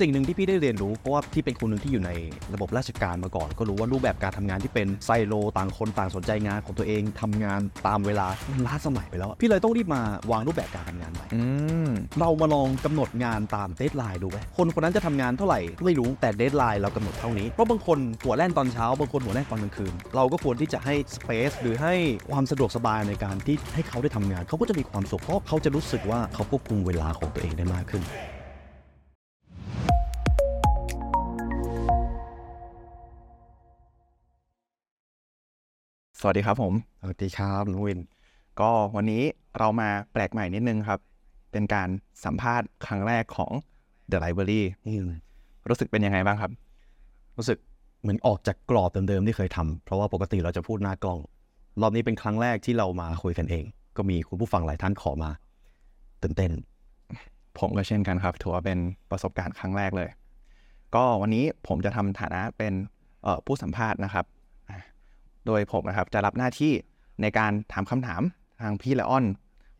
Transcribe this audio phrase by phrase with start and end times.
[0.00, 2.10] สิ่งหนึ่งที่พี่ได้เรียนรู้เพราะว่าพี่เป็นคนหนึ่งที่อยู่ใน
[2.54, 11.26] ระบบราชการมาก่อน ก็รู้ว่ารูปแบบการทำงานที่เป็นไซโลต่างคนต่างสนใจงานของตัวเองทำงานตามเวลามันล้าสมัยไปแล้ว พี่เลยต้องรีบมาวางรูปแบบการทำงานใหม่
[12.20, 21.94] เรามาลองกำหนดงานตาม deadline ดูไหมคนคนนั้นจะทำงานเท่าไหร่ไม่รู้แต่ deadline เรากำหนดเท่านี้เพราะบางคนหัวแล่นตอนเช้าบางคนหัวแล่นตอนกลางคืนเราก็ควรที่จะให้ space หรือให้
[22.30, 28.04] ความสะดวกสบายในการที่ให้เขาได้ทำงาน เขาก็จะมีความสุขเพราะเขาจะรู้สึกว่าเขาควบคุมเวลาของตัวเองได้มากขึ้น
[36.22, 38.00] สวัสดีครับผม สวัสดีครับน้องวิน
[38.60, 39.22] ก็วันนี้
[39.58, 41.00] เรามาแปลกใหม่นิดนึงครับ
[41.52, 41.88] เป็นการ
[42.24, 43.52] สัมภาษณ์ครั้งแรกของ
[44.10, 44.62] The Library
[45.68, 46.52] รู้สึกเป็นยังไงบ้างครับ
[47.36, 47.58] รู้สึก
[48.00, 51.18] เหมือนออกจากกรอบเดิมๆที่เคยทำเพราะว่าปกติเราจะพูดหน้ากล้อง
[51.80, 53.64] รอบนี้เป็นครั้งแรกที่เรามาคุยกันเอง
[53.96, 55.30] ก็มีคุณผู้ฟังหลายท่านขอมา
[56.22, 56.52] ตื่นเต้น
[57.58, 58.78] ผมก็เช่นกันครับถือว่าเป็น
[59.10, 60.08] ประสบการณ์ครั้งแรกเลย
[60.94, 62.72] ก็วันนี้ผมจะทำฐานะเป็น
[63.22, 64.37] เอ่อผู้สัมภาษณ์นะครับอะ
[65.48, 66.72] โดยผมนะครับจะรับหน้าที่
[67.22, 68.22] ในการถามคำถาม
[68.60, 69.24] ทางพี่และอ้อน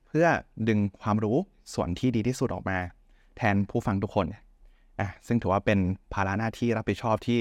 [0.06, 0.26] เพื่อ
[0.68, 1.36] ดึงความรู้
[1.74, 2.78] ส่วนที่ดีที่สุดออกมา
[3.36, 4.26] แทนผู้ฟังทุกคน
[5.00, 5.78] อะซึ่งถือว่าเป็น
[6.14, 7.40] ภาระหน้าที่รับผิดชอบที่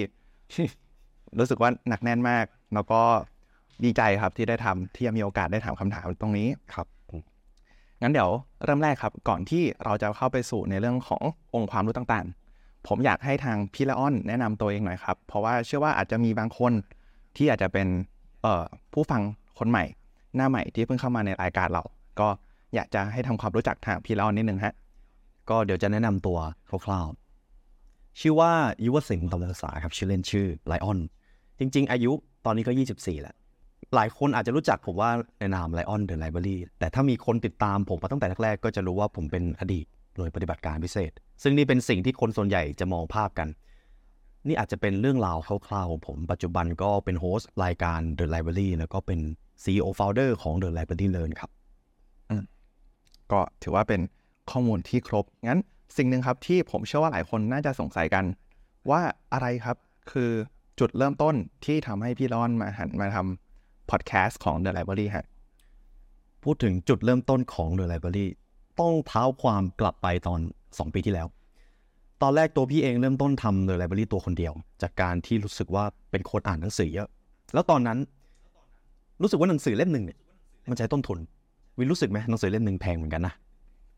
[1.39, 3.01] รู้สึกว่าหนักแน่นมาก แล้วก็
[3.83, 6.87] ดีใจครับที่ได้ทำที่มีโอกาสได้ถามคำถามตรงนี้ครับ
[8.01, 8.31] งั้นเดี๋ยว
[8.63, 11.23] เริ่มแรกครับ ก่อนที่เราจะเข้าไปสู่ในเรื่องของ
[11.55, 16.73] องค์ความรู้ต่างๆ ผมอยากให้ทางพี่ละอ้อนแนะนำตัวเองหน่อยครับ เพราะว่าเชื่อว่าอาจจะมีบางคน
[17.37, 18.16] ที่อาจจะเป็นเอ่อ
[18.93, 19.21] ผู้ฟัง
[19.59, 19.83] คนใหม่
[20.35, 21.83] หน้าใหม่ที่เพิ่งเข้ามาในรายการเรา
[22.19, 22.27] ก็
[22.75, 24.73] อยากจะให้ทำความรู้จักทางพี่ละอ้อนนิดนึงฮะ
[25.49, 26.37] ก็เดี๋ยวจะแนะนำตัว
[26.85, 28.51] คร่าวๆชื่อว่า
[28.85, 30.99] ยุวสิงห์ตำรษาครับชื่อเล่นชื่อไลออน
[31.59, 32.11] จริง ๆ อายุ
[32.45, 33.35] ตอนนี้ก็ 24 แล้ว
[33.95, 41.11] หลายคนอาจจะรู้จักผมว่าในนามไลออนเดอะไลบรารีแต่ถ้ามีคนติดตามผมมาตั้งแต่แรกๆก็จะรู้ว่าผมเป็นอดีตหน่วยปฏิบัติการพิเศษ
[41.43, 43.47] ซึ่งนี่เป็นสิ่งที่คนส่วนใหญ่จะมองภาพกัน
[44.47, 49.19] นี่อาจจะเป็นเรื่องราวคร่าวๆของผมปัจจุบันก็เป็นโฮสต์รายการ The Library แล้วก็เป็น
[49.63, 51.51] CEO Founder ของ The Library Learn ครับ
[53.31, 54.01] ก็ถือว่าเป็น
[54.51, 55.61] ข้อมูลที่ครบ งั้น
[55.97, 58.25] สิ่งหนึ่งครับที่ผมเชื่อว่าหลายคนน่าจะสงสัยกัน
[58.89, 59.01] ว่า
[59.33, 59.77] อะไรครับ
[60.11, 60.31] คือ
[60.79, 61.35] จุดเริ่มต้น
[61.65, 65.25] ที่ทำให้พี่ละอ้อนมาหันมาทำพอดแคสต์ของ The Library ฮะ
[66.43, 68.27] พูดถึงจุดเริ่มต้นของ The Library
[68.79, 71.27] ต้องเท้าความกลับไปตอน 2 ปีที่แล้ว
[72.21, 77.07] ตอนแรกตัวพี่เองเริ่มต้นทำ The Library ตัวคนเดียว จากการที่รู้สึกว่าเป็นคนอ่านหนังสือเยอะ
[77.53, 77.97] แล้วตอนนั้น
[79.21, 80.19] รู้สึกว่าหนังสือเล่มหนึ่งเนี่ย
[80.69, 81.19] มันใช้ต้นทุน
[81.77, 83.33] วินรู้สึกไหมหนังสือเล่มหนึ่งแพงเหมือนกันนะ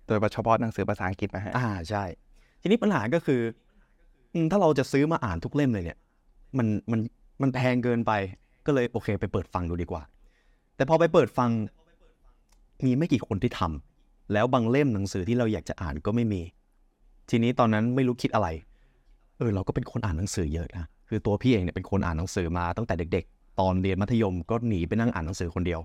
[0.06, 2.04] โดยเฉพาะหนังสือภาษาอังกฤษนะฮะอ่าใช่
[2.62, 3.42] ทีนี้ปัญหาก็คือ
[4.34, 5.98] อืมถ้าเราจะซื้อมาอ่านทุกเล่มเลยเนี่ย
[6.58, 7.00] มันมัน
[7.42, 8.12] มันแพงเกินไป
[8.66, 10.02] ก็เลยโอเค ไปเปิดฟังดูดีกว่า
[10.76, 11.50] แต่พอไปเปิดฟัง
[12.86, 16.42] มีไม่กี่คนที่ทำแล้วบางเล่มหนังสือที่เราอยากจะอ่านก็ไม่มี
[17.30, 18.48] ทีนี้ตอนนั้นไม่รู้คิดอะไร
[19.38, 25.80] เออเราก็เป็นคนอ่านหนังสือเยอะนะ คือตัวพี่เองเนี่ยเป็นคนอ่านหนังสือมาตั้งแต่เด็ก ๆ ตอนเรียนมัธยมก็หนีไปนั่งอ่านหนังสือคนเดียว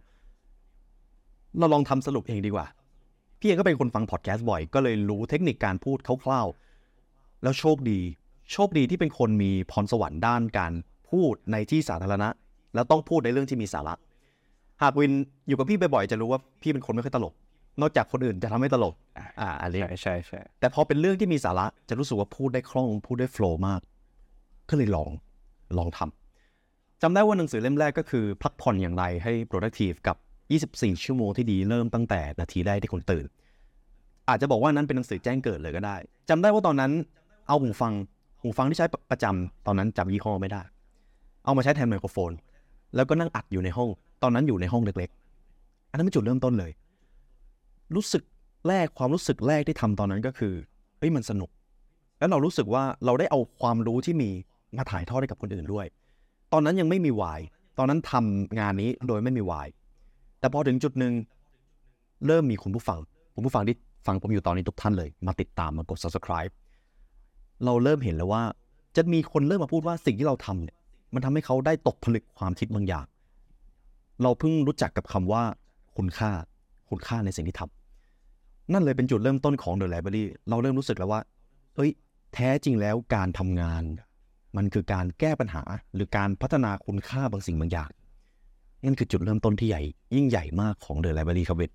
[1.58, 2.66] เราลองทำสรุปเองดีกว่า
[3.40, 8.00] พี่เองก็เป็นคนฟังพอดแคสต์บ่อย ก็เลยรู้เทคนิคการพูดคร่าวๆ แล้วโชคดี
[8.52, 10.72] โชคดีที่เป็นคนมีพรสวรรค์ด้านการ
[11.10, 12.28] พูดในที่สาธารณะ
[12.74, 13.94] แล้วต้องพูดในเรื่องที่มีสาระ
[14.82, 15.12] หากวิน
[15.48, 17.34] อยู่กับพี่บ่อยๆ จะรู้ว่าพี่เป็นคนไม่ค่อยตลก
[17.80, 18.94] นอกจากคนอื่นจะทำให้ตลก
[19.40, 23.80] อ่าอันนี้ใช่ใช่ใช่แต่พอเป็นเรื่องที่มีสาระจะรู้สึกว่าพูดได้คล่องพูดได้โฟล์มาก
[24.68, 25.10] ก็เลยลอง
[25.78, 30.16] ลองทำจำได้ว่าหนังสือเล่มแรกก็คือพักผ่อนอย่างไรให้ productive กับ
[30.80, 33.24] 24 ชั่วโมงที่ดีเริ่มตั้งแต่นาทีแรกที่คนตื่น
[34.28, 35.96] อาจจะบอกว่านั้นเป็นหนังสือแจ้งเกิดเลยก็ได้
[36.28, 36.92] จำได้ว่าตอนนั้น
[37.48, 37.92] เอาหูฟัง
[38.42, 40.62] หูฟังที่ใช้ประจำตอนนั้นจำยี่ห้อไม่ได้
[41.44, 42.32] เอามาใช้แทนไมโครโฟน
[42.96, 43.88] แล้วก็นั่งอัดอยู่ในห้อง
[44.22, 46.70] ตอนนั้นอยู่ในห้องเล็กๆ อันนั้นเป็นจุดเริ่มต้นเลย
[47.94, 48.22] รู้สึก
[48.68, 50.54] แรกความรู้สึกแรกที่ทำตอนนั้นก็คือ
[50.98, 51.50] เฮ้ยมันสนุก
[52.18, 54.30] แล้วเรารู้สึกว่าเราได้เอาความรู้ที่มี
[54.76, 55.86] มาถ่ายทอดให้กับคนอื่นด้วย
[56.52, 57.40] ตอนนั้นยังไม่มีวาย
[57.78, 59.68] ตอนนั้นทำงานนี้โดยไม่มีวาย
[60.40, 61.12] แต่พอถึงจุดหนึ่ง
[62.26, 62.98] เริ่มมีคุณผู้ฟัง
[63.34, 66.52] คุณผู้ฟังที่ฟังผมอยู่ตอนนี้ทุกท่านเลย มาติดตามมากด subscribe
[67.64, 68.42] เราเริ่มเห็นแล้วว่า
[68.96, 70.76] จะมีคนเริ่มมาพูดว่าสิ่งที่เราทำเนี่ย
[71.14, 73.06] มันทำให้เขาได้ตกผลึกความคิดบางอย่าง
[74.22, 75.42] เราเพิ่งรู้จักกับคำว่า
[75.96, 76.30] คุณค่า
[76.90, 77.73] คุณค่าในสิ่งที่ทำ
[78.72, 81.20] นั่นเลยเป็นจุดเริ่มต้นของ The Library เราเริ่มรู้สึกแล้วว่า
[81.76, 81.90] เอ้ย
[82.34, 83.82] แท้จริงแล้วการทำงาน
[84.56, 85.62] มันคือการแก้ปัญหา
[85.94, 87.90] หรือการพัฒนาคุณค่าบางสิ่งบางอย่าง
[88.84, 89.82] นั่นคือจุดเริ่มต้นที่ใหญ่
[90.14, 91.70] ยิ่งใหญ่มากของ The Library ครับเวท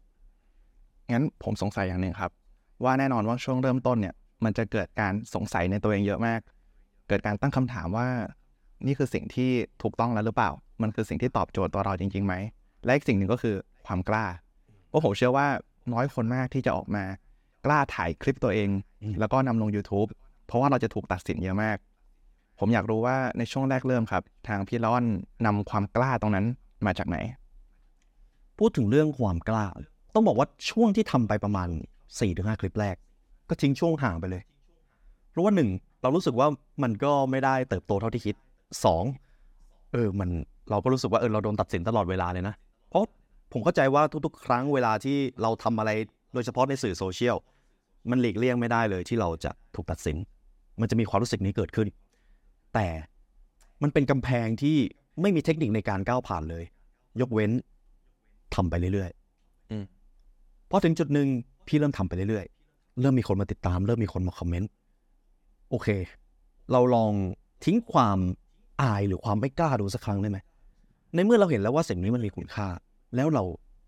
[1.11, 2.31] งั้นผมสงสัยอย่างหนึ่งครับ
[2.83, 6.39] ว่าแน่นอนว่าช่วงเริ่มต้นเนี่ย มันจะเกิดการสงสัยในตัวเองเยอะมาก
[7.07, 8.07] เกิดการตั้งคำถามว่า
[8.85, 9.51] นี่คือสิ่งที่
[9.83, 10.51] ถูกต้องแล้วหรือเปล่า
[10.81, 12.33] มันคือสิ่งที่ตอบโจทย์ตัวเราจริงๆไหม
[12.85, 13.55] และอีกสิ่งหนึ่งก็คือ
[13.85, 14.25] ความกล้า
[14.89, 15.47] เพราะผมเชื่อว่า
[15.93, 17.03] น้อยคนมากที่จะออกมา
[17.65, 18.69] กล้าถ่ายคลิปตัวเอง
[19.19, 20.09] แล้วก็นำลง YouTube
[20.45, 21.77] เพราะว่าเราจะถูกตัดสินเยอะมาก
[22.59, 25.03] ผมอยากรู้ว่าในช่วงแรกเริ่มครับ ทางพี่ร้อน
[25.45, 26.45] นำความกล้าตรงนั้น
[26.85, 27.17] มาจากไหน
[28.59, 29.65] พูดถึงเรื่องความกล้า
[30.13, 32.95] ต้องบอกว่าช่วงที่ทำไปประมาณ4ี่ถึงห้าคลิปแรก
[33.49, 34.43] ก็ทิ้งช่วงห่างไปเลย
[35.29, 35.69] เพราะว่าหนึ่ง
[36.01, 36.47] เรารู้สึกว่า
[36.83, 38.35] มันก็ไม่ได้เติบโตเท่าที่คิด
[38.85, 39.03] สอง
[39.93, 40.29] เออมัน
[40.69, 42.55] เราก็รู้สึกว่าเออเราโดนตัดสินตลอดเวลาเลยนะ
[42.89, 43.03] เพราะ
[43.51, 45.91] ผมเข้าใจว่าทุกๆ ครั้งเวลาที่เราทำอะไร
[46.33, 47.37] โดยเฉพาะในสื่อโซเชียล
[48.09, 50.17] มันหลีกเลี่ยงไม่ได้เลยที่เราจะถูกตัดสิน
[50.79, 51.87] มันจะมีความรู้สึกนี้เกิดขึ้น
[52.73, 52.87] แต่
[53.81, 54.77] มันเป็นกำแพงที่
[55.21, 56.63] ไม่มีเทคนิคในการก้าวผ่านเลย
[57.21, 57.51] ยกเว้น
[58.55, 59.11] ทำไปเรื่อย
[59.71, 61.27] อืมๆพอถึงจุดหนึ่ง
[61.67, 64.71] พี่เริ่มทำไปเรื่อยๆ เริ่มมีคนมาติดตาม เริ่มมีคนมาคอมเมนต์
[65.69, 65.87] โอเค
[66.71, 67.13] เราลอง
[67.65, 68.19] ทิ้งความ
[68.81, 70.37] อายหรือความไม่กล้าดูสักครั้งได้ไหม
[71.15, 72.67] ในเมื่อเราเห็นแล้วว่าสิ่งนี้มันมีคุณค่า
[73.15, 73.43] แล้วเรา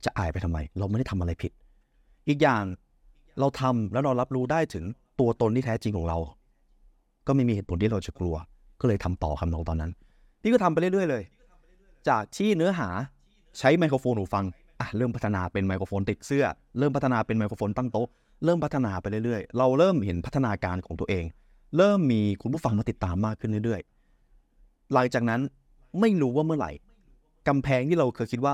[0.06, 1.51] จะอายไปทำไม เราไม่ได้ทำอะไรผิด
[2.27, 2.63] อีกอย่าง
[3.39, 4.85] เราทำแล้วเรารับรู้ได้ถึง
[5.19, 6.18] ตัวตนที่แท้จริงของเรา
[7.27, 8.35] ก็ไม่มีเหตุผลที่เราจะกลัว
[8.79, 9.91] ก็เลยทำต่อคำนองตอนนั้น
[10.41, 11.23] พี่ก็ทำไปเรื่อยๆเลย
[12.09, 12.89] จากที่เนื้อหา
[13.59, 14.45] ใช้ไมโครโฟนหูฟัง
[14.79, 16.45] อะเริ่มพัฒนาเป็นไมโครโฟนติดเสื้อ
[16.77, 18.07] เริ่มพัฒนาเป็นไมโครโฟนตั้งโต๊ะ
[18.45, 21.25] เริ่มพัฒนาไปเรื่อยๆ เราเริ่มเห็นพัฒนาการของตัวเอง
[21.77, 25.41] เริ่มมีคุณผู้ฟังมาติดตามมากขึ้นเรื่อยๆ หลังจากนั้น
[26.00, 26.71] ไม่รู้ว่าเมื่อไหร่
[27.47, 28.53] กำแพงที่เราเคยคิดว่า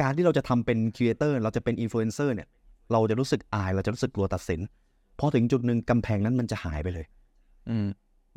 [0.00, 2.48] การที่เราจะทำเป็น creator เราจะเป็นอินฟลูเอนเซอร์เนี่ย
[2.92, 4.60] เราจะรู้สึกอายเราจะรู้สึกกลัวตัดสิน
[5.18, 7.06] พอถึงจุดหนึ่งกำแพงนั้นมันจะหายไปเลย
[7.68, 7.86] อืม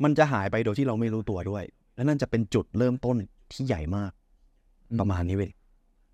[0.04, 1.64] มันจะหายไปโดยที่เราไม่รู้ตัวด้วย
[1.94, 3.16] และนั่นจะเป็นจุดเริ่มต้น
[3.52, 4.12] ที่ใหญ่มาก
[4.90, 5.50] อืมประมาณนี้เว้ย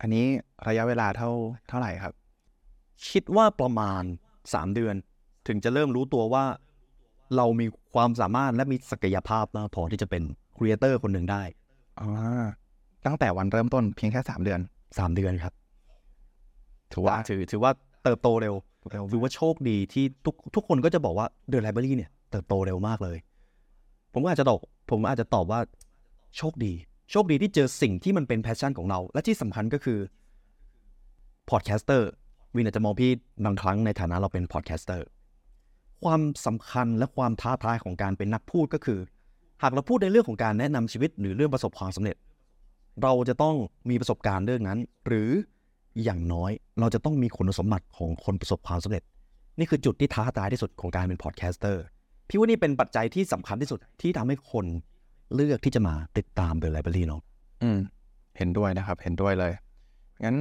[0.01, 0.27] อันนี้
[0.69, 1.31] ระยะเวลาเท่า
[1.69, 2.13] เท่าไหร่ครับ
[3.09, 4.03] คิดว่าประมาณ
[4.43, 4.95] 3เดือน
[5.47, 6.45] ถึงจะเริ่มรู้ตัวว่า
[7.37, 10.23] เรามีความสามารถและมีศักยภาพมากพอที่จะเป็น
[10.57, 11.43] creator คนหนึ่งได้
[12.01, 12.47] อ่า
[13.07, 14.61] ตั้งแต่วันเริ่มต้นเพียงแค่สามเดือน
[14.97, 15.53] 3เดือนครับ
[16.93, 17.73] ถือว่าถือถือว่า
[18.05, 18.55] เติบโตเร็ว
[19.13, 23.19] ถือว่าโชคดีที่ทุกทุกคนก็จะบอกว่า The Library เนี่ยเติบโตเร็วมากเลย
[24.13, 24.59] ผมก็อาจจะตอบ
[24.91, 25.61] ผมอาจจะตอบว่า
[26.37, 26.73] โชคดี
[27.11, 29.99] โชคดีที่เจอสิ่งที่มันเป็น passion ของเรา และที่สำคัญก็คือ
[31.51, 32.09] podcaster
[32.55, 33.11] วินอาจจะมองพี่
[33.45, 35.07] บางครั้งในฐานะเราเป็น podcaster
[36.05, 38.99] ความสำคัญและความท้าทายของการเป็นนักพูดก็คือ
[39.63, 42.17] หากเราพูดในเรื่องของการแนะนำชีวิตหรือเรื่องประสบความสำเร็จ
[43.03, 43.55] เราจะต้อง
[43.91, 45.31] มีประสบการณ์เรื่องนั้น หรือ
[46.05, 46.51] อย่างน้อย
[46.81, 49.03] เราจะต้องมีคุณสมบัติของคนประสบความสำเร็จ
[49.59, 51.85] นี่คือจุดที่ท้าทายที่สุดของการเป็น podcaster
[52.29, 54.67] พี่ว่านี่เป็นปัจจัยที่สำคัญที่สุดที่ทำให้คน
[55.35, 57.23] เลือกที่จะมาติดตาม The Library เนาะ
[57.63, 57.79] อืม
[58.39, 59.53] เห็นด้วยนะครับ เห็นด้วยเลย
[60.25, 60.37] งั้น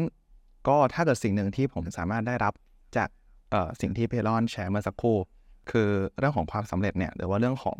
[0.67, 2.53] ก็ถ้าเกิดสิ่งหนึ่งที่ผมสามารถได้รับ
[2.97, 3.09] จาก
[3.81, 5.17] สิ่งที่เพลอนแชร์เมื่อสักครู่
[5.71, 5.89] คือ
[6.19, 7.77] เรื่องของความสำเร็จเนี่ยหรือว่าเรื่องของ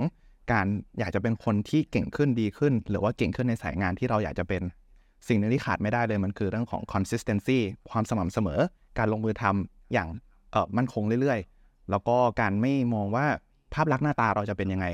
[0.52, 0.66] การ
[1.00, 4.62] อยากจะเป็นคนที่เก่งขึ้นดีขึ้น หรือว่าเก่งขึ้นในสายงานที่เราอยากจะเป็น
[5.28, 7.60] สิ่งหนึ่งที่ขาดไม่ได้เลยมันคือเรื่องของ consistency
[7.90, 8.60] ความสม่ำเสมอ
[8.98, 10.08] การลงมือทำอย่าง
[10.52, 13.26] เออมั่นคงเรื่อยๆ แล้วก็การไม่มองว่า
[13.74, 14.86] ภาพลักษณ์หน้าตาเราจะเป็นยังไง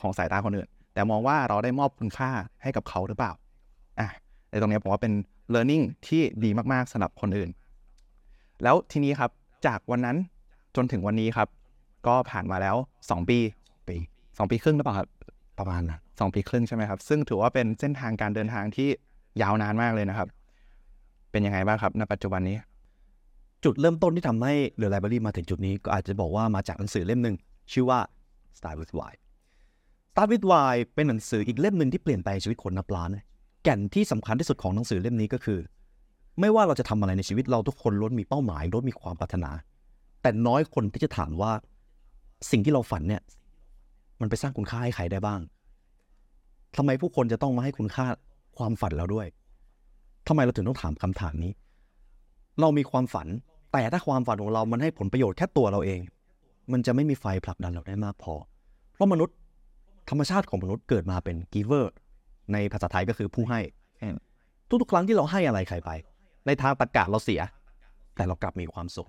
[0.00, 2.30] ของสายตาคนอื่น แต่มองว่าเราได้มอบคุณค่า
[2.62, 3.32] ให้กับเขาหรือเปล่า
[4.00, 4.08] อะ
[4.50, 5.12] ในตรงนี้ผมว่าเป็น
[5.54, 7.50] learning ที่ดีมากๆสำหรับคนอื่น
[8.62, 9.30] แล้วทีนี้ครับ
[9.66, 10.16] จากวันนั้น
[10.76, 11.48] จนถึงวันนี้ครับ
[12.06, 13.38] ก็ผ่านมาแล้ว 2 ปี
[14.50, 15.08] ปี2ปีครึ่งหรือเปล่าครับ
[15.58, 18.88] ประมาณนั้นสองปีครึ่งใช่ไหมครับ ซึ่งถือว่าเป็นเส้นทางการเดินทางที่
[19.42, 20.28] ยาวนานมากเลยนะครับ
[21.30, 22.56] เป็นยังไงบ้างครับในปัจจุบันนี้
[23.64, 27.36] จุดเริ่มต้นที่ทำให้เดอะไลบรารีมาถึงจุดนี้ก็อาจจะบอกว่ามาจากหนังสือเล่มหนึ่ง
[27.72, 27.98] ชื่อว่า
[28.58, 29.12] Start with Why
[30.12, 33.24] Start with Why เป็นหนังสืออีกเล่มหนึ่งที่เปลี่ยนแปลงชีวิตคนนับล้านเลย
[33.64, 35.58] แก่นที่สำคัญที่สุดของหนังสือเล่มนี้ก็คือ
[36.40, 39.50] ไม่ว่าเราจะทำอะไรในชีวิตเราทุกคนล้วนมีเป้าหมายล้วนมีความปรารถนา
[40.22, 41.52] แต่น้อยคนที่จะถามว่า
[42.50, 43.22] สิ่งที่เราฝันเนี่ย
[44.22, 45.40] มันไปสร้างคุณค่าให้ใครได้บ้าง
[46.76, 48.06] ทำไมผู้คนจะต้องมาให้คุณค่า
[48.58, 49.26] ความฝันเราด้วย
[50.28, 51.52] ทำไมเราถึงต้องถามคำถามนี้
[52.60, 53.28] เรามีความฝัน
[53.72, 56.00] แต่ถ้าความฝันของเรามันให้ผลประโยชน์แค่ตัวเราเอง
[56.72, 58.34] มันจะไม่มีไฟผลักดันเราได้มากพอ
[58.94, 59.36] เพราะมนุษย์
[60.10, 61.86] ธรรมชาติของมนุษย์เกิดมาเป็น giver
[62.52, 63.60] ในภาษาไทยก็คือผู้ให้
[64.68, 65.90] ทุกๆครั้งที่เราให้อะไรใครไป
[66.46, 67.40] ในทางตรรกะเราเสีย
[68.16, 69.08] แต่เรากลับมีความสุข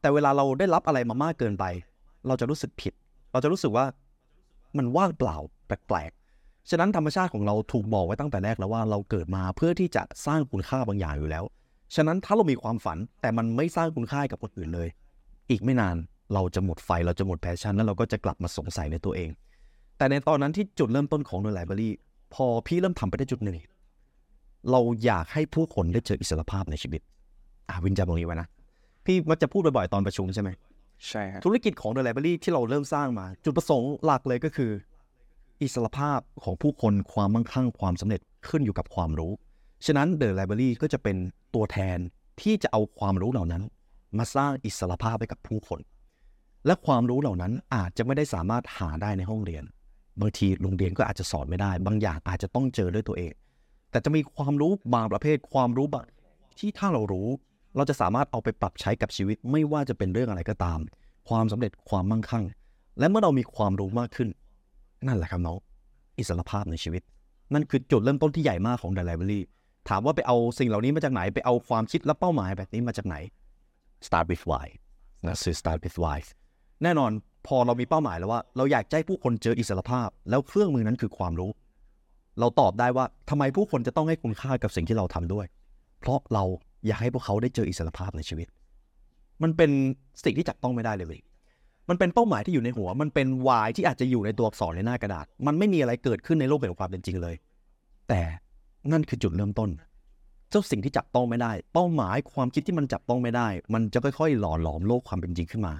[0.00, 1.64] แต่เวลาเราได้รับอะไรมามากเกินไป
[2.26, 2.92] เราจะรู้สึกผิด
[3.32, 3.84] เราจะรู้สึกว่า
[4.78, 11.44] มันว่างเปล่าแปลกๆ ฉะนั้นธรรมชาติของเราถูกบอกไว้ตั้งแต่แรกแล้วว่าเราเกิดมาเพื่อที่จะสร้างคุณค่าบางอย่างอยู่แล้ว
[11.94, 14.88] ฉะนั้นถ้าเรามีความฝันแต่มันไม่สร้างคุณค่ากับคนอื่นเลย
[15.50, 15.96] อีกไม่นาน
[16.34, 19.30] เราจะหมดไฟเราจะหมด passion แล้วเราก็จะกลับมาสงสัยในตัวเอง
[19.96, 21.90] แต่ในตอนนั้นที่จุดเริ่มต้นของ The Library
[22.34, 23.58] พอพี่เริ่มทำไปได้จุดหนึ่ง
[24.70, 27.00] เราอยากให้ผู้คนได้เจออิสรภาพในชีวิต
[27.68, 28.48] อ่าวินจำตรงนี้ไว้นะ
[29.04, 30.50] พี่มักจะพูดบ่อยๆตอนประชุมใช่ไหม
[31.08, 34.70] ใช่ครับธุรกิจของ The Library ที่เราเริ่มสร้างมา จุดประสงค์หลักเลยก็คือ
[35.62, 39.32] อิสรภาพของผู้คนความมั่งคั่งความสำเร็จขึ้นอยู่กับความรู้
[39.86, 41.16] ฉะนั้น The Library ก็จะเป็น
[41.54, 41.98] ตัวแทน
[42.40, 43.62] ที่จะเอาความรู้เหล่านั้น
[44.18, 45.80] มาสร้างอิสรภาพให้กับผู้คน
[46.66, 49.64] และความรู้เหล่านั้นอาจจะไม่ได้สามารถหาได้ในห้องเรียน
[50.20, 53.32] บางทีโรงเรียนก็อาจจะสอนไม่ได้ บางอย่างอาจจะต้องเจอด้วยตัวเอง
[53.90, 56.06] แต่จะมีความรู้บางประเภทความรู้บาง
[56.58, 57.28] ที่ถ้าเรารู้
[57.76, 60.78] เราจะสามารถเอาไปปรับใช้กับชีวิตไม่ว่าจะเป็นเรื่องอะไรก็ตาม
[61.28, 62.44] ความสำเร็จความมั่งคั่ง
[62.98, 64.28] และเมื่อเรามีความรู้มากขึ้น
[65.06, 65.58] นั่นแหละครับน้อง
[66.18, 67.02] อิสรภาพในชีวิต
[67.54, 69.40] นั่นคือจุดเริ่มต้นที่ใหญ่มากของ The Library
[69.88, 73.16] ถามว่าไปเอาสิ่งเหล่านี้มาจากไหนไปเอาความคิดและเป้าหมายแบบนี้มาจากไหน
[74.06, 74.66] start with why
[75.26, 76.18] นะคือ start with why
[76.82, 77.10] แน่นอน
[77.46, 81.50] พอเรามีเป้าหมายแล้วว่า เราอยากให้ผู้คนเจออิสรภาพ แล้วเครื่องมือนั้นคือความรู้
[82.40, 85.46] เราตอบได้ว่าทำไมผู้คนจะต้องให้คุณค่ากับสิ่งที่เราทำด้วย
[86.00, 86.44] เพราะเรา
[86.86, 88.48] อยากให้พวกเขาได้เจออิสรภาพในชีวิต
[89.42, 89.70] มันเป็น
[90.24, 91.18] สิ่งที่จับต้องไม่ได้เลย
[91.88, 97.36] มันเป็นเป้าหมายที่อยู่ในหัว มันเป็นวายที่อาจจะอยู่ในตัวอักษรในหน้ากระดาษ มันไม่มีอะไรเกิดขึ้นในโลกแห่งความเป็นจริงเลย
[98.08, 98.20] แต่
[98.92, 99.70] นั่นคือจุดเริ่มต้น
[100.50, 105.74] เจ้าสิ่งที่จับต้องไม่ได้ เป้าหมายความคิดที่มันจับต้องไม่ได้ มันจะค่อยๆ หล่อหลอมโลกความเป็นจริงขึ้นมา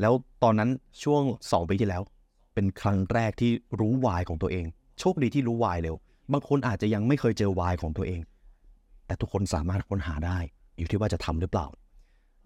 [0.00, 0.70] แล้วตอนนั้น
[1.02, 1.22] ช่วง
[1.52, 2.02] สองปีที่แล้ว
[2.54, 4.64] เป็นครั้งแรกที่รู้วายของตัวเอง
[4.98, 5.96] โชคดีที่รู้วายเร็ว
[6.32, 8.20] บางคนอาจจะยังไม่เคยเจอวายของตัวเอง
[9.06, 10.38] แต่ทุกคนสามารถค้นหาได้
[10.78, 11.66] อยู่ที่ว่าจะทำหรือเปล่า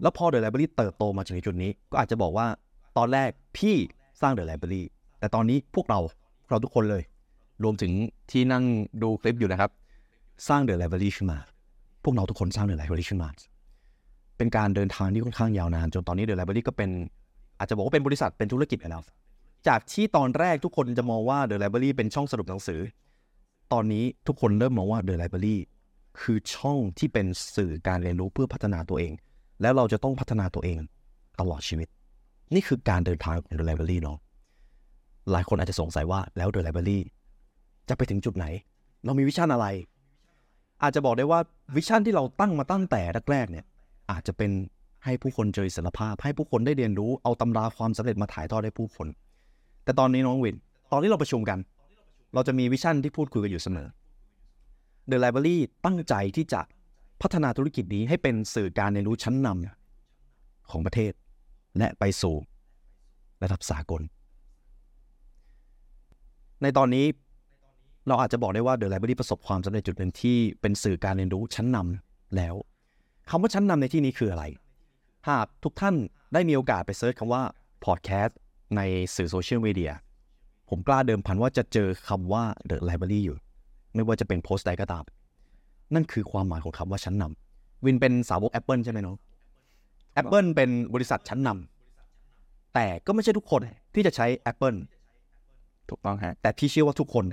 [0.02, 2.46] แล้วพอ The Library เติบโตมาถึงจุดนี้ ก็อาจจะบอกว่า
[2.96, 3.76] ตอนแรกพี่
[4.20, 4.82] สร้าง The Library
[5.18, 6.00] แต่ตอนนี้พวกเรา
[6.40, 7.02] พวกเราทุกคนเลย
[7.62, 7.92] รวมถึง
[8.30, 8.64] ที่นั่ง
[9.02, 9.70] ดูคลิปอยู่นะครับ
[10.48, 11.38] สร้าง The Library ขึ้นมา
[12.04, 13.28] พวกเราทุกคนสร้าง The Library ขึ้นมา
[14.36, 16.90] เป็นการเดินทางที่ค่อนข้างยาวนาน จนตอนนี้ The Library ก็เป็น
[17.58, 19.02] อาจจะบอกว่าเป็นบริษัทเป็นธุรกิจไปแล้ว
[19.68, 22.80] จากที่ตอนแรกทุกคนจะมองว่า The Library เป็นช่องสรุปหนังสือ
[23.72, 25.56] ตอนนี้ทุกคนเริ่มมองว่า The Library
[26.20, 29.12] คือช่องที่เป็นสื่อการเรียนรู้เพื่อพัฒนาตัวเอง
[29.60, 30.78] แล้วเราจะต้องพัฒนาตัวเอง
[31.40, 31.88] ตลอดชีวิต
[32.54, 34.18] นี่คือการเดินทางของ The Library เนาะ
[35.30, 36.98] หลายคนอาจจะสงสัยว่าแล้ว The Library
[37.88, 38.46] จะไปถึงจุดไหน
[39.04, 39.66] เรามีวิชั่นอะไร
[40.82, 41.40] อาจจะบอกได้ว่า
[41.76, 43.64] วิชั่นที่เราตั้งมาตั้งแต่แรกๆเนี่ย
[44.10, 44.50] อาจจะเป็น
[45.04, 49.08] ให้ผู้คนเจออิสรภาพ ให้ผู้คนได้เรียนรู้เอาตำราความสำเร็จมาถ่ายทอดให้ผู้คน
[49.84, 50.56] แต่ตอนนี้น้องวิน
[50.92, 51.58] ตอนที่เราประชุมกัน
[52.34, 53.88] เราจะมีวิชั่นที่พูดคุยกันอยู่เสมอ
[55.10, 56.60] The Library ตั้งใจที่จะ
[57.22, 61.12] พัฒนาธุรกิจนี้ให้เป็นสื่อการเรียนรู้ชั้นนำของประเทศ
[61.78, 62.34] และไปสู่
[63.42, 64.02] ระดับสากล
[66.62, 67.06] ในตอนนี้
[68.08, 72.54] เราอาจจะบอกได้ว่า The Library ประสบความสำเร็จจุดหนึ่งที่เป็นสื่อการเรียนรู้ชั้นนำแล้ว
[73.30, 74.44] คำว่าชั้นนำในที่นี้คืออะไร
[75.28, 75.94] หากทุกท่าน
[76.32, 77.42] ได้มีโอกาสไปเซิร์ชคำว่า
[77.84, 78.32] podcast
[78.76, 78.80] ใน
[79.16, 79.92] สื่อโซเชียลมีเดีย
[80.68, 83.38] ผมกล้าเดิมพันว่าจะเจอคำว่า The Library อยู่
[83.96, 85.04] ไม่ว่าจะเป็นโพสต์ใดก็ตาม
[85.94, 89.16] นั่นคือความหมายของคำว่าชั้นนำวินเป็นสาวก Apple ใช่ไหมน้อง
[90.20, 93.60] Apple เป็นบริษัทชั้นนำแต่ก็ไม่ใช่ทุกคน
[93.94, 94.76] ที่จะใช้ Apple
[95.88, 97.24] ถูกต้องฮะ แต่พี่เชื่อว่าทุกคน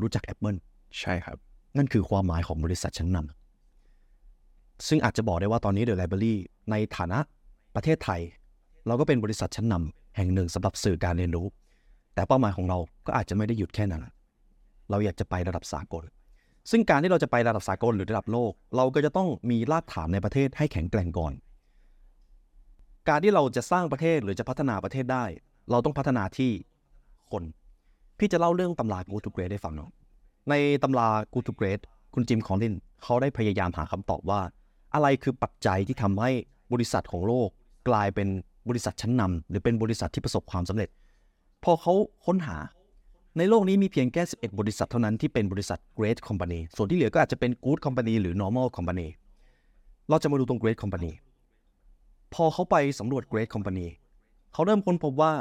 [0.00, 0.58] รู้จัก Apple
[1.00, 1.36] ใช่ครับ
[1.76, 6.34] นั่นคือความหมายของบริษัทชั้นนำซึ่งอาจจะบอกได้ว่าตอนนี้ The Library
[6.70, 7.18] ในฐานะ
[7.74, 8.20] ประเทศไทย
[8.86, 11.46] เราก็เป็นบริษัทชั้นนำแห่งหนึ่งสำหรับสื่อการเรียนรู้
[12.14, 14.02] แต่เป้าหมายของเราก็อาจจะไม่ได้หยุดแค่นั้น
[14.90, 16.04] เราอยากจะไประดับสากล
[16.70, 21.32] ซึ่งการที่เราจะไประดับสากลหรือระดับโลก เราก็จะต้องมีรากฐานในประเทศให้แข็งแกร่งก่อน
[23.08, 25.24] การที่เราจะสร้างประเทศหรือจะพัฒนาประเทศได้
[25.70, 26.50] เราต้องพัฒนาที่
[27.30, 27.42] คน
[28.18, 29.90] พี่จะเล่าเรื่องตำรา Good to Great ให้ฟังเนาะ
[30.50, 31.80] ในตำรา Good to Great
[32.14, 34.40] คุณจิมคอลลินเขาได้พยายามหาคำตอบว่า
[34.94, 36.30] อะไรคือปัจจัยที่ทำให้
[36.72, 37.48] บริษัทของโลก
[37.88, 38.28] กลายเป็น
[38.68, 40.88] บริษัทชั้นนำหรือเป็นบริษัทที่ประสบความสำเร็จ
[41.64, 41.94] พอเขา
[42.26, 42.56] ค้นหา
[43.38, 49.08] ในโลกนี้มีเพียงแค่ 11 บริษัทเท่านั้นที่เป็นบริษัท Great Company ส่วนที่เหลือก็อาจจะเป็น Good Company หรือ Normal Company
[50.08, 51.12] เราจะมาดูตรง Great Company
[52.34, 53.86] พอเขาไปสำรวจ Great Company
[54.52, 55.32] เขาเริ่มค้นพบว่า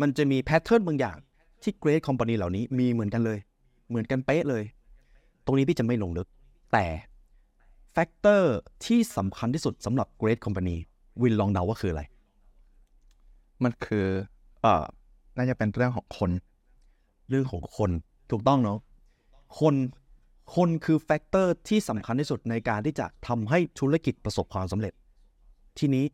[0.00, 1.16] มันจะมี pattern บางอย่าง
[1.62, 3.38] ที่ Great Company เหล่านี้มีเหมือนกันเลย
[3.88, 4.64] เหมือนกันเป๊ะเลย
[5.44, 6.28] ตรงนี้พี่จะไม่ลงลึก
[6.72, 6.84] แต่
[7.92, 10.76] factor ที่สำคัญที่สุดสำหรับ Great Company
[11.22, 12.02] วินลองเดาว่าคืออะไร
[13.62, 14.06] มันคือ
[14.62, 14.84] เอ่อ
[15.36, 16.30] น่าจะเป็นเรื่องของคน
[17.32, 17.90] เรื่องของคน
[18.30, 18.78] ถูกต้องเนาะ
[19.60, 19.74] คน
[20.56, 24.92] คนคือ factor ที่สำคัญที่สุดในการที่จะทำให้ธุรกิจประสบความสำเร็จ
[25.78, 26.04] ทีนี้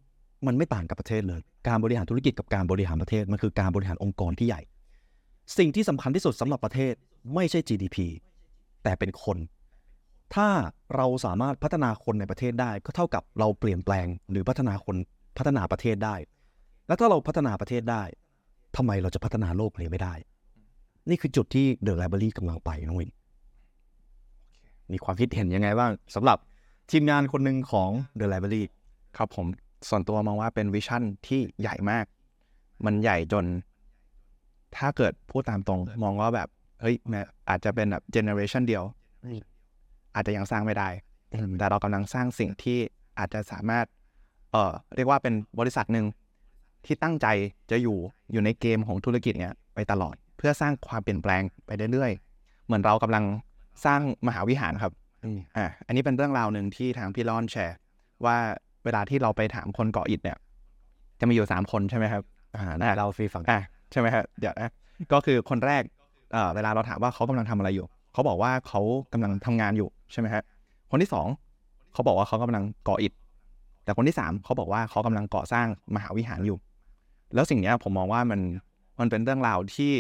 [0.47, 4.63] มันไม่ต่างกับประเทศเลย การบริหารธุรกิจกับการบริหารประเทศ มันคือการบริหารองค์กรที่ใหญ่
[5.59, 6.95] สิ่งที่สำคัญที่สุดสำหรับประเทศ
[7.35, 7.97] ไม่ใช่ GDP
[8.83, 9.39] แต่เป็นคน
[10.35, 10.49] ถ้า
[10.97, 14.97] เราสามารถพัฒนาคนในประเทศได้ก็เท่ากับเราเปลี่ยนแปลงหรือพัฒนาคน
[15.39, 16.17] พัฒนาประเทศได้
[16.87, 18.03] แล้วถ้าเราพัฒนาประเทศได้
[18.77, 20.15] ทำไมเราจะพัฒนาโลกเลยไม่ได้
[21.11, 23.11] นี่คือจุดที่ The Library กำลังไปน้องวิน
[24.93, 26.39] มีความคิดเห็นยังไงบ้างสำหรับ
[26.91, 28.63] ทีมงานคนหนึ่งของ The Library
[29.17, 29.47] ครับผม
[29.89, 32.05] ส่วนตัวมองว่าเป็น vision ที่ใหญ่มาก
[32.85, 33.45] มันใหญ่จน
[34.77, 36.49] ถ้าเกิดพูดตามตรง มองว่าแบบ
[36.81, 38.85] เฮ้ยแม้อาจจะเป็นแบบ generation เดียว
[40.15, 40.89] อาจจะยังสร้างไม่ได้
[41.59, 42.79] แต่เรากำลังสร้างสิ่งที่
[43.19, 43.87] อาจจะสามารถ
[44.53, 46.07] เอ่อ เรียกว่าเป็นบริษัทหนึ่ง
[46.87, 47.27] ที่ตั้งใจ
[47.71, 47.99] จะอยู่
[48.33, 53.25] อยู่ในเกมของธุรกิจเนี้ยไปตลอด เพื่อสร้างความเปลี่ยนแปลงไปเรื่อยๆ เหมือนเรากำลัง
[53.85, 54.93] สร้างมหาวิหารครับ
[55.25, 57.77] อืมอ่าอันนี้เป็นเรื่องราวหนึ่งที่ทางพี่รอนแชร์
[58.25, 58.37] ว่า
[58.85, 60.39] เวลาที่เราไปถามคนเกาะอิฐเนี่ย
[61.21, 62.23] จะมีอยู่สามคนใช่ไหมครับ
[62.55, 63.61] อ่าได้เราฟรีฟังอะ
[63.93, 64.73] ใช่ไหมครับเดี๋ยวนะ
[65.13, 65.83] ก็คือคนแรก
[66.33, 68.81] เอ่อเวลาเราถามว่าเขากำลังทำอะไรอยู่ เขาบอกว่าเขา
[69.13, 70.43] กำลังทำงานอยู่ใช่ไหมฮะ
[70.91, 71.27] คนที่สอง
[71.93, 73.13] เขาบอกว่าเขากำลังก่ออิฐ
[73.85, 76.59] แต่คนที่สามเขาบอกว่าเขากำลังก่อสร้างมหาวิหารอยู่
[77.35, 78.41] แล้วสิ่งเนี้ยผมมองว่ามัน
[79.01, 79.93] มันเป็นเรื่องราวที่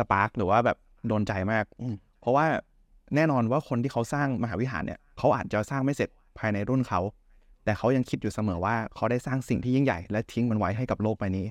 [0.00, 0.76] สปาร์กหรือว่าแบบ
[1.08, 2.46] โดนใจมากอืมเพราะว่า
[3.16, 7.00] แน่นอนว่าคนที่เขาสร้างมหาวิหารเนี่ยเขาอาจจะสร้างไม่เสร็จภายในรุ่นเขา
[7.64, 11.46] แต่เขายังคิดอยู่เสมอว่าเขาได้สร้างสิ่งที่ยิ่งใหญ่ และทิ้งมันไว้ให้กับโลกใบนี้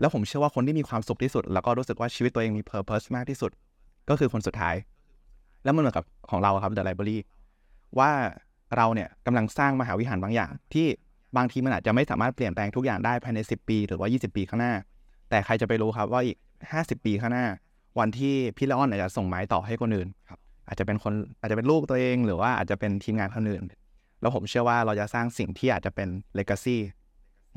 [0.00, 3.50] แล้วผมเชื่อว่าคนที่มีความสุขที่สุด แล้วก็รู้สึกว่าชีวิตตัวเองมี purpose มากที่สุด
[4.08, 4.74] ก็คือคนสุดท้าย
[5.64, 7.18] แล้วมันเหมือนกับของเราครับ The Library
[7.98, 8.10] ว่า
[8.76, 10.86] เราเนี่ยกำลังสร้างมหาวิหารบางอย่าง ที่
[11.36, 14.74] บางทีมันอาจจะไม่สามารถเปลี่ยนแปลงทุกอย่างได้ภายใน 10 ปี หรือว่า 20 ปีข้างหน้า
[15.30, 16.36] แต่ใครจะไปรู้ครับว่าอีก
[16.72, 17.46] 50 ปีข้างหน้า
[17.98, 23.64] วันที่พี่ละอ่อนอาจจะส่งไม้ต่อให้คนอื่นครับอาจจะเป็นคนอาจจะเป็นลูกตัวเองหรือว่าอาจจะเป็นทีมงานคนอื่น
[24.20, 26.76] แล้วผมเชื่อว่าเราจะสร้างสิ่งที่อาจจะเป็น legacy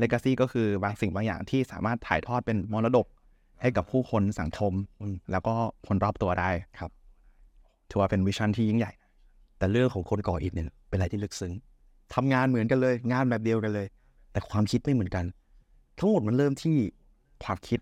[0.01, 3.07] legacy ก็คือบางสิ่งบางอย่างที่สามารถถ่ายทอดเป็นมรดก
[3.61, 5.53] ให้กับผู้คนสังคมอืมแล้วก็
[5.87, 6.49] คนรอบตัวได้
[6.79, 6.91] ครับ
[7.89, 8.91] ถือว่าเป็นวิชั่นที่ยิ่งใหญ่
[9.57, 11.53] แต่เรื่องของคนก่ออิฐเนี่ยเป็นอะไรที่ลึกซึ้ง
[12.13, 13.87] ทำงานเหมือนกันเลย งานแบบเดียวกันเลย
[14.31, 15.25] แต่ความคิดไม่เหมือนกัน
[15.97, 16.75] ทั้งหมดมันเริ่มที่
[17.43, 17.79] ความคิด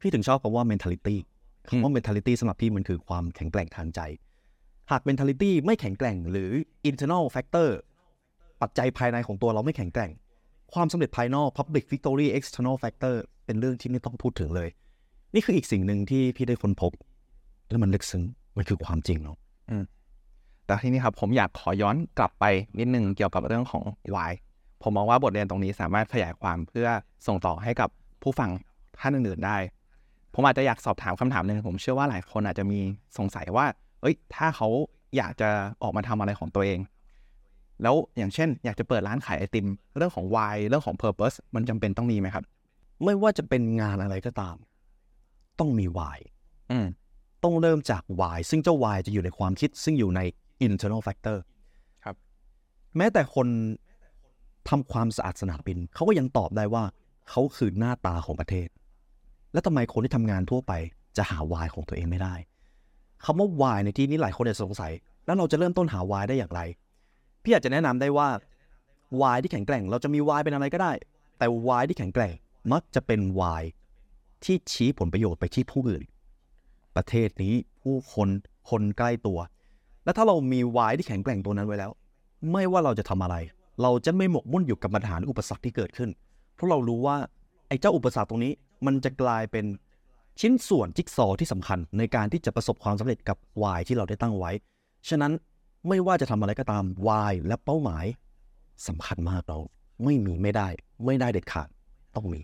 [0.00, 1.33] พี่ถึงชอบคำว่า mentality อืม
[1.68, 4.00] คำว่า mentality สำหรับพี่มันคือความแข็งแกร่งทางใจ
[4.90, 6.50] หาก mentality ไม่แข็งแกร่งหรือ
[6.90, 7.68] internal factor
[8.62, 10.10] ปัจจัยภายในของตัวเราไม่แข็งแกร่ง
[10.74, 13.14] ความสำเร็จภายนอก public victory external factor
[13.46, 14.68] เป็นเรื่องที่ไม่ต้องพูดถึงเลย
[15.34, 16.92] นี่คืออีกสิ่งหนึ่งที่พี่ได้ค้นพบ
[17.68, 18.24] แล้วมันลึกซึ้ง
[18.56, 19.36] มันคือความจริงเนาะ
[20.66, 22.44] แต่ทีนี้ครับผมอยากขอย้อนกลับไป
[22.78, 24.32] นิดนึงเกี่ยวกับเรื่องของ why
[24.82, 26.88] ผมมองว่าบทเรียนตรงนี้สามารถขยายความเพื่อ
[27.26, 27.88] ส่งต่อให้กับ
[28.22, 28.50] ผู้ฟัง
[29.00, 29.56] ท่านอื่นๆได้
[30.34, 32.80] ผมอาจจะอยากสอบถามคำถามหนึ่งผมเชื่อว่าหลายคนอาจจะมี
[33.18, 33.66] สงสัยว่า
[34.00, 34.68] เอ้ย ถ้าเขา
[35.16, 35.48] อยากจะ
[35.82, 36.78] ออกมาทำอะไรของตัวเอง
[37.82, 42.44] แล้วอย่างเช่น อยากจะเปิดร้านขายไอติม เรื่องของ why เรื่องของ purpose มันจำเป็นต้องมีไหมครับ
[43.04, 44.56] ไม่ว่าจะเป็นงานอะไรก็ตาม
[45.58, 46.18] ต้องมี why
[46.70, 46.86] อืม
[47.44, 50.20] ต้องเริ่มจาก why ซึ่งเจ้า why จะอยู่ในความคิด ซึ่งอยู่ใน
[50.66, 51.38] internal factor
[52.04, 52.16] ครับ
[52.96, 53.48] แม้แต่คน
[54.68, 56.84] ทำความสะอาดสนามบิน เขาก็ยังตอบได้ว่า
[57.30, 58.68] เขาคือหน้าตาของประเทศ
[59.54, 60.72] แล้วทำไมคนที่ทำงานทั่วไป
[61.16, 62.34] จะหา why ของตัวเองไม่ได้
[63.24, 64.92] คำว่า why ในที่นี้หลายคนจะสงสัย
[65.26, 66.60] แล้วเราจะเริ่มต้นหา why ได้อย่างไร
[67.42, 68.28] พี่อาจจะแนะนำได้ว่า
[69.20, 70.92] why ที่แข็งแกร่ง เราจะมี why เป็นอะไรก็ได้
[71.38, 72.32] แต่ why ที่แข็งแกร่ง
[72.72, 73.62] มักจะเป็น why
[74.44, 76.02] ที่ชี้ผลประโยชน์ไปที่ผู้อื่น
[76.96, 78.28] ประเทศนี้ผู้คน
[78.70, 79.38] คนใกล้ตัว
[80.04, 81.90] และถ้าเรามี why ที่แข็งแกร่งตัวนั้นไว้แล้ว
[82.52, 83.36] ไม่ว่าเราจะทำอะไร
[83.82, 86.10] เราจะไม่หมกมุ่นอยู่กับปัญหาหรืออุปสรรคที่เกิดขึ้น
[86.54, 87.16] เพราะเรารู้ว่า
[87.68, 88.52] ไอ้เจ้าอุปสรรคตรงนี้
[88.86, 89.66] มันจะกลายเป็น
[90.40, 94.50] ชิ้นส่วนจิ๊กซอว์ที่สำคัญในการที่จะประสบความสำเร็จกับ why ที่เราได้ตั้งไว้
[95.08, 95.32] ฉะนั้น
[95.88, 98.04] ไม่ว่าจะทำอะไรก็ตาม why และเป้าหมาย
[98.88, 99.58] สำคัญมากเรา
[100.04, 100.68] ไม่มีไม่ได้
[101.04, 101.68] ไม่ได้เด็ดขาด
[102.14, 102.40] ต้องมี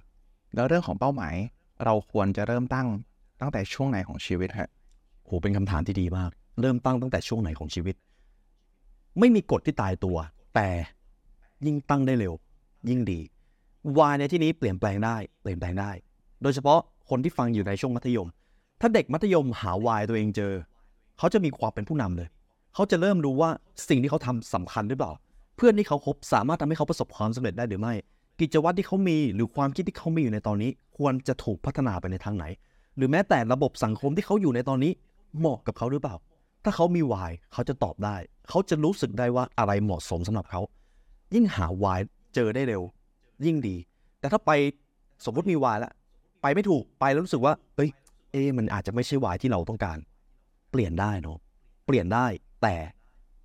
[0.54, 1.34] แล้วเรื่องของเป้าหมาย
[1.84, 2.88] เราควรจะเริ่มตั้ง
[3.40, 4.70] ตั้งแต่ช่วงไหนของชีวิตฮะ
[5.24, 7.94] โหเป็นคำถามที่ดีมาก เริ่มตั้งตั้งแต่ช่วงไหนของชีวิต
[9.18, 10.16] ไม่มีกฎที่ตายตัว
[10.54, 10.68] แต่
[11.66, 12.34] ยิ่งตั้งได้เร็ว
[12.88, 13.20] ยิ่งดี
[13.98, 15.92] วายในที่นี้เปลี่ยนแปลงได้ เปลี่ยนแปลงได้
[16.42, 18.28] โดยเฉพาะคนที่ฟังอยู่ในช่วงมัธยม
[18.80, 20.52] ถ้าเด็กมัธยมหาวายตัวเองเจอ
[21.18, 22.28] เขาจะมีความเป็นผู้นำเลย
[22.74, 23.50] เขาจะเริ่มรู้ว่า
[23.88, 25.12] สิ่งที่เขาทำสำคัญหรือเปล่า
[25.56, 27.94] เพื่อนที่เขาคบสามารถทำให้เขาประสบความสำเร็จได้หรือไม่
[28.40, 32.44] กิจวัตรที่เขามีหรือความคิดที่เขามีอยู่ในตอนนี้ ควรจะถูกพัฒนาไปในทางไหน
[32.96, 34.92] หรือแม้แต่ระบบสังคมที่เขาอยู่ในตอนนี้
[35.38, 36.14] เหมาะกับเขาหรือเปล่า
[36.64, 38.16] ถ้าเขามีวายเขาจะตอบได้
[38.48, 40.60] เขาจะรู้สึกได้ว่าอะไรเหมาะสมสำหรับเขา
[41.34, 42.00] ยิ่งหาวาย
[42.34, 42.82] เจอได้เร็ว
[43.44, 43.76] ยิ่งดี
[44.20, 44.50] แต่ถ้าไป
[45.24, 45.92] สมมติมีวายแล้ว
[46.42, 47.90] ไปไม่ถูกไปแล้วรู้สึกว่า เอ้ย
[48.30, 49.98] เอะมันอาจจะไม่ใช่วายที่เราต้องการ
[50.70, 51.38] เปลี่ยนได้เนาะ
[51.86, 52.26] เปลี่ยนได้
[52.62, 52.74] แต่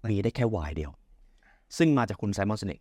[0.09, 0.91] มีได้แค่วายเดียว
[1.77, 2.79] ซึ่งมาจากคุณไซมอนสเนก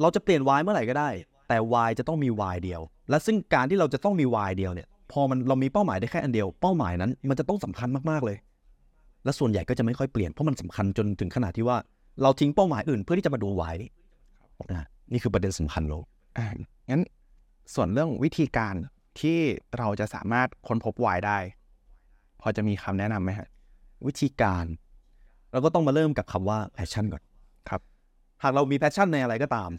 [0.00, 1.10] เราจะเปลี่ยนวายเมื่อไหร่ก็ได้
[1.48, 2.80] แต่วายจะต้องมีวายเดียว
[3.10, 8.36] และซึ่งการที่เราจะต้องมีวายเดียวเนี่ย พอมันเรามีเป้าหมายได้แค่อันเดียวเป้าหมายนั้น มันจะต้องสำคัญมากๆเลย
[9.24, 11.76] และส่วนใหญ่ก็จะไม่ค่อยเปลี่ยนเพราะมันสำคัญจนถึงขนาดที่ว่า
[12.22, 13.90] เราทิ้งเป้าหมายอื่นเพื่อที่จะมาดูวายนี่
[15.12, 16.04] นี่คือประเด็นสำคัญโลก
[16.38, 16.46] อ่า
[16.90, 17.02] งั้น
[17.74, 18.74] ส่วนเรื่องวิธีการ
[19.20, 19.38] ที่
[19.78, 21.38] เราจะสามารถค้นพบวายได้
[22.40, 23.48] พอจะมีคำแนะนำไหมฮะ
[24.06, 24.64] วิธีการ
[25.52, 27.22] เราก็ต้องมาเริ่มกับคำว่า passion ก่อน
[27.68, 27.80] ครับ
[28.42, 29.70] หากเรามี passion ในอะไรก็ตาม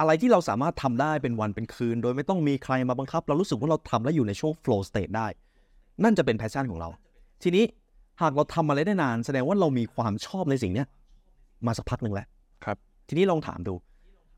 [0.00, 5.26] อะไรที่เราสามารถทำได้เป็นวันเป็นคืน โดยไม่ต้องมีใครมาบังคับ เรารู้สึกว่าเราทำแล้วอยู่ในช่วง flow state ได้
[6.04, 6.88] นั่นจะเป็น passion ของเรา
[7.42, 7.64] ทีนี้
[8.22, 10.86] หากเราทำอะไรได้นาน แสดงว่าเรามีความชอบในสิ่งเนี้ย
[11.66, 12.26] มาสักพักหนึ่งแล้ว
[12.64, 12.76] ครับ
[13.08, 13.74] ทีนี้ลองถามดู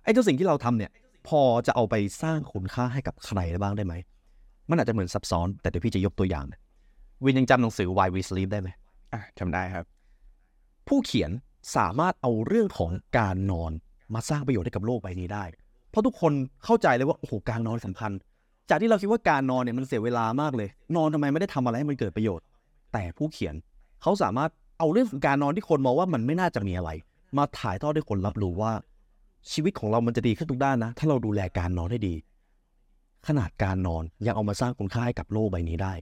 [0.02, 0.90] ไอ้เจ้าสิ่งที่เราทำเนี่ย
[1.28, 3.94] พอจะเอาไปสร้างคุณค่าให้กับใครได้บ้างได้ไหม
[4.70, 6.60] มันอาจจะเหมือนซับซ้อน แต่เดี๋ยวพี่จะยกตัวอย่างนะ
[7.24, 8.68] วินยังจำหนังสือ Why We Sleep ได้ไหม
[9.12, 9.84] อะจำได้ครับ
[10.88, 11.30] ผู้เขียน
[11.76, 13.72] สามารถเอาเรื่องของการนอน
[14.14, 15.44] มาสร้างประโยชน์ให้กับโลกใบนี้ได้
[15.90, 16.32] เพราะทุกคน
[16.64, 18.12] เข้าใจเลยว่าโอ้โหการนอนสำคัญ
[18.70, 22.44] จากที่เราคิดว่าการนอนเนี่ยมันเสียเวลามากเลย นอนทำไมไม่ได้ทำอะไรให้มันเกิดประโยชน์
[22.92, 23.54] แต่ผู้เขียน
[24.02, 26.90] เขาสามารถเอาเรื่องของการนอนที่คนมองว่ามันไม่น่าจะมีอะไร
[27.38, 28.72] มาถ่ายทอดให้คนรับรู้ว่า
[29.52, 32.14] ชีวิตของเรามันจะดีขึ้นทุกด้านนะ ถ้าเราดูแลการนอนให้ดี
[33.26, 35.92] ขนาดการนอนยังเอามาสร้างคุณค่าให้กับโลกใบนี้ได้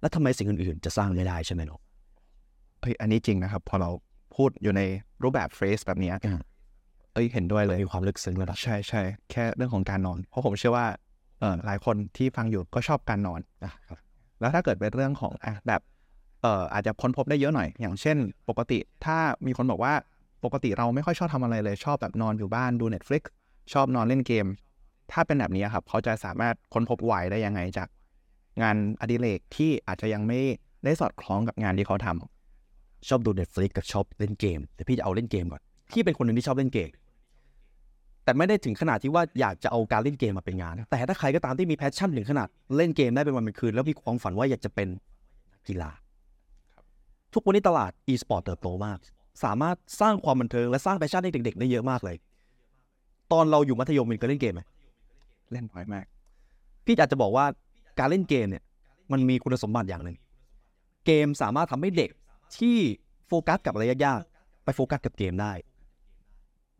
[0.00, 1.80] แล้วทำไมสิ่งอื่นๆ จะสร้างไม่ได้ใช่ไหมเนาะ
[2.80, 3.90] เฮ้ยอันนี้จริงนะครับ พอเรา
[4.34, 4.82] พูดอยู่ใน
[5.22, 6.40] รูปแบบเฟรสแบบเนี้ยอ่า
[7.12, 10.86] เอ้ยเห็นด้วยเลยมีความลึกซึ้งระดับใช่ใช่แค่เรื่องของการนอน เพราะผมเชื่อว่า
[11.40, 13.98] เออหลายคนที่ฟังอยู่ก็ชอบการนอนอะครับ
[14.40, 15.80] แล้วถ้าเกิดเป็นเรื่องของอะแบบ
[16.42, 18.16] เอ่ออาจจะค้นพบได้เยอะหน่อย อย่างเช่น
[18.48, 19.94] ปกติถ้ามีคนบอกว่า
[20.44, 23.22] ปกติเราไม่ค่อยชอบทำอะไรเลย ชอบแบบนอนอยู่บ้านดู Netflix
[23.72, 24.46] ชอบนอนเล่นเกม
[25.12, 27.88] ถ้าเป็นแบบนี้ครับเขาจะสามารถค้นพบวายได้ยังไงจาก
[28.62, 30.40] งานอดิเรกที่อาจจะยังไม่
[30.84, 36.88] ได้สอดคล้องกับงานที่เขาทำชอบดู Netflix กับชอบเล่นเกม แต่พี่จะเอาเล่นเกมก่อนพี่เป็นคนหนึ่งที่ชอบเล่นเกม
[38.24, 44.88] แต่ไม่ได้ถึงขนาดที่ว่าอยากจะเอาการเล่นเกมมาเป็นงาน แต่ถ้าใครก็ตามที่มี passion ถึงขนาดเล่นเกมได้เป็นวันเป็นคืน แล้วมีความฝันว่าอยากจะเป็น
[45.58, 45.90] นักกีฬา
[47.32, 48.98] ทุกวันนี้ตลาด e-sport เติบโตมาก
[49.42, 52.16] สามารถสร้างความบันเทิงและสร้าง passion ให้เด็กๆได้เยอะมากเลย
[53.32, 54.62] ตอนเราอยู่มัธยมวินเคยเล่นเกมไหม
[55.52, 56.04] เล่นบ่อยมาก
[56.84, 57.44] พี่อาจจะบอกว่า
[57.98, 58.62] การเล่นเกมเนี่ย
[59.12, 60.16] มันมีคุณสมบัติอย่างหนึ่ง
[61.06, 62.10] เกมสามารถทำให้เด็ก
[62.58, 62.76] ที่
[63.26, 65.52] โฟกัสกับอะไรยากๆไปโฟกัสกับเกมได้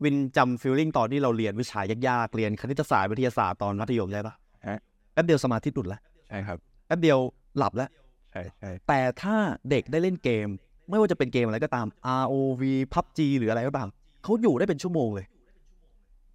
[0.03, 4.35] วินจำ feeling ตอนที่เราเรียนวิชายากๆเรียนคณิตศาสตร์วิทยาศาสตร์ตอนมัธยมใช่ปะ
[4.67, 4.79] ฮะ
[5.13, 7.17] แป๊บเดียวสมาธิหลุดแล้วใช่ครับแป๊บเดียว
[7.57, 7.89] หลับแล้ว
[8.31, 9.35] ใช่ใช่แต่ถ้า
[9.69, 10.47] เด็กได้เล่นเกม
[10.89, 11.87] ไม่ว่าจะเป็นเกมอะไรก็ตาม
[12.21, 12.61] ROV
[12.93, 13.87] PUBG หรืออะไรก็ตาม
[14.23, 15.25] เขาอยู่ได้เป็นชั่วโมงเลย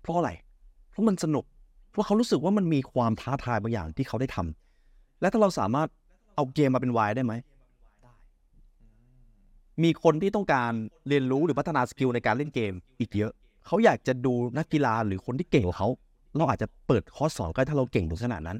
[0.02, 0.30] เพราะอะไร
[0.90, 1.44] เพราะมันสนุก
[1.90, 5.88] เพราะเขารู้สึกว่ามันมีความท้าทายบางอย่างที่เขาได้ทำและถ้าเราสามารถ
[6.34, 7.32] เอาเกมมาเป็น why ได้ไหม
[9.82, 10.72] มีคนที่ต้องการ
[11.08, 13.32] เรียนรู้หรือพัฒนา skill ในการเล่นเกม อีกเยอะ
[13.66, 15.88] เขาอยากจะดูนักกีฬาหรือคนที่เก่งกว่าเขา
[16.36, 18.58] เราอาจจะเปิดคอร์สสอนก็ได้ถ้าเราเก่งถึงขนาดนั้น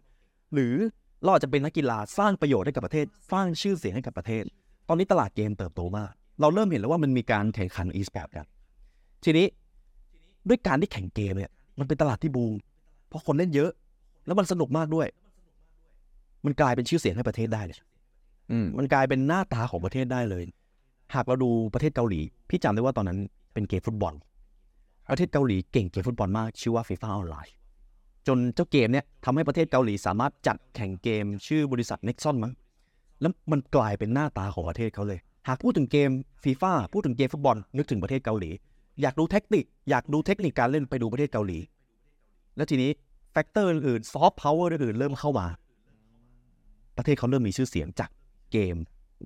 [0.55, 0.75] หรือ
[1.23, 4.45] เราอาจจะเป็นนักกีฬาสร้างประโยชน์ให้กับประเทศ สร้างชื่อเสียงให้กับประเทศ
[4.93, 8.47] ตอนนี้ตลาดเกมเติบโตมาก เราเริ่มเห็นแล้วว่ามันมีการแข่งขัน e-sport กัน
[9.25, 9.47] ทีนี้
[10.49, 12.55] ด้วยการที่แข่งเกมเนี่ย มันเป็นตลาดที่บูม
[13.09, 13.71] เพราะคนเล่นเยอะ
[14.27, 15.09] แล้วมันสนุกมากด้วย
[16.45, 17.79] มันกลายเป็นชื่อเสียงให้ประเทศได้เลย
[18.51, 20.45] อืมมันกลายเป็นหน้าตาของประเทศได้เลย
[21.15, 23.19] หากเราดูประเทศเกาหลี พี่จำได้ว่าตอนนั้น
[23.53, 24.15] เป็นเกมฟุตบอล
[25.11, 27.55] ประเทศเกาหลีเก่งเกมฟุตบอลมาก ชื่อว่าฟีฟ่าออนไลน์
[28.27, 32.53] จนเจ้าเกมเนี่ยทำให้ประเทศเกาหลีสามารถจัดแข่งเกมชื่อบริษัทเน็กซอนมั้ง
[33.21, 36.11] แล้วมันกลายเป็นหน้าตาของประเทศเขาเลย หากพูดถึงเกม
[36.45, 38.51] ฟีฟ่าพูดถึงเกมฟุตบอลนึกถึงประเทศเกาหลี
[39.03, 41.59] อยากดูเทคนิค อยากดูเทคนิคการเล่นไปดูประเทศเกาหลี
[42.57, 42.91] แล้วทีนี้
[43.33, 45.47] factor อื่นซอฟต์พาวเวอร์อื่นเริ่มเข้ามา
[46.97, 48.11] ประเทศเขาเริ่มมีชื่อเสียงจาก
[48.53, 48.77] เกม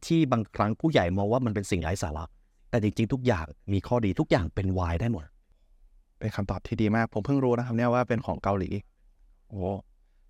[0.07, 2.25] ที่บางครั้งผู้ใหญ่มองว่ามันเป็นสิ่งไร้สาระ
[2.71, 5.25] แต่จริงๆทุกอย่างมีข้อดีทุกอย่างเป็น why ได้หมด
[6.19, 8.71] เป็นคำตอบที่ดีมาก ผมเพิ่งรู้นะครับเนี่ยว่าเป็นของเกาหลี
[9.49, 9.61] โอ้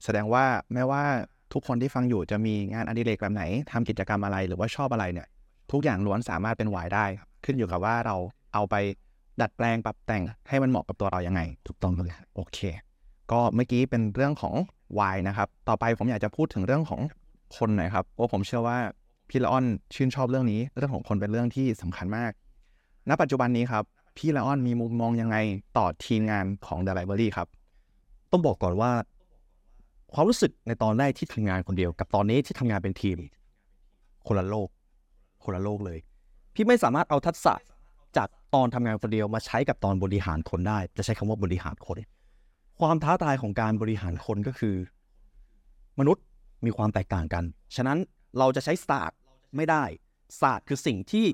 [0.04, 1.02] แสดงว่าแม้ว่า
[1.52, 5.26] ทุกคนที่ฟังอยู่จะมีงานอดิเรกแบบไหนทำกิจกรรมอะไรหรือว่าชอบอะไรเนี่ย
[5.72, 8.16] ทุกอย่างล้วนสามารถเป็นวายได้ครับขึ้นอยู่กับว่าเรา
[8.54, 8.74] เอาไป
[9.40, 12.58] ดัดแปลงปรับแต่งให้มันเหมาะกับตัวเรายังไง ถูกต้องเลยโอเค
[13.32, 14.54] ก็เมื่อกี้เป็นเรื่องของ
[14.98, 17.00] วายนะครับ ต่อไปผมอยากจะพูดถึงเรื่องของ
[17.56, 18.78] คนหน่อยครับเพราะผมเชื่อว่า
[19.28, 22.32] พี่ละอ้อนชื่นชอบเรื่องนี้ เรื่องของคนเป็นเรื่องที่สำคัญมาก
[23.08, 23.84] ณ ปัจจุบันนี้ครับ
[24.16, 25.36] พี่ละอ้อนมีมุมมองยังไง
[25.76, 27.48] ต่อทีมงานของ The Library ครับ
[28.30, 28.90] ต้องบอกก่อนว่า
[30.14, 33.18] ความรู้สึกในตอนแรกที่ทำงานคนเดียว กับตอนนี้ที่ทำงานเป็นทีม
[34.26, 34.68] คนละโลก
[35.44, 35.98] คนละโลกเลย
[36.54, 37.54] พี่ไม่สามารถเอาทักษะ
[38.16, 41.96] จากตอนทำงานคนเดียวมาใช้กับตอนบริหารคนได้ จะใช้คำว่าบริหารคน
[42.80, 44.76] ความท้าทายของการบริหารคนก็คือ
[45.98, 46.24] มนุษย์
[46.64, 47.44] มีความแตกต่างกัน
[47.76, 47.98] ฉะนั้น
[48.38, 49.18] เราจะใช้ศาสตร์
[49.56, 49.84] ไม่ได้
[50.40, 51.26] ศาสตร์คือสิ่งที่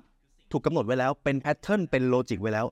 [0.52, 2.66] ถูกกำหนดไว้แล้ว เป็นแพทเทิร์น เป็นโลจิกไว้แล้ว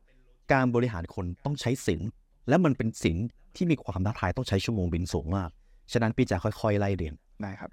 [0.52, 2.08] การบริหารคนต้องใช้ศิลป์
[2.48, 5.50] และมันเป็นศิลป์ที่มีความท้าทายต้องใช้ชั่วโมงบินสูงมาก
[5.92, 7.70] ฉะนั้นพี่จะค่อยๆไล่เรียงได้ครับ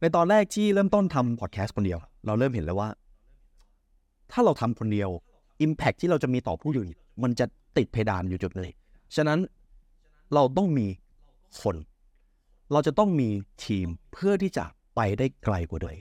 [0.00, 2.88] ในตอนแรกที่เริ่มต้นทำพอดแคสต์คนเดียว เราเริ่มเห็นแล้วว่า
[4.32, 5.10] ถ้าเราทำคนเดียว
[5.64, 6.90] Impact ที่เราจะมีต่อผู้อื่น
[7.22, 8.70] มันจะติดเพดานอยู่จุดเลย
[9.16, 9.38] ฉะนั้น
[10.34, 10.86] เราต้องมี
[11.62, 11.76] คน
[12.72, 13.28] เราจะต้องมี
[13.64, 14.64] ทีมเพื่อที่จะ
[14.96, 15.96] ไปได้ไกลกว่าเดิม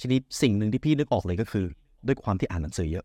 [0.00, 1.66] ทีนี้สิ่งหนึ่งที่พี่นึกออกเลยก็คือ
[2.06, 3.04] ด้วยความที่อ่านหนังสือเยอะ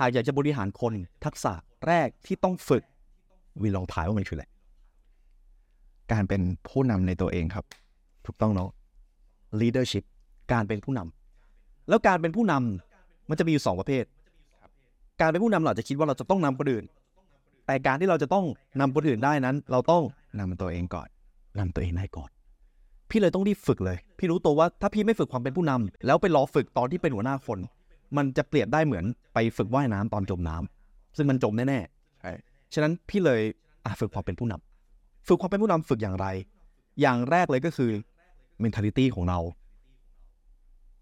[0.00, 1.52] หากอยากจะบริหารคนทักษะ
[1.86, 2.82] แรกที่ต้องฝึก
[3.62, 4.46] วินลองถ่ายว่ามันคืออะไร
[6.12, 7.64] การเป็นผู้นำในตัวเองครับ
[8.26, 8.70] ถูกต้องเนาะ
[9.60, 10.04] leadership
[10.52, 14.04] การเป็นผู้นำแล้วการเป็นผู้นำมันจะมีอยู่สองประเภท
[15.20, 16.84] การเป็นผู้นำเราจะคิดว่าเราจะต้องนำคนอื่น
[17.66, 18.44] แต่การที่เราจะต้อง
[18.80, 20.02] นำคนอื่นได้นั้น เราต้อง
[20.38, 21.08] นำตัวเองก่อน
[21.58, 22.30] นำตัวเองได้ก่อน
[23.10, 27.58] พี่เลยต้องรีบฝึกเลย พี่รู้ตัวว่าถ้าพี่ไม่ฝึกความเป็นผู้นำแล้วไปรอฝึกตอนที่เป็นหัวหน้าคน
[28.16, 32.32] มันจะเปรียบได้เหมือนไปฝึกว่ายน้ำตอนจมน้ำซึ่งมันจมแน่ๆใช่
[32.74, 33.40] ฉะนั้นพี่เลย
[33.84, 34.69] อฝึกความเป็นผู้นำ
[35.30, 36.26] ฝึกความเป็นผู้นำฝึกอย่างไร
[37.00, 37.90] อย่างแรกเลยก็คือ
[38.62, 39.38] mentality ของเรา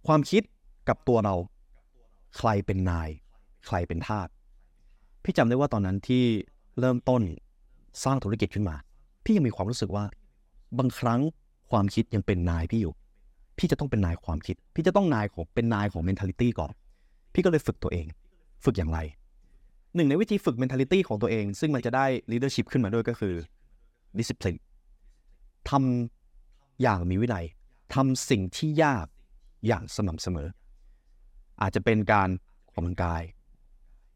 [0.06, 0.42] ความคิด
[0.88, 1.34] กับตัวเรา
[2.36, 3.08] ใครเป็นนาย
[3.66, 4.28] ใครเป็นทาส
[5.22, 6.24] พี่จำได้ว่าตอนนั้นที่
[6.80, 7.22] เริ่มต้น
[8.04, 8.76] สร้างธุรกิจขึ้นมา
[9.24, 10.04] พี่ยังมีความรู้สึกว่า
[10.78, 11.20] บางครั้ง
[11.70, 12.94] ความคิดยังเป็นนายพี่อยู่
[13.58, 16.72] พี่จะต้องเป็นนายความคิด พี่จะต้องนายของเป็นนายของ mentality ก่อน
[17.32, 18.06] พี่ก็เลยฝึกตัวเอง
[18.64, 18.98] ฝึกอย่างไร
[19.94, 23.34] หนึ่งในวิธีฝึก mentality ของตัวเอง ซึ่งมันจะได้ leadership ขึ้นมาด้วยก็คือ
[24.18, 24.59] discipline
[25.68, 27.44] ทำอย่างมีวินัย
[27.94, 29.07] ทำสิ่งที่ยาก
[29.66, 30.49] อย่างสม่ำเสมอ
[31.61, 32.29] อาจจะเป็นการ
[32.64, 33.23] ออกกำลังกาย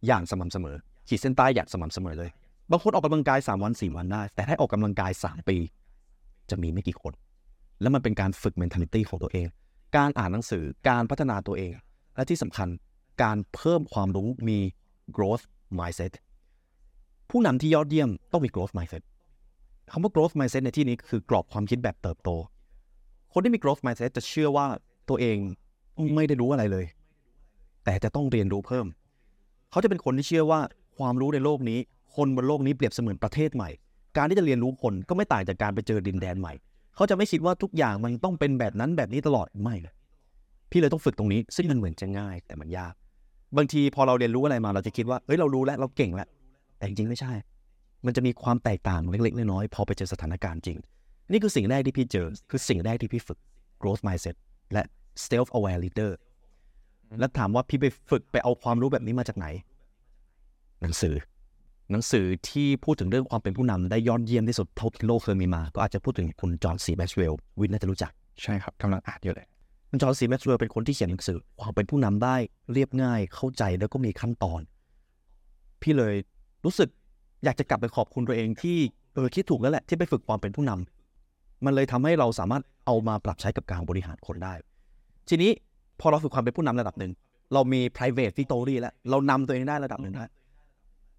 [0.07, 0.77] อย่างสม่ำเสมอ
[1.09, 2.31] ขีดเส้นใต้อย่างสม่ำเสมอเลย
[2.71, 5.57] บางคนออกกำลังกาย 3 วัน 4 วันได้ แต่ถ้าออกกำลังกาย 3 ปี
[6.51, 7.13] จะมีไม่กี่คน
[7.81, 9.47] แล้วมันเป็นการฝึก mentality ของตัวเอง
[9.97, 11.73] การอ่านหนังสือการพัฒนาตัวเอง
[12.17, 12.69] และที่สำคัญ
[13.23, 14.59] การเพิ่มความรู้มี
[15.17, 15.45] growth
[15.79, 16.13] mindset
[17.31, 19.03] ผู้นำที่ยอดเยี่ยมต้องมี growth mindset
[19.90, 22.31] คำว่า growth mindset ในที่นี้คือกรอบความคิดแบบเติบโต
[23.33, 24.66] คนที่มี growth mindset จะเชื่อว่า
[25.09, 25.37] ตัวเอง
[26.14, 26.87] ไม่ได้รู้อะไรเลย
[27.85, 28.87] แต่จะต้องเรียนรู้เพิ่ม
[29.71, 30.61] เขาจะเป็นคนที่เชื่อว่า
[30.99, 31.79] ความรู้ในโลกนี้
[32.16, 33.71] คนบนโลกนี้เปรียบเสมือนประเทศใหม่
[34.16, 36.53] การที่จะเรียนรู้คนก็ไม่ต่างจากการไปเจอดินแดนใหม่
[36.97, 39.95] เขาจะไม่คิดว่าทุกอย่างมันต้องเป็นแบบนั้นแบบนี้ตลอดไม่เลย
[40.71, 42.95] พี่เลยต้องฝึกตรงนี้ซึ่งมันเหมือนจะง่าย แต่มันยาก
[43.57, 46.29] บางทีพอเราเรียนรู้อะไรมาเราจะคิดว่าเฮ้ยเรารู้แล้วเราเก่งแล้ว
[46.77, 47.33] แต่จริงๆไม่ใช่
[48.07, 50.79] มันจะมีความแตกต่างเล็กๆน้อยๆพอไปเจอสถานการณ์จริง
[51.31, 53.38] นี่คือสิ่งแรกที่พี่เจอ คือสิ่งแรกที่พี่ฝึก
[53.81, 54.37] growth mindset
[54.73, 54.83] และ
[55.29, 56.12] self aware leader
[57.19, 59.47] แล้วถามว่าพี่ไปฝึกไปเอาความรู้แบบนี้มาจากไหน
[60.83, 61.15] หนังสือ
[61.91, 68.12] หนังสือที่พูดถึงเรื่องความเป็นผู้นำได้ยอดเยี่ยมที่สุดเท่าที่โลกเคยมีมา ก็อาจจะพูดถึงคุณจอห์นซีแม็กซ์เวลวินน่าจะรู้จัก
[68.43, 69.47] ใช่ครับกำลังอ่านอยู่เลย
[69.88, 72.37] คุณจอห์นซีแม็กซ์เวลเป็นคนที่เขียนหนังสือความเป็นผู้นำได้
[72.73, 74.61] เรียบง่ายเข้าใจแล้วก็มีขั้นตอน
[75.83, 76.15] พี่เลย
[76.65, 76.88] รู้สึก
[77.45, 78.77] อยากจะกลับไปขอบคุณตัวเองที่
[79.15, 84.55] เออคิดถูกแล้วแหละที่ไปฝึกความเป็นผู้นำมันเลยทำให้เราสามารถเอามาปรับใช้กับการบริหารคนได้
[85.29, 85.51] ทีนี้
[86.01, 87.13] พอเราฝึกความเป็นผู้นำระดับหนึ่ง
[87.55, 90.31] เรามี private victory แล้ว เรานำตัวเองได้ระดับหนึ่งแล้ว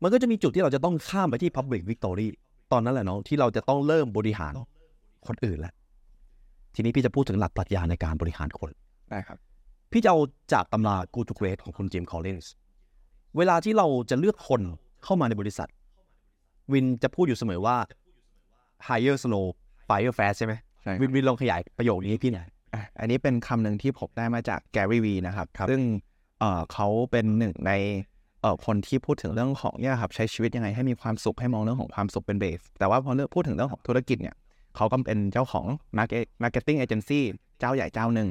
[0.03, 2.27] มันก็จะมีจุดที่เราจะต้องข้ามไปที่ public victory
[2.71, 4.53] ตอนนั้นแหละเนาะที่เราจะต้องเริ่มบริหาร
[5.27, 5.73] คนอื่นแล้ว
[6.75, 8.69] ทีนี้พี่จะพูดถึงหลักปรัชญาในการบริหารคน
[9.09, 9.37] ได้ครับ
[9.91, 10.19] พี่จะเอา
[10.53, 12.51] จากตำรา Good to Great ของคุณจิมคอลลินส์
[13.37, 14.61] เวลาที่เราจะเลือกคน
[15.03, 15.69] เข้ามาในบริษัท
[16.71, 17.77] วินจะพูดอยู่เสมอว่า
[18.87, 19.45] hire slow
[19.87, 25.81] fire fast ใช่ไหมใช่ครับวินวินลองขยายประโยคนี้ให้พี่หน่อยอะอันนี้เป็นคำหนึ่งที่ผมได้มาจากแกรี่วีนะครับ ซึ่ง
[26.39, 27.71] เอ่อเขาเป็นหนึ่งใน
[28.41, 34.35] เอ่อคนที่พูดถึงเรื่องของเนี่ยครับใช้ชีวิตยังไงให้มีความสุขให้มองเรื่องของความสุขเป็นเบส แต่ว่าพอเรื่องพูดถึงเรื่องของธุรกิจเนี่ย
[34.75, 35.65] เขาก็เป็นเจ้าของ
[35.97, 37.19] market marketing agency
[37.59, 38.29] เจ้าใหญ่เจ้าหนึ่ง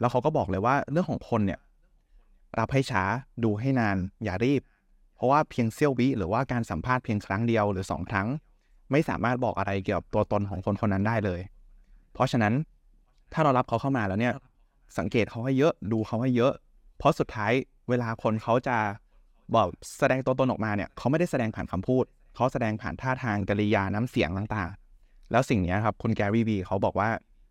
[0.00, 1.60] แล้วเขาก็บอกเลยว่าเรื่องของคนเนี่ย
[2.58, 3.02] รับให้ช้า
[3.44, 4.62] ดูให้นาน อย่ารีบ
[5.16, 8.28] เพราะว่าเพียงเสี้ยววิหรือว่าการสัมภาษณ์เพียงครั้งเดียวหรือสองครั้ง
[8.90, 11.40] ไม่สามารถบอกอะไรเกี่ยวกับตัวตนของคนคนนั้นได้เลย
[12.12, 12.54] เพราะฉะนั้น
[13.32, 14.34] ถ้าเรารับเขาเข้ามาแล้วเนี่ย
[14.98, 16.52] สังเกตเขาให้เยอะดูเขาให้เยอะ
[16.98, 17.52] เพราะสุดท้าย
[17.88, 18.76] เวลาคนเขาจะ
[19.54, 27.08] บอกแสดงตัวตนออกมาเนี่ยเขาไม่ได้แสดงผ่านคำพูด เขาแสดงผ่านท่าทางกริยาน้ำเสียงต่างๆ แล้วสิ่งนี้ครับคุณแกรี่วีเขาบอกว่า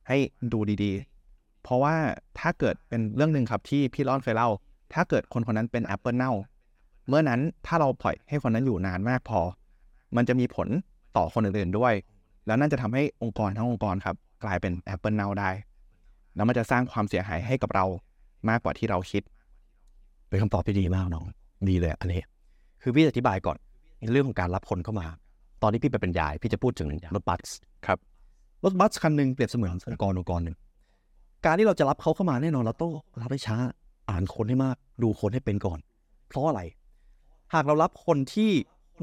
[0.07, 0.17] ให้
[0.53, 1.95] ดูดีๆ เพราะว่า
[2.39, 4.49] ถ้าเกิดเป็นเรื่องหนึ่งครับที่พี่ร้อนเคยเล่า
[4.93, 6.31] ถ้าเกิดคนคนนั้นเป็นแอปเปิลเน่า
[7.07, 9.39] เมื่อนั้นถ้าเราปล่อยให้คนนั้นอยู่นานมากพอ
[10.15, 10.67] มันจะมีผล
[11.17, 11.93] ต่อคนอื่นๆด้วย
[12.45, 15.49] แล้วนั่นจะทำให้องค์กรทั้งองค์กรครับ กลายเป็นแอปเปิลเน่าได้
[16.35, 17.85] แล้วมันจะสร้างความเสียหายให้กับเรา
[18.49, 19.23] มากกว่าที่เราคิด
[20.29, 21.25] เป็นคำตอบที่ดีมากน้อง
[21.69, 22.21] ดีเลยอันนี้
[22.81, 23.57] คือพี่จะอธิบายก่อน
[23.99, 25.07] ในเรื่องของการรับคนเข้ามา
[25.61, 27.49] ตอนที่พี่ไปบรรยาย พี่จะพูดถึงรถบัส
[27.85, 27.99] ครับ
[28.63, 30.57] รถบัสคันหนึ่งเปรียบเสมือนองค์กรองค์กรหนึ่ง
[31.45, 32.91] การที่เราจะรับเขาเข้ามาแน่นอนเราต้อง
[33.21, 33.57] รับให้ช้า
[34.09, 35.79] อ่านคนให้มาก ดูคนให้เป็นก่อน
[36.27, 36.61] เพราะอะไร
[37.53, 38.51] หากเรารับคนที่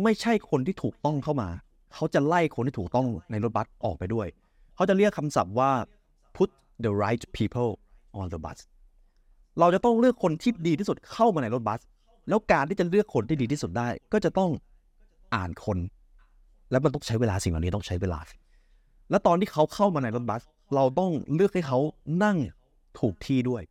[0.03, 1.49] ไม่ใช่คนที่ถูกต้องเข้ามา
[1.95, 4.27] เขาจะไล่คนที่ถูกต้องในรถบัสออกไปด้วย
[4.75, 5.71] เขาจะเรียกคำศัพท์ว่า
[6.37, 6.51] put
[6.85, 7.71] the right people
[8.21, 8.59] on the bus
[9.59, 11.81] เราจะต้องเลือกคนที่ดีที่สุดเข้ามาในรถบัส
[12.29, 14.51] แล้วการที่จะเลือกคนที่ดีที่สุดได้ ก็จะต้อง
[15.35, 15.79] อ่านคน
[16.71, 18.19] แล้วมันต้องใช้เวลาสิ่งเหล่านี้ต้องใช้เวลา
[19.11, 20.43] แล้วตอนที่เขาเข้ามาในรถบัส
[20.75, 21.79] เราต้องเลือกให้เขา
[22.25, 22.39] นั่ง
[22.99, 23.63] ถูกที่ด้วย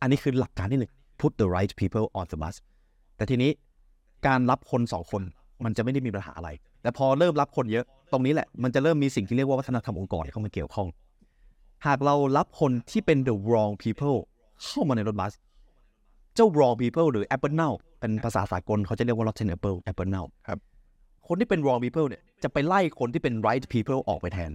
[0.00, 2.54] อันนี้คือหลักการที่หนึ่ง put the right people on the bus
[3.16, 3.50] แต่ทีนี้
[4.26, 5.22] การรับคนสองคน
[5.64, 6.48] มันจะไม่ได้มีปัญหาอะไร
[6.82, 10.88] แต่พอเริ่มรับคนเยอะ ตรงนี้แหละ มันจะเริ่มมีสิ่งที่เรียกว่าวัฒนธรรมองค์กรเข้ามาเกี่ยวข้อง
[11.86, 14.18] หากเรารับคนที่เป็น the wrong people
[14.64, 15.32] เข้ามาในรถบัส
[16.34, 20.58] เจ้า wrong people หรือ apple now เป็นภาษาสากลเขาจะเรียกว่า rotten apple apple now ครับ
[21.26, 24.52] คนที่เป็น wrong people เนี่ยจะไปไล่คนที่เป็น right people ออกไปแทน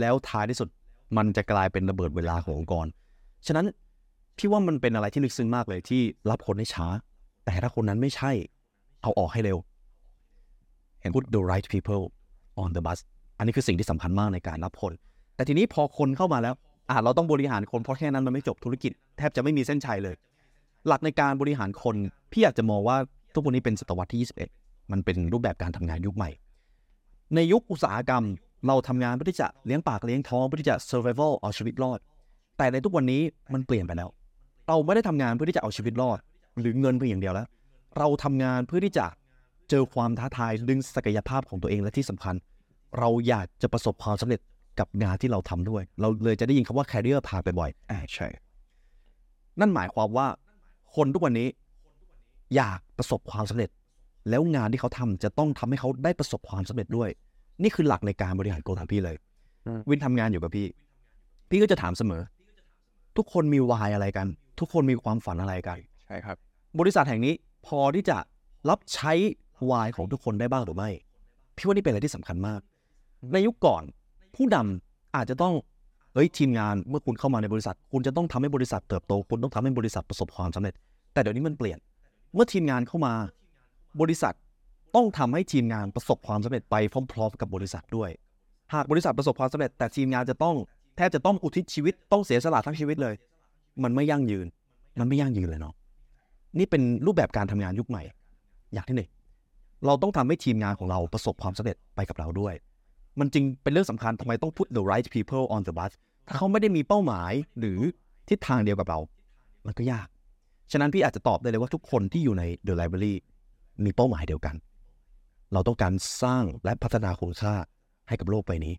[0.00, 0.68] แล้วท้ายที่สุด
[1.16, 2.86] มันจะกลายเป็นระเบิดเวลาขององค์กร
[3.46, 3.66] ฉะนั้น
[4.38, 6.86] พี่ว่ามันเป็นอะไรที่ลึกซึ้งมากเลยที่รับคนได้ช้า
[7.44, 8.30] แต่ถ้าคนนั้นไม่ใช่
[9.02, 9.58] เอาออกให้เร็ว
[11.14, 12.02] put the right people
[12.62, 12.98] on the bus
[13.38, 14.92] อันนี้คือสิ่งที่สำคัญมากในการรับคน
[15.36, 16.54] แต่ทีนี้พอคนเข้ามาแล้ว
[16.88, 20.14] อะเราต้องบริหารคนเพราะแค่นั้นมันไม่จบธุรกิจ แทบจะไม่มีเส้นชัยเลย
[20.86, 21.96] หลักในการบริหารคน
[22.32, 22.96] พี่อยากจะมองว่า
[23.34, 26.30] ทุกวันนี้เป็นศตวรรษที่ 21 มันเป็นรูปแบบการทำงานยุคใหม่
[27.34, 28.24] ในยุคอุตสาหกรรม
[28.66, 31.98] เราทำงานเพื่อที่จะเลี้ยงปากเลี้ยงท้องเพื่อที่จะ survival เอาชีวิตรอด
[32.58, 34.08] แต่ในทุกวันนี้มันเปลี่ยนไปแล้ว
[34.68, 36.18] เราไม่ได้ทำงานเพื่อที่จะเอาชีวิตรอด
[36.60, 37.46] หรือเงินเพียงอย่างเดียวแล้ว
[37.98, 39.06] เราทำงานเพื่อที่จะ
[39.70, 42.34] เจอความท้าทายดึงศักยภาพของตัวเองและที่สำคัญ
[42.98, 44.40] เราอยากจะประสบความสำเร็จ
[44.78, 48.28] กับงานที่เราทำด้วย เราเลยจะได้ยินคำว่า career พาไปบ่อยอ่าใช่
[49.60, 50.26] นั่นหมายความว่า
[50.94, 51.48] คนทุกวันนี้
[52.56, 53.70] อยากประสบความสำเร็จ
[54.30, 57.10] แล้วงานที่เขาทำจะต้องทำให้เขาได้ประสบความสำเร็จด้วย
[57.62, 59.16] นี่คือหลักในการบริหารโกลของพี่เลย
[59.66, 60.66] อืมวินทำงานอยู่กับพี่
[61.50, 62.22] พี่ก็จะถามเสมอ
[63.16, 64.26] ทุกคนมีวายอะไรกัน
[64.60, 66.36] ทุกคนมีความฝันอะไรกัน ใช่ครับ
[66.80, 67.34] บริษัทแห่งนี้
[67.66, 68.16] พอที่จะ
[68.70, 69.12] รับใช้
[69.70, 70.90] วายของทุกคนได้บ้างหรือไม่
[71.56, 72.60] พี่ว่านี่เป็นอะไรที่สำคัญมาก
[73.32, 73.82] ในยุคก่อน
[74.34, 75.54] ผู้นำอาจจะต้อง
[76.14, 80.74] เอ้ยทีมงานเมื่อคุณเข้ามาในบริษัท คุณจะต้องทำให้บริษัทเติบโต คุณต้องทำให้บริษัทประสบความสำเร็จ
[81.12, 81.78] แต่เดี๋ยวนี้มันเปลี่ยน
[82.34, 83.12] เมื่อทีมงานเข้ามา
[84.00, 84.34] บริษัท
[84.94, 86.76] ต้องทำให้ทีมงานประสบความสำเร็จไป
[87.12, 88.10] พร้อมๆกับบริษัทด้วย
[88.74, 90.56] หากบริษัทประสบความสำเร็จ แต่ทีมงานจะต้อง
[90.96, 93.14] แทบจะต้องอุทิศชีวิตต้องเสียสละทั้งชีวิตเลย
[93.82, 94.46] มันไม่ยั่งยืน
[95.00, 95.74] มันไม่ยั่งยืนเลยเนาะ
[96.58, 98.02] นี่เป็นรูปแบบการทำงานยุคใหม่
[98.72, 99.08] อย่างที่หนึ่ง
[99.86, 102.54] เราต้องทำให้ทีมงานของเราประสบความสำเร็จไปกับเราด้วย
[103.20, 105.92] มันจึงเป็นเรื่องสำคัญทำไมต้อง put the right people on the bus
[106.28, 107.80] ถ้าเขาไม่ได้มีเป้าหมายหรือ
[108.28, 108.98] ทิศทางเดียวกับเรา
[109.66, 110.08] มันก็ยาก
[110.72, 113.14] ฉะนั้นพี่อาจจะตอบได้เลยว่าทุกคนที่อยู่ใน the library
[113.84, 114.54] มีเป้าหมายเดียวกัน
[115.52, 117.54] เราต้องการสร้างและพัฒนาคุณค่า
[118.08, 118.74] ให้กับโลกใบนี้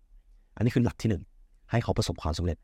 [0.55, 1.23] อันนี้คือหลักที่หนึ่ง
[1.71, 2.57] ให้เขาประสบความสำเร็จ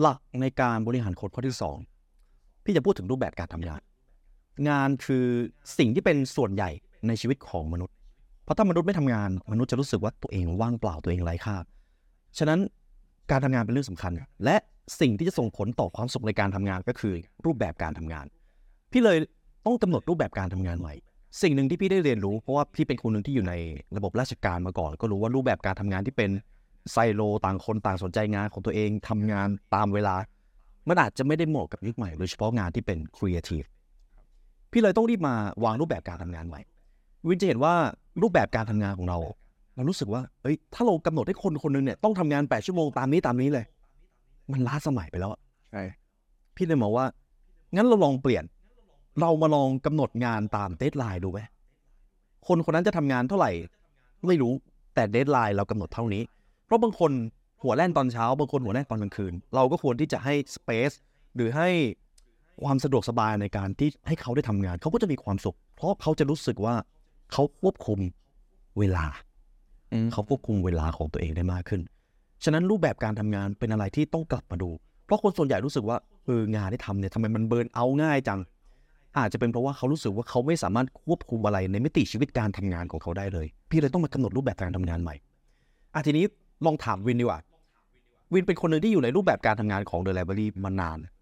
[0.00, 1.76] หลักในการบริหารคนข้อที่สอง
[2.64, 3.80] พี่จะพูดถึงรูปแบบการทำงาน
[4.68, 5.24] งานคือ
[5.78, 6.70] สิ่งที่เป็นส่วนใหญ่
[7.06, 7.94] ในชีวิตของมนุษย์
[8.44, 11.56] เพราะถ้ามนุษย์ไม่ทำงานมนุษย์จะรู้สึกว่าตัวเองว่างเปล่าตัวเองไร้ค่า
[12.38, 12.60] ฉะนั้น
[13.30, 14.12] การทำงานเป็นเรื่องสำคัญ
[14.44, 14.56] และ
[15.00, 18.26] สิ่งที่จะส่งผลต่อความสุขในการทำงานก็คือรูปแบบการทำงาน
[18.92, 19.18] พี่เลย
[19.66, 20.94] ต้องกำหนดรูปแบบการทำงานใหม่
[21.42, 23.54] สิ่งหนึ่งที่พี่ได้เรียนรู้เพราะว่าพี่เป็นคนหนึ่งที่อยู่ใน
[23.96, 26.30] ระบบราชการมาก่อน ก็รู้ว่ารูปแบบการทำงานที่เป็น
[26.92, 30.14] ไซโลต่างคนต่างสนใจงานของตัวเองทำงานตามเวลา
[30.88, 33.62] มันอาจจะไม่ได้เหมาะกับยุคใหม่โดยเฉพาะงานที่เป็นครีเอทีฟ
[34.72, 36.60] พี่เลยต้องรีบมาวางรูปแบบการทำงานใหม่
[37.26, 37.74] วินจะเห็นว่า
[38.22, 39.18] รูปแบบการทำงานของเรา
[39.74, 43.64] เรารู้สึกว่าเอ้ยถ้าเรากำหนดให้คนคนหนึงเนี่ยต้องทำงาน8ชั่วโมงตามนี้ตามนี้เลย
[44.52, 45.40] มันล้าสมัยไปแล้วอะ
[45.72, 45.82] ใช่
[46.56, 47.06] พี่เลยมองว่า
[47.74, 48.44] งั้นเราลองเปลี่ยน
[49.20, 51.40] เรามาลองกำหนดงานตาม deadline ดูไหม
[52.46, 53.50] คนคนนั้นจะทำงานเท่าไหร่
[54.26, 54.52] ไม่รู้
[54.94, 56.22] แต่ deadline เรากำหนดเท่านี้
[56.66, 57.12] เพราะบางคน
[57.62, 60.90] หัวแล่นตอนเช้า บางคนหัวแล่นตอนกลางคืน เราก็ควรที่จะให้ space
[61.34, 61.68] หรือให้
[62.64, 66.74] ความสะดวกสบายในการที่ให้เขาได้ทำงาน เขาก็จะมีความสุข เพราะเขาจะรู้สึกว่า
[67.32, 67.98] เขาควบคุม
[68.78, 69.06] เวลา
[69.92, 71.80] อืมเขาควบคุมเวลาของตัวเองได้มากขึ้น
[72.44, 74.70] ฉะนั้นรูปแบบการทำงานเป็นอะไรที่ต้องกลับมาดู
[75.04, 75.96] เพราะคนส่วนใหญ่รู้สึกว่า
[76.26, 78.40] เอองานที่ทำเนี่ยทำไมมันเบิร์นเอาท์ง่ายจัง
[79.18, 85.14] อาจจะเป็นเพราะว่าเขารู้สึกว่าเขาไม่สามารถควบคุมอะไรในมิติชีวิตการทำงานของเขาได้เลย พี่เลยต้องมากำหนดรูปแบบการทำงานใหม่
[85.94, 86.24] อะทีนี้
[86.66, 87.40] ลองถามวินดีกว่า
[88.32, 91.21] วินเป็นคนหนึ่งที่อยู่ในรูปแบบการทำงานของ The Library มานานแนบ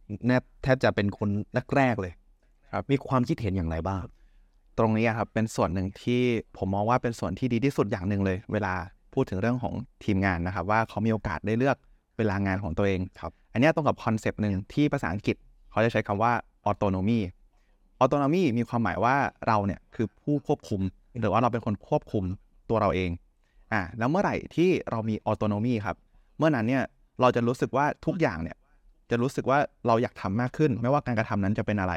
[0.62, 1.29] แทบจะเป็นคน
[1.77, 2.12] แรกๆเลย
[2.73, 4.05] ครับ มีความคิดเห็นอย่างไรบ้าง
[4.79, 6.20] ตรงนี้อะครับเป็นส่วนหนึ่งที่
[6.59, 8.75] ผมมองว่าเป็นส่วนที่ดีที่สุดอย่างหนึ่งเลย เวลา
[9.14, 11.77] พูดถึงเรื่องของทีมงานนะครับ ว่าเขามีโอกาสได้เลือก
[12.18, 15.37] เวลางานของตัวเองครับอันเนี้ยตรงกับคอนเซปต์หนึ่งที่ภาษาอังกฤษ
[15.70, 16.33] เขาจะใช้คำว่า
[16.70, 17.20] autonomy
[18.03, 20.81] autonomy มีความหมายว่าเราเนี่ยคือผู้ควบคุม
[21.20, 22.25] หรือว่าเราเป็นคนควบคุม
[22.70, 23.11] ตัวเราเอง
[23.73, 25.96] อ่าแล้วเมื่อไหร่ที่เรามี autonomy ครับ
[26.38, 26.85] เมื่อนั้นเนี่ย
[27.20, 28.57] เราจะรู้สึกว่าทุกอย่างเนี่ย
[29.11, 31.94] จะรู้สึกว่าเราอยากทำมากขึ้น ไม่ว่าการกระทำนั้นจะเป็นอะไร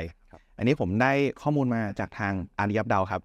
[0.57, 3.21] อันนี้ผมได้ข้อมูลมาจากทางอารียับดาวครับ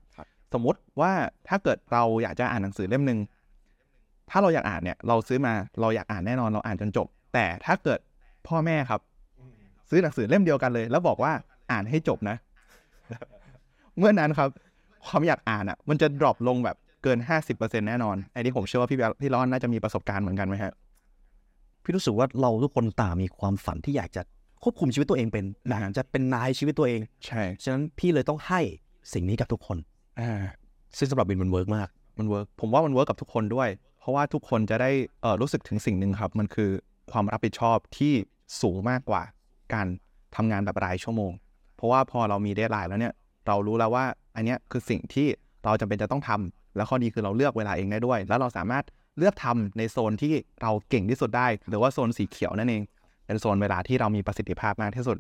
[0.53, 1.13] สมมุติว่า
[1.49, 3.19] ถ้าเกิดเราอยากจะอ่านหนังสือเล่มหนึ่ง
[4.31, 8.01] ถ้าเราอยากอ่านเนี่ยเราซื้อมาเราอยากอ่านแน่นอนเราอ่านจนจบ แต่ถ้าเกิด
[8.47, 9.01] พ่อแม่ครับ
[9.91, 11.33] ซื้อหนังสือเล่มเดียวกันเลย แล้วบอกว่า
[11.73, 12.37] อ่านให้จบนะ
[13.99, 14.49] เมื่อนั้นครับ
[15.07, 20.73] ความอยากอ่านอะ มันจะดรอปลงแบบเกิน 50%แน่นอนอันนี้ผมเชื่อว่าพี่แบลพี่ร้อนน่าจะมีประสบการณ์เหมือนกันไหมฮะ
[21.89, 24.23] พี่รู้สึกว่าเราทุกคนต่างมีความฝันที่อยากจะ
[24.63, 28.61] ควบคุมชีวิตตัวเองเป็นอยากจะเป็นนายชีวิตตัวเอง ใช่ ฉะนั้นพี่เลยต้องให้
[29.13, 29.79] สิ่งนี้กับทุกคน
[30.21, 30.43] อ่า
[30.99, 33.69] ซึ่งสำหรับวินมัน work มาก มัน work ผมว่ามัน work กับทุกคนด้วย
[34.01, 34.91] เพราะว่าทุกคนจะได้
[35.23, 36.71] เออรู้สึกถึงสิ่งหนึ่งครับ มันคือ
[37.13, 38.13] ความรับผิดชอบที่
[38.63, 39.23] สูงมากกว่า
[39.75, 39.87] การ
[40.37, 41.33] ทำงานแบบรายชั่วโมง
[41.77, 43.15] เพราะว่าพอเรามี deadline แล้วเนี่ย
[43.47, 44.05] เรารู้แล้วว่า
[44.37, 45.27] อันเนี้ยคือสิ่งที่
[45.65, 48.85] เราเราจำเป็นจะต้องทำแล้วข้อดีคือเราเลือกเวลาเองได้ด้วย แล้วเราสามารถ
[49.19, 52.83] เลือกทำในโซนที่เราเก่งที่สุดได้ หรือว่าโซนสีเขียวนั่นเอง
[53.27, 55.19] เป็นโซนเวลาที่เรามีประสิทธิภาพมากที่สุด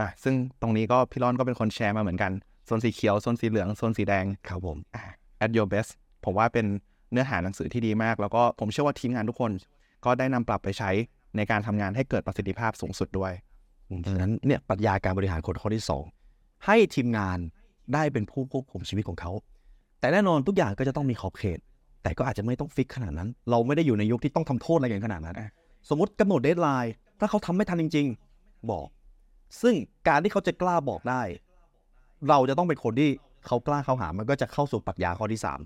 [0.00, 2.32] อะซึ่งตรงนี้ก็พี่รอนก็เป็นคนแชร์มาเหมือนกัน
[2.66, 5.02] โซนสีเขียวโซนสีเหลืองโซนสีแดงครับผมอะ
[5.44, 5.90] at your best
[6.24, 6.66] ผมว่าเป็น
[7.12, 9.52] เนื้อหาหนังสือที่ดีมาก แล้วก็ผมเชื่อว่าทีมงานทุกคน
[10.04, 10.90] ก็ได้นำปรับไปใช้
[11.36, 13.32] ในการทำงานให้เกิดประสิทธิภาพสูงสุดด้วย
[14.06, 16.04] ดังนั้นเนี่ยปรัชญาการบริหารคนข้อที่สอง
[16.66, 17.38] ให้ทีมงาน
[17.94, 19.32] ได้เป็นผู้ควบคุมชีวิตของเขา
[20.00, 21.58] แต่แน่นอนทุกอย่างก็จะต้องมีขอบเขต
[22.02, 25.50] แต่ก็อาจจะไม่ต้อง fix ขนาดนั้น เราไม่ได้อยู่ในยุคที่ต้องทำโทษอะไรกันขนาดนั้นอะ
[25.88, 28.06] สมมติกำหนด deadline ถ้าเขาทำไม่ทันจริง
[28.38, 28.86] ๆ บอก
[29.62, 29.74] ซึ่ง
[30.08, 31.22] การที่เขาจะกล้าบอกได้
[32.28, 33.10] เราจะต้องเป็นคนที่
[33.46, 35.60] เขากล้าเข้าหามันก็จะเข้าสู่ปรัชญาข้อที่สาม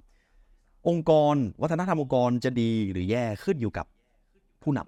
[0.88, 3.86] องค์กร วัฒนธรรมองค์กรจะดีหรือแย่ขึ้นอยู่กับ
[4.62, 4.80] ผู้น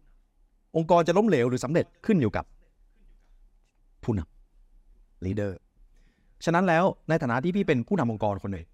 [0.00, 2.44] ำองค์กรจะล้มเหลวหรือสำเร็จขึ้นอยู่กับ
[4.04, 5.52] ผู้นำ leader
[6.44, 8.66] ฉะนั้นแล้วในฐานะที่พี่เป็นผู้นำองค์กรคนหนึ่ง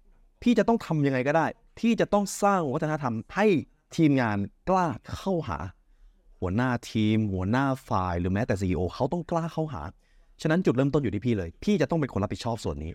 [0.43, 1.45] พี่จะต้องทำยังไงก็ได้
[1.79, 3.47] ที่จะต้องสร้างวัฒนธรรมให้
[3.95, 4.37] ทีมงาน
[4.69, 5.57] กล้าเข้าหา
[6.39, 9.81] หัวหน้าทีม หัวหน้าฝ่ายหรือแม้แต่ CEO เขาต้องกล้าเข้าหา
[10.41, 12.91] ฉะนั้นจุดเริ่มต้นอยู่ที่พี่เลย พี่จะต้องเป็นคนรับผิดชอบส่วนนี้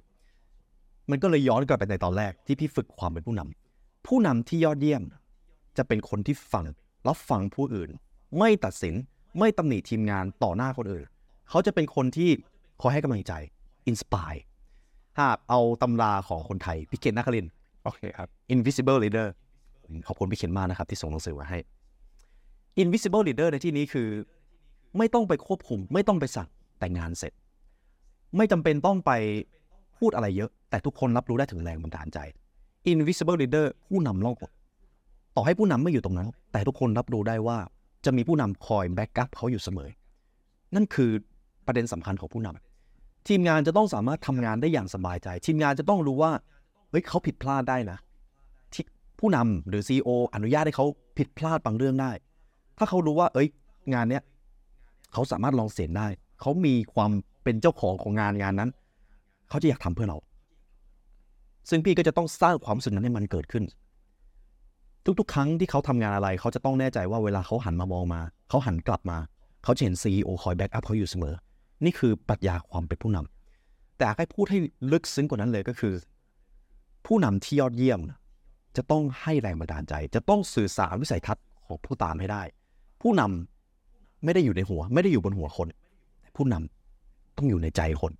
[1.10, 5.02] มันก็เลยย้อนกลับไปในตอนแรกที่พี่ฝึกความเป็นผู้นำผู้นำที่ยอดเยี่ยม
[5.76, 6.64] จะเป็นคนที่ฟัง
[7.08, 7.90] รับฟังผู้อื่น
[8.38, 8.94] ไม่ตัดสิน
[9.38, 11.04] ไม่ตำหนิทีมงานต่อหน้าคนอื่น
[11.48, 12.30] เขาจะเป็นคนที่
[12.80, 13.32] คอยให้กำลังใจ
[13.86, 14.32] อินสปาย
[15.18, 17.52] ถ้าเอาตำราของคนไทยพี่เคนนักครินทร์
[17.84, 19.28] โอเคครับ Invisible Leader
[20.06, 21.58] ขอบคุณพี่เคนมากนะครับ ที่ส่งหนังสือมาให้
[22.82, 24.08] Invisible Leader ในที่นี้คือ
[24.98, 26.48] ไม่ต้องไปควบคุม ไม่ต้องไปสั่ง
[26.78, 27.32] แต่งานเสร็จ
[28.36, 29.12] ไม่จำเป็นต้องไป
[29.98, 32.18] พูดอะไรเยอะ แต่ทุกคนรับรู้ได้ถึงแรงบันดาลใจ
[32.92, 34.52] Invisible Leader ผู้นำล่องหน
[35.36, 37.58] ต่อให้ผู้นำไม่อยู่ตรงนั้น แต่ทุกคนรับรู้ได้ว่า
[38.04, 39.88] จะมีผู้นำคอยแบ็กอัพเขาอยู่เสมอ
[40.74, 41.10] นั่นคือ
[41.66, 42.67] ประเด็นสำคัญของผู้นำ
[43.28, 46.32] ทีมงานจะต้องสามารถทำงานได้อย่างสบายใจ ทีมงานจะต้องรู้ว่า
[46.90, 47.98] เฮ้ยเขาผิดพลาดได้นะ
[48.72, 48.84] ที่
[49.18, 50.86] ผู้นำหรือ CEO อนุญาตให้เขา
[51.18, 52.12] ผิดพลาดบางเรื่องได้
[52.78, 53.48] ถ้าเขารู้ว่า เอ้ย
[53.94, 54.22] งานเนี้ย
[55.12, 56.06] เขาสามารถลองเสียงได้
[56.40, 57.10] เขามีความ
[57.44, 58.70] เป็นเจ้าของของงานงานนั้น
[59.48, 60.18] เขาจะอยากทำเพื่อเรา
[61.70, 63.64] ซึ่งพี่ก็จะต้องสร้างความสึกนั้นให้มันเกิดขึ้น
[65.18, 69.18] ทุกๆ ครั้งที่เขาทำงานอะไร เขาจะต้องแน่ใจว่าเวลาเขาหันมามองมา เขาหันกลับมา
[69.64, 71.34] เขาจะเห็น CEO คอยแบ็กอัพเขาอยู่เสมอ
[71.84, 74.58] นี่คือปรัชญาความเป็นผู้นำแต่อยากให้พูดให้
[74.92, 75.94] ลึกซึ้งกว่านั้นเลยก็คือ
[77.06, 78.00] ผู้นำที่ยอดเยี่ยม
[78.76, 82.42] จะต้องให้แรงบันดาลใจ จะต้องสื่อสารวิสัยทัศน์ของผู้ตามให้ได้
[83.02, 85.68] ผู้นำไม่ได้อยู่ในหัว ไม่ได้อยู่บนหัวคน
[86.36, 88.12] ผู้นำต้องอยู่ในใจคน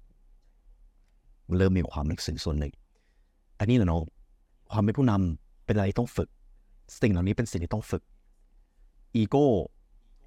[1.58, 2.72] เริ่มมีความลึกซึ้งส่วนหนึ่ง
[3.58, 4.02] อันนี้แหละน้อง
[4.72, 6.28] ความเป็นผู้นำเป็นอะไรต้องฝึก
[7.00, 8.02] สิ่งเหล่านี้เป็นสิ่งที่ต้องฝึก
[9.16, 9.46] อีโก้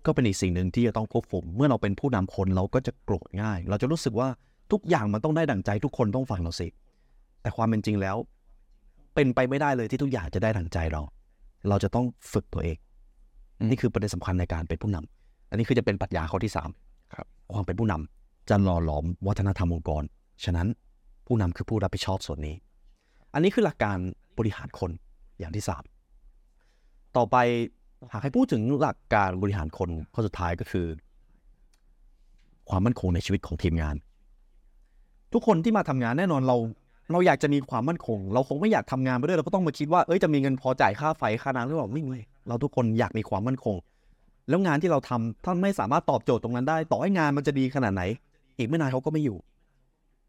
[0.05, 4.27] ก็เป็นอีกสิ่งหนึ่งที่จะต้องควบคุม เมื่อเราเป็นผู้นำคนเราก็จะโกรธง่าย เราจะรู้สึกว่า
[4.71, 6.67] ทุกอย่างมันต้องได้ดั่งใจทุกคนต้องฟังเราสิ
[7.41, 8.15] แต่ความเป็นจริงแล้ว
[9.15, 11.01] เป็นไปไม่ได้เลยที่ทุกอย่างจะได้ดั่งใจเรา
[11.69, 12.77] เราจะต้องฝึกตัวเอง
[13.59, 16.69] อืมนี่คือประเด็นสำคัญในการเป็นผู้นำอันนี้คือจะเป็นปรัชญาข้อที่สาม
[17.13, 20.03] ครับความเป็นผู้นำจะหล่อหลอมวัฒนธรรมองค์กร
[20.43, 20.67] ฉะนั้น
[21.27, 22.55] ผู้นำคือผู้รับผิดชอบส่วนนี้
[23.33, 23.97] อันนี้คือหลักการ
[24.37, 24.91] บริหารคน
[25.39, 25.83] อย่างที่สาม
[27.17, 27.37] ต่อไป
[28.13, 30.85] หากให้พูดถึงหลักการบริหารคนข้อสุดท้ายก็คือ
[32.69, 33.95] ความมั่นคงในชีวิตของทีมงาน
[35.33, 36.57] ทุกคนที่มาทำงานแน่นอนเรา
[37.11, 43.75] เราอยากจะมีความมั่นคง เราคงไม่อยากทำงานไปด้วยเราก็ต้องมาคิดว่าเอ้ยจะมีเงินพอจ่ายค่าไฟค่าน้ำหรือเปล่าไม่เลยเราทุกคนอยากมีความมั่นคง
[44.49, 48.03] แล้วงานที่เราทำถ้าไม่สามารถตอบโจทย์ตรงนั้นได้ ต่อให้งานมันจะดีขนาดไหน
[48.57, 49.37] อีกไม่นานเขาก็ไม่อยู่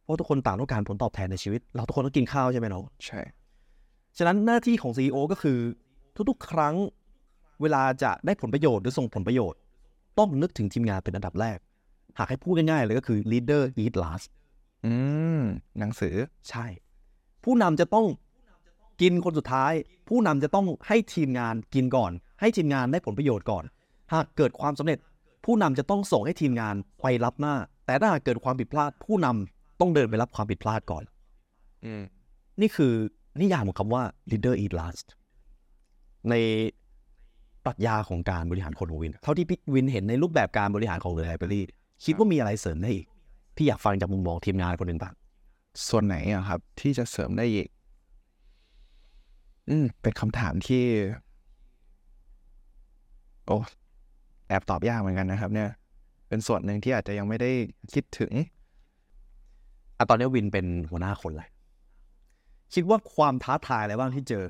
[0.02, 3.20] เพราะทุกคนต่างต้องการผลตอบแทนในชีวิต เราทุกคนต้องกินข้าวใช่ไหมน้องใช่
[4.18, 5.58] ฉะนั้นหน้าที่ของ CEO ก็คือ
[6.28, 6.74] ทุกๆ ครั้ง
[7.62, 9.58] เวลาจะได้ผลประโยชน์หรือส่งผลประโยชน์
[10.18, 11.58] ต้องนึกถึงทีมงานเป็นอันดับแรก
[12.18, 14.26] หากให้พูดง่ายๆเลยก็คือ leader eat last
[14.84, 14.92] อื
[15.40, 15.42] ม
[15.78, 16.14] หนังสือ
[16.48, 16.66] ใช่
[17.44, 18.06] ผู้นำจะต้อง
[19.00, 19.72] กินคนสุดท้าย
[20.08, 23.64] ผู้นำจะต้องให้ทีมงานกินก่อน ให้ทีมงานได้ผลประโยชน์ก่อน
[24.12, 24.98] หากเกิดความสำเร็จ
[25.44, 27.54] ผู้นำจะต้องส่งให้ทีมงานไปรับหน้า
[27.86, 31.04] แต่ถ้าหากเกิดความผิดพลาด ผู้นำต้องเดินไปรับความผิดพลาดก่อน
[31.84, 32.02] อืม
[32.60, 32.92] นี่คือ
[33.40, 35.06] นิยามของคำว่า leader eat last
[36.30, 36.34] ใน
[37.66, 41.62] ปรัชญาของการบริหารคนของวิน เท่าที่พี่วินเห็นในรูปแบบการบริหารของ The Library
[42.04, 43.06] คิดว่ามีอะไรเสริมได้อีก
[43.56, 45.14] พี่อยากฟังจากมุมมองทีมงานคนหนึ่งบ้าง
[45.88, 47.68] ส่วนไหนอะครับ ที่จะเสริมได้อีก
[49.68, 50.84] อืมเป็นคำถามที่
[53.46, 53.56] โอ้
[54.48, 55.68] แอบตอบยากเหมือนกันนะครับ เนี่ย
[56.28, 57.50] เป็นส่วนหนึ่งที่อาจจะยังไม่ได้
[57.94, 58.32] คิดถึง
[59.98, 61.48] อะตอนนี้วินเป็นหัวหน้าคนเลย
[62.74, 64.44] คิดว่าความท้าทายอะไรบ้างที่เจอ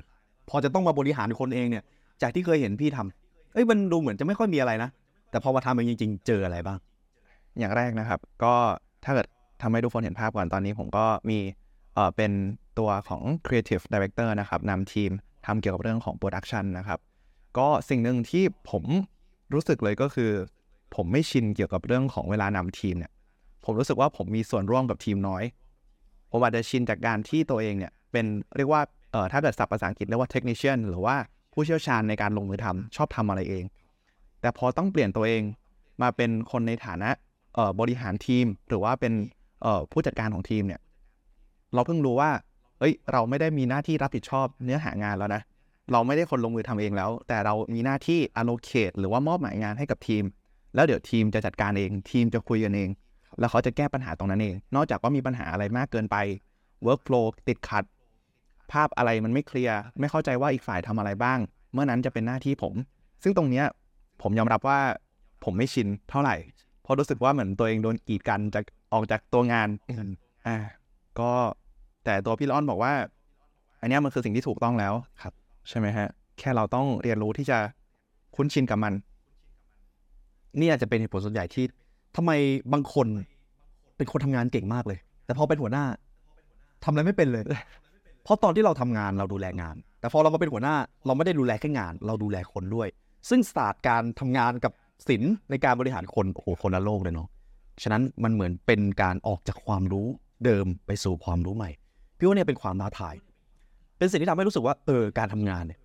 [0.49, 1.83] พอจะต้องมาบริหารคนเองเนี่ย
[2.23, 4.89] จากที่เคยเห็นพี่ทำเอ้ยมันดูเหมือนจะไม่ค่อยมีอะไรนะ
[5.29, 6.77] แต่พอมาทำเองจริง ๆ เจออะไรบ้าง
[7.59, 8.53] อย่างแรกนะครับ ก็
[9.05, 9.27] ถ้าเกิด
[9.61, 11.39] ทำให้ทุกคนเห็นภาพก่อนตอนนี้ผมก็มี
[11.95, 12.31] เอ่อเป็น
[12.79, 15.11] ตัวของ Creative Director นะครับนำทีม
[15.45, 16.99] ทำเกี่ยวกับเรื่องของ Production นะครับ
[17.57, 18.83] ก็สิ่งหนึ่งที่ผม
[19.53, 20.31] รู้สึกเลยก็คือ
[20.95, 23.11] ผมไม่ชินเกี่ยวกับเรื่องของเวลานำทีมเนี่ย
[23.65, 25.43] ผมรู้สึกว่าผมมีส่วนร่วมกับทีมน้อย
[26.31, 28.25] ผมอาจจะชินจากการที่ตัวเองเนี่ยเป็น
[28.57, 31.15] เรียกว่าเอ่อถ้าเกิดศัพท์ภาษาอังกฤษเรียกว่า technician หรือว่า
[31.53, 33.63] ผู้เชี่ยวชาญในการลงมือทำชอบทำอะไรเอง
[34.41, 35.41] แต่พอต้องเปลี่ยนตัวเอง
[36.01, 37.09] มาเป็นคนในฐานะ
[37.79, 39.13] บริหารทีม หรือว่าเป็น
[39.91, 40.81] ผู้จัดการของทีมเนี่ย
[41.73, 42.31] เราเพิ่งรู้ว่า
[42.79, 45.41] เอ้ย เราไม่ได้มีหน้าที่รับผิดชอบเนื้อหางานแล้วนะ
[45.91, 50.23] เราไม่ได้คนลงมือทำเองแล้ว แต่เรามีหน้าที่ allocate หรือว่ามอบหมายงานให้กับทีม
[50.75, 52.89] แล้วเดี๋ยวทีมจะจัดการเอง ทีมจะคุยกันเอง
[53.39, 56.17] แล้วเขาจะแก้ปัญหาตรงนั้นเอง นอกจากว่ามีปัญหาอะไรมากเกินไป
[56.85, 57.83] workflow ติดขัด
[58.71, 61.39] ภาพอะไรมันไม่เคลียร์ไม่เข้าใจว่าอีกฝ่ายทำอะไรบ้าง
[61.73, 62.73] เมื่อนั้นจะเป็นหน้าที่ผม
[63.23, 63.65] ซึ่งตรงเนี้ย
[64.21, 64.79] ผมยอมรับว่า
[65.43, 66.35] ผมไม่ชินเท่าไหร่
[66.83, 69.69] เพราะรู้สึกว่าเหมือนตัวเองโดนกีดกันจากออกจากตัวงาน
[70.47, 70.57] อ่า
[71.19, 71.31] ก็
[72.05, 72.93] แต่ตัวพี่ร้อนบอกว่า
[73.81, 75.33] อันเนี้ยมันคือสิ่งที่ถูกต้องแล้วครับ
[75.69, 76.07] ใช่ไหมฮะ
[76.39, 77.57] แค่เราต้องเรียนรู้ที่จะ
[78.35, 78.93] คุ้นชินกับมัน
[80.59, 81.65] นี่อาจจะเป็นเหตุผลส่วนใหญ่ที่
[82.15, 82.31] ทำไม
[82.73, 83.07] บางคน
[83.97, 85.85] เป็นคนทำงานเก่งมากเลย แต่พอเป็นหัวหน้า
[86.83, 87.43] ทำอะไรไม่เป็นเลย
[88.23, 92.87] เพราะตอนที่เราทำงานเราดูแลงาน แต่พอเรามาเป็นหัวหน้าเราไม่ได้ดูแลแค่งาน เราดูแลคนด้วย
[93.29, 94.71] ซึ่งศาสตร์การทำงานกับ
[95.07, 97.27] ศิลป์ในการบริหารคนโอ้โหคนละโลกเลยเนาะ
[97.83, 100.07] ฉะนั้นมันเหมือนเป็นการออกจากความรู้
[100.45, 101.69] เดิมไปสู่ความรู้ใหม่
[102.17, 103.15] พี่ว่าเนี่ยเป็นความท้าทาย
[103.97, 105.79] เป็นสิ่งที่ทำให้รู้สึกว่าเออการทำงานเนี่ย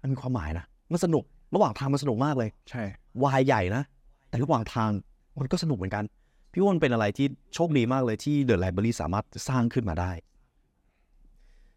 [0.00, 1.24] มันมีความหมายนะมันสนุก
[1.54, 2.82] ระหว่างทางมันสนุกมากเลย ใช่
[3.24, 3.82] วายใหญ่นะ
[4.28, 4.90] แต่ระหว่างทาง
[5.38, 6.04] มันก็สนุกเหมือนกัน
[6.52, 10.12] พี่ว่ามันเป็นอะไรที่โชคดีมากเลยที่ The Library สามารถสร้างขึ้นมาได้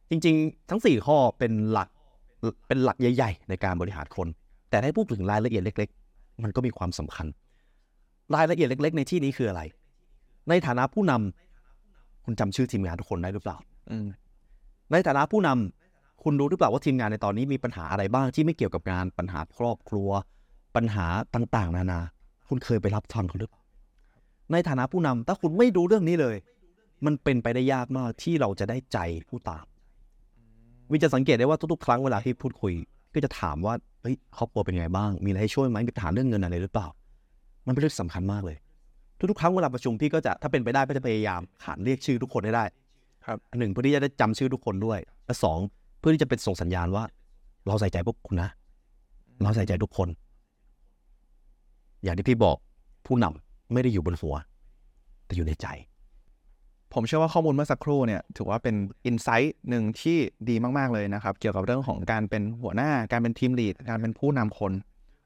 [0.10, 1.90] จริง ๆ ทั้ง 4 ข้อเป็นหลัก
[2.68, 4.28] เป็นหลักใหญ่ ๆ ในการบริหารคน
[4.70, 7.28] แต่ให้พูดถึงรายละเอียดเล็ก ๆ มันก็มีความสำคัญ
[8.36, 9.62] รายละเอียดเล็ก ๆ ในที่นี้คืออะไร
[10.50, 13.58] ในฐานะผู้นำคุณจำชื่อทีมงานทุกคนได้หรือเปล่า
[13.92, 14.08] อืม
[14.92, 20.10] ในฐานะผู้นำคุณรู้หรือเปล่าว่าทีมงานในตอนนี้มีปัญหาอะไรบ้างที่ไม่เกี่ยวกับงานปัญหาครอบครัว
[20.76, 22.00] ปัญหาต่างๆ นานา
[22.48, 23.62] คุณเคยไปรับฟังเขาหรือเปล่า
[24.52, 26.38] ในฐานะผู้นำถ้าคุณไม่รู้เรื่องนี้เลย
[27.06, 28.98] มันเป็นไปได้ยากมากที่เราจะได้ใจ
[29.30, 29.66] ผู้ตาม
[30.92, 32.74] วินจะสังเกตได้ว่าทุกๆครั้งเวลาที่พูดคุย
[33.14, 36.88] ก็จะถามว่าเฮ้ยครอบครัวเป็นไงบ้าง มีอะไรให้ช่วยไหมมีปัญหาเรื่องเงินอะไรหรือเปล่า
[37.66, 38.58] มันเป็นเรื่องสำคัญมากเลย
[39.30, 42.66] ทุกๆครั้งเวลาประชุมพี่ก็จะถ้าเป็นไปได้ก็จะพยายามขานเรียกชื่อทุกคนให้ได้
[43.26, 45.60] ครับหนึ่งเพื่อที่จะได้จำชื่อทุกคนด้วยและสอง
[46.00, 47.04] เพื่อที่จะเป็นส่งสัญญาณว่า
[47.68, 48.50] เราใส่ใจพวกคุณนะ
[49.42, 50.10] เราใส่ใจทุกคน
[52.04, 52.58] อย่างที่พี่บอก
[53.06, 54.36] ผู้นำไม่ได้อยู่บนหัว
[55.26, 55.68] แต่อยู่ในใจ
[56.94, 58.76] ผมเชื่อว่าข้อมูลเมื่อสักครู่เนี่ยถือว่าเป็น
[59.06, 60.18] อินไซต์หนึ่งที่
[60.50, 64.74] ดีมากๆเลยนะครับ เกี่ยวกับเรื่องของการเป็นหัวหน้าการเป็นทีมลีดการเป็นผู้นำคน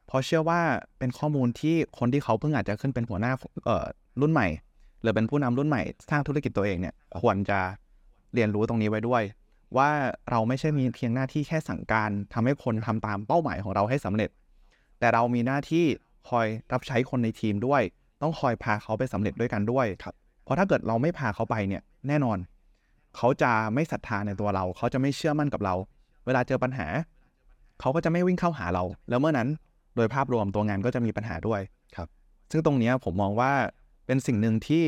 [0.07, 0.61] เพราะเชื่อว่า
[0.99, 3.31] เป็นข้อมูลที่คนที่เขาเพิ่งอาจจะขึ้นเป็นหัวหน้า
[3.65, 3.85] เอ่อ
[4.21, 4.47] รุ่นใหม่
[5.01, 7.59] หรือเป็นผู้นำรุ่นใหม่สร้างธุรกิจตัวเองเนี่ยควรจะ
[8.33, 9.23] เรียนรู้ตรงนี้ไว้ด้วย
[9.77, 9.89] ว่า
[10.29, 14.29] เราไม่ใช่มีเพียงหน้าที่แค่สั่งการทำให้คนทำตามเป้าหมายของเราให้สำเร็จ
[14.99, 15.85] แต่เรามีหน้าที่
[16.29, 17.81] คอยรับใช้คนในทีมด้วย
[18.21, 20.15] ต้องคอยพาเขาไปสำเร็จด้วยกันด้วยครับ
[20.51, 22.37] ราะถ้าเกิดเราไม่พาเขาไปเนี่ยแน่นอน
[23.17, 25.75] เขาจะไม่ศรัทธาในตัวเรา เขาจะไม่เชื่อมั่นกับเรา
[26.25, 26.87] เวลาเจอปัญหา
[27.79, 29.47] เขาก็จะไม่วิ่งเข้าหาเรา แล้วเมื่อนั้น
[29.95, 31.61] โดยภาพรวมตัวงานก็จะมีปัญหาด้วย
[31.95, 32.07] ครับ
[32.51, 33.51] ซึ่งตรงเนี้ยผมมองว่า
[34.05, 34.83] เป็นสิ่งหนึ่งที่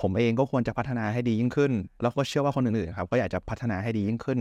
[0.00, 4.38] ผมเองก็ควรจะพัฒนาให้ดียิ่งขึ้น แล้วก็เชื่อว่าคนอื่นๆครับก็อยากจะพัฒนาให้ดียิ่งขึ้น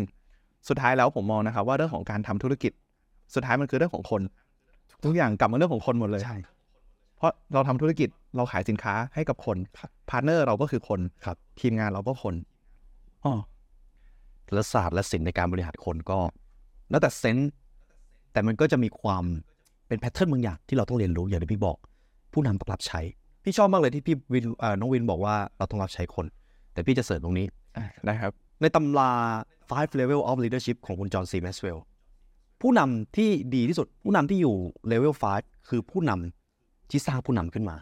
[0.69, 2.71] สุดท้ายแล้วผมมองนะครับว่าเรื่องของการทำธุรกิจ
[3.35, 4.21] สุดท้ายมันคือเรื่องของคน
[5.03, 6.37] ทุกอย่างกลับมาเรื่องของคนหมดเลยใช่
[7.17, 9.57] เพราะเราทำธุรกิจเราขายสินค้าให้กับคน
[10.09, 12.35] partner เราก็คือคนครับทีมงานเราก็คน
[13.25, 13.33] อ๋อ
[14.53, 16.19] และศาสตร์และศิลป์ในการบริหารคนก็
[16.89, 17.51] แล้วแต่ sense
[18.31, 19.23] แต่มันก็จะมีความ
[19.87, 21.77] เป็น pattern บางอย่างที่เราต้องเรียนรู้อย่างที่พี่บอก
[22.33, 22.99] ผู้นำต้องรับใช้
[23.43, 26.25] พี่ชอบมากเลยที่พี่วินเอ่อน้องวินบอกว่าเราต้องรับใช้คน
[26.73, 27.47] แต่พี่จะเสริมตรงนี้
[28.05, 29.11] ได้ครับ ในตำรา
[29.69, 31.85] five level of leadership ของคุณจอห์นซีแม็กซ์เวลล์
[32.61, 34.55] ผู้นำที่ดีที่สุด ผู้นำที่อยู่
[34.91, 36.44] level 5 คือผู้นำ
[36.89, 37.75] ที่สร้างผู้นำขึ้นมา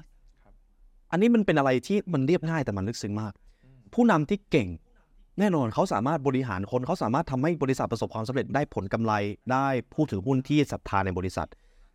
[1.12, 3.34] อันนี้มันเป็นอะไรที่มันเรียบง่ายแต่มันลึกซึ้งมาก
[3.93, 4.68] ผู้นำที่เก่ง
[5.39, 9.14] แน่นอนเขาสามารถบริหารคนเขาสามารถทำให้บริษัทประสบความสำเร็จได้ผลกำไร
[9.51, 11.47] ได้ผู้ถือหุ้นที่ศรัทธาในบริษัท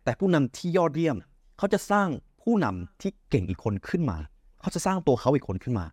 [0.03, 1.17] แต่ผู้นำที่ยอดเยี่ยม
[1.57, 2.07] เขาจะสร้าง
[2.43, 4.17] ผู้นำที่เก่งอีกคนขึ้นมา
[4.61, 5.85] เขาจะสร้างตัวเขาอีกคนขึ้นมา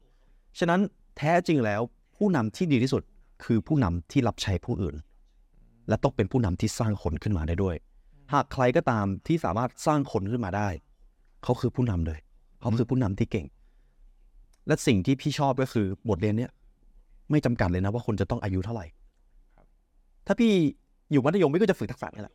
[0.59, 0.81] ฉะนั้น
[1.17, 1.81] แท้จริงแล้ว
[2.17, 3.03] ผู้นำที่ดีที่สุด
[3.45, 4.97] คือผู้นำที่รับใช้ผู้อื่น
[5.89, 7.77] และต้องเป็นผู้นำที่สร้างคนขึ้นมาได้ด้วย
[8.33, 10.69] หากใครก็ตามที่สามารถสร้างคนขึ้นมาได้
[11.47, 12.19] เขาคือผู้นำเลย
[12.61, 13.47] เขาคือผู้นำที่เก่ง
[14.67, 16.51] และสิ่งที่พี่ชอบก็คือบทเรียนเนี้ย
[17.31, 18.87] ไม่จำกัดเลยนะว่าคนจะต้องอายุเท่าไหร่
[20.27, 20.53] ถ้าพี่
[21.11, 22.35] อยู่มัธยมพี่ก็จะฝึกทักษะนี่แหละ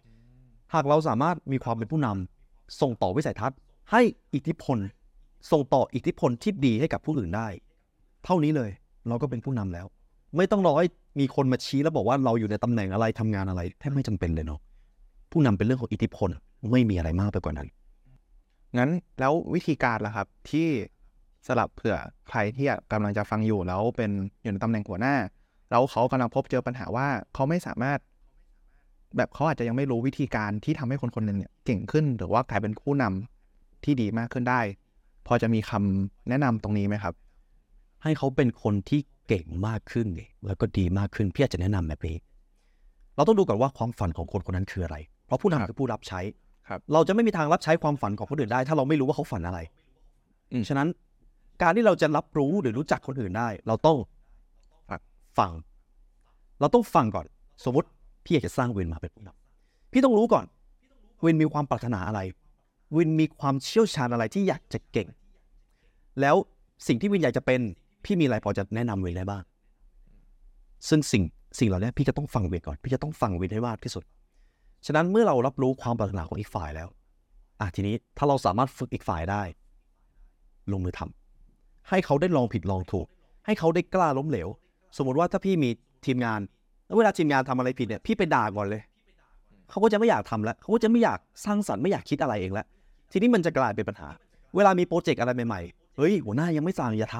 [0.73, 3.57] หากเราสามารถมีความเป็นผู้นำส่งต่อวิสัยทัศน์
[3.91, 4.01] ให้
[4.33, 4.77] อิทธิพล
[5.51, 7.47] ส่งต่ออิทธิพลที่ดีให้กับผู้อื่นได้
[8.25, 8.69] เท่านี้เลย
[9.07, 9.85] เราก็เป็นผู้นำแล้ว
[10.37, 10.87] ไม่ต้องรอให้
[11.19, 14.59] มีคนมาชี้แล้วบอกว่าเราอยู่ในตำแหน่งอะไรทำงานอะไรแทบไม่จำเป็นเลยเนาะ
[15.31, 16.29] ผู้นำเป็นเรื่องของอิทธิพล
[16.71, 17.69] ไม่มีอะไรมากไปกว่านั้น
[18.77, 20.67] งั้นแล้ววิธีการล่ะครับที่
[21.47, 21.97] สลับเผื่อ
[22.27, 24.11] ใครที่กำลังจะฟังอยู่แล้วเป็น
[24.41, 25.15] อยู่ในตำแหน่งหัวหน้า
[25.69, 27.99] แล้วเขากำลังพบเจอปัญหาว่าเขาไม่สามารถ
[29.17, 34.61] แบบเขาอาจจะยังไม่รู้วิธีการที่ทำให้คนคนหนึ่งเนี่ยเก่งขึ้นหรือว่ากลายเป็นผู้นำที่ดีมากขึ้นได้
[35.27, 37.13] พอจะมีคำแนะนำตรงนี้ไหมครับ
[38.03, 42.17] ให้เขาเป็นคนที่เก่งมากขึ้นไงแล้วก็ดีมากขึ้นพี่อาจจะแนะนำแบบนี้
[43.15, 46.19] เราต้องดูก่อนว่าความฝันของคนคนนั้นคืออะไร เพราะผู้นำคือผู้รับใช้
[46.93, 49.59] เราจะไม่มีทางรับใช้ความฝันของคนอื่นได้ ถ้าเราไม่รู้ว่าเขาฝันอะไร
[50.51, 50.87] อืมฉะนั้น
[51.61, 53.97] การที่เราจะรับรู้หรือรู้จักคนอื่นได้ เราต้อง
[54.89, 55.01] ครับ
[55.39, 55.51] ฟัง
[56.59, 57.25] เราต้องฟังก่อน
[57.65, 57.87] สมมติ
[58.23, 60.45] พี่อยากจะสร้างวินมาเป็นผู้นำพี่ต้องรู้ก่อน
[61.25, 62.19] วินมีความปรารถนาอะไร
[62.95, 65.07] วินมีความเชี่ยวชาญอะไรที่อยากจะเก่ง
[66.21, 66.35] แล้ว
[66.87, 67.59] สิ่งที่วินอยากจะเป็น
[68.05, 69.43] พี่มีอะไรพอจะแนะนำวินได้บ้าง
[70.89, 71.23] ซึ่งสิ่ง
[71.59, 74.03] สิ่งเหล่านี้พี่จะต้องฟังวินก่อน พี่จะต้องฟังวินให้มากที่สุด
[74.85, 76.87] ฉะนั้นเมื่อเรารับรู้ความปรารถนาของอีกฝ่ายแล้ว
[77.59, 79.41] อะทีนี้ถ้าเราสามารถฝึกอีกฝ่ายได้
[80.71, 83.07] ลงมือทำให้เขาได้ลองผิดลองถูก
[83.45, 84.47] ให้เขาได้กล้าล้มเหลว
[84.97, 85.69] สมมติว่าถ้าพี่มี
[86.05, 86.39] ทีมงาน
[86.85, 88.81] แล้วเวลาทีมงานทำอะไรผิดเนี่ยพี่ไปด่าก่อนเลย
[89.69, 92.65] เขาก็จะไม่อยากทำแล้ว เขาก็จะไม่อยากสร้างสรรค์ไม่อยากคิดอะไรเองแล้ว
[93.11, 94.09] ทีนี้มันจะกลายเป็นปัญหา
[94.55, 97.17] เวลามีโปรเจกต์อะไรใหม่ๆ เฮ้ยหัวหน้ายังไม่สั่งอย่าท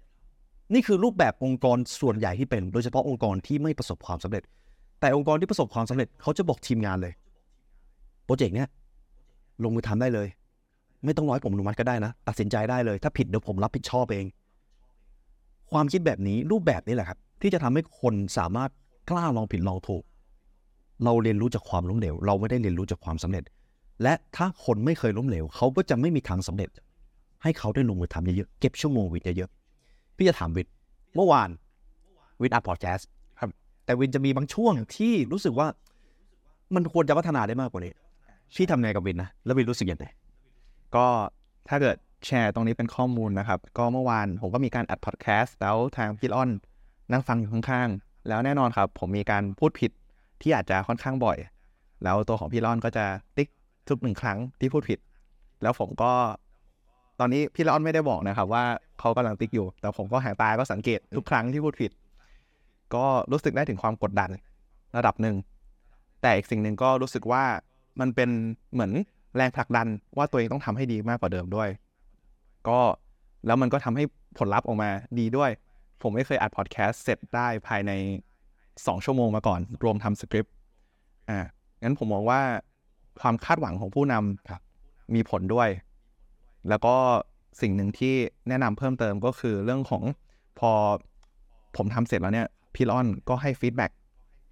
[0.00, 4.42] ำนี่คือรูปแบบองค์กรส่วนใหญ่ที่เป็น โดยเฉพาะองค์กรที่ไม่ประสบความสำเร็จ
[5.00, 7.12] แต่องค์กรที่ประสบความสำเร็จเขาจะบอกทีมงานเลย
[8.24, 8.68] โปรเจกต์เนี้ย
[9.62, 10.28] ลงมือทำได้เลย
[11.04, 14.26] ไม่ต้องร้อยผมอนุมัติก็ได้นะ ตัดสินใจได้เลย ถ้าผิดเดี๋ยวผมรับผิดชอบเอง
[15.70, 18.70] ความคิดแบบนี้รูปแบบนี้แหละครับ ที่จะทำให้คนสามารถ
[19.10, 20.02] กล้าลองผิดลองถูก
[21.04, 23.44] เราเรียนรู้จากความล้มเหลว เราไม่ได้เรียนรู้จากความสำเร็จ
[24.02, 26.70] และถ้าคนไม่เคยล้มเหลว เขาก็จะไม่มีทางสำเร็จ
[27.42, 30.72] ให้เขาได้ลงมือทำเยอะๆเก็บชั่วโมงวิทย์เยอะๆพี่จะถามวิทย์
[31.14, 31.50] เมื่อวาน
[32.40, 33.13] วิทย์อัดพอดแคสต์ครับ
[33.84, 35.66] แต่วินจะมีบางช่วงที่รู้สึกว่า
[36.74, 37.92] มันควรจะพัฒนาได้มากกว่านี้
[38.54, 40.06] พี่ทำไงกับวินนะแล้ววินรู้สึกยังไง
[40.94, 41.06] ก็
[41.68, 46.50] ถ้าเกิดแชร์ตรงนี้เป็นข้อมูลนะครับ ก็เมื่อวานผมก็มีการอัดพอดแคสต์แล้วทางพี่อ้อน
[47.12, 49.90] นั่งฟังอยู่ข้างๆ แล้วแน่นอนครับ ผมมีการพูดผิด
[50.42, 51.36] ที่อาจจะค่อนข้างบ่อย
[52.04, 53.04] แล้วตัวของพี่อ้อนก็จะ
[53.36, 53.48] ติ๊ก
[53.88, 54.98] ทุกหนึ่งครั้งที่พูดผิด
[55.62, 56.12] แล้วผมก็
[57.20, 58.64] ตอนนี้พี่อ้อนไม่ได้บอกนะครับ ว่า
[59.00, 61.90] เขากำลังติ๊กอยู่ แต่ผมก็หางตาก็สังเกตทุกครั้งที่พูดผิด
[62.96, 64.30] ก็รู้สึกได้ถึงความกดดัน
[64.96, 65.36] ระดับหนึ่ง
[66.22, 67.44] แต่อีกสิ่งหนึ่งก็รู้สึกว่า
[68.00, 68.30] มันเป็น
[68.72, 68.92] เหมือน
[69.36, 69.86] แรงผลักดัน
[70.16, 71.68] ว่าตัวเองต้องทำให้ดีมากกว่าเดิมด้วย
[72.68, 72.80] ก็
[73.46, 74.04] แล้วมันก็ทำให้
[74.38, 75.50] ผลลัพธ์ออกมาดีด้วย
[76.02, 77.92] ผมไม่เคยอัดพอดแคสต์เสร็จได้ภายใน
[78.46, 80.54] 2 ชั่วโมงมาก่อน รวมทำสคริปต์
[81.30, 81.40] อ่า
[81.82, 82.40] งั้นผมมองว่า
[83.20, 84.62] ความคาดหวังของผู้นำครับ
[85.14, 85.68] มีผลด้วย
[86.68, 86.94] แล้วก็
[87.60, 88.14] สิ่งหนึ่งที่
[88.48, 90.02] แนะนำเพิ่มเติมก็คือเรื่องของ
[90.58, 90.70] พอ
[91.76, 93.90] ผมทำเสร็จแล้วเนี่ย พี่อ้อนก็ให้ฟีดแบ็ก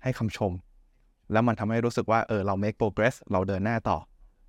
[0.02, 0.52] ให้คำชม
[1.32, 3.98] แล้วมันทำให้รู้สึกว่าเออเรา make progress เราเดินหน้าต่อ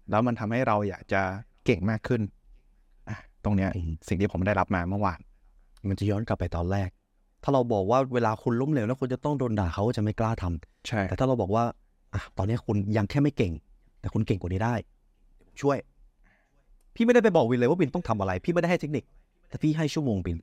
[0.09, 1.21] แล้วมันทำให้เราอยากจะ
[1.65, 2.21] เก่งมากขึ้น
[3.09, 5.19] อะตรงเนี้ยอืมสิ่งที่ผมได้รับมาเมื่อวาน
[5.87, 6.89] มันจะย้อนกลับไปตอนแรก
[7.43, 11.63] ถ้าเราบอกว่าเวลาคุณล้มเหลวแล้วคุณจะต้องโดนด่าเขาก็จะไม่กล้าทำใช่แต่ถ้าเราบอกว่า
[12.13, 13.53] อะตอนนี้คุณยังแค่ไม่เก่ง
[14.01, 14.75] แต่คุณเก่งกว่านี้ได้
[15.37, 15.77] เดี๋ยวผมช่วย
[16.95, 19.03] พี่ไม่ได้ไปบอกวินเลยว่าวินต้องทำอะไร พี่ไม่ได้ให้เทคนิค
[19.49, 20.37] แต่พี่ให้ชั่วโมงวิน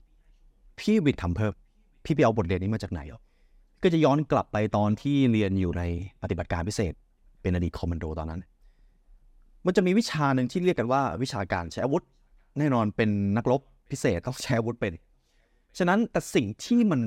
[0.80, 1.54] พี่วินทำเพิ่ม
[2.04, 3.00] พี่ไปเอาบทเรียนนี้มาจากไหน
[3.82, 5.82] ก็จะย้อนกลับไปตอนที่เรียนอยู่ใน
[6.22, 6.92] ปฏิบัติการพิเศษ
[7.40, 8.40] เป็นอดีตคอมมานโดตอนนั้น
[9.66, 12.02] มันจะมีวิชาหนึ่งที่เรียกกันว่าวิชาการใช้อาวุธ
[12.58, 14.92] แน่นอนเป็นนักรบพิเศษต้องใช้อาวุธเป็น
[15.78, 17.00] ฉะนั้นแต่สิ่งที่มัน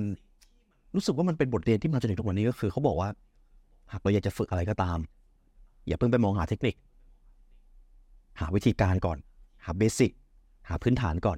[0.95, 3.09] รู้สึกว่ามันเป็นบทเรียนที่มาจนถึงทุกวันนี้ก็คือเขาบอกว่า
[3.91, 4.99] หากเราอยากจะฝึกอะไรก็ตาม
[5.87, 6.75] อย่าเพิ่งไปมองหาเทคนิค
[8.39, 9.17] หาวิธีการก่อน
[9.65, 10.11] หาเบสิก
[10.69, 11.37] หาพื้นฐานก่อน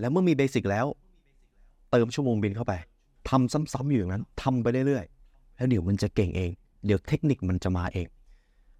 [0.00, 0.86] แล้วเมื่อมีเบสิกแล้ว
[1.94, 2.72] เติมชั่วโมงบินเข้าไป
[3.28, 6.50] ทำซ้ำๆอยู่อย่างนั้นทำไปเรื่อยๆ แล้วเดี๋ยวมันจะเก่งเอง
[6.86, 8.06] เดี๋ยวเทคนิคมันจะมาเอง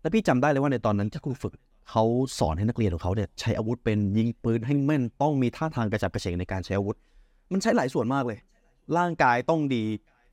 [0.01, 1.53] แล้วพี่จำได้เลยว่าในตอนนั้นที่ครูฝึก
[1.91, 2.05] เขา
[2.39, 6.97] สอนให้นักเรียนของเขาเนี่ยใช้อาวุธเป็นยิงปืนให้แม่นต้องมีท่าทางกระจับกระเฉงในการใช้อาวุธ
[7.53, 8.39] มันใช้หลายส่วนมากเลย
[8.97, 9.85] ร่างกายต้องดี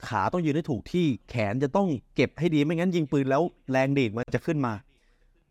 [0.08, 4.74] ขาต้องยืนให้ถูกที่แขนจะต้องเก็บให้ดีไม่งั้นยิงปืนแล้วแรงดีดมันจะขึ้นมา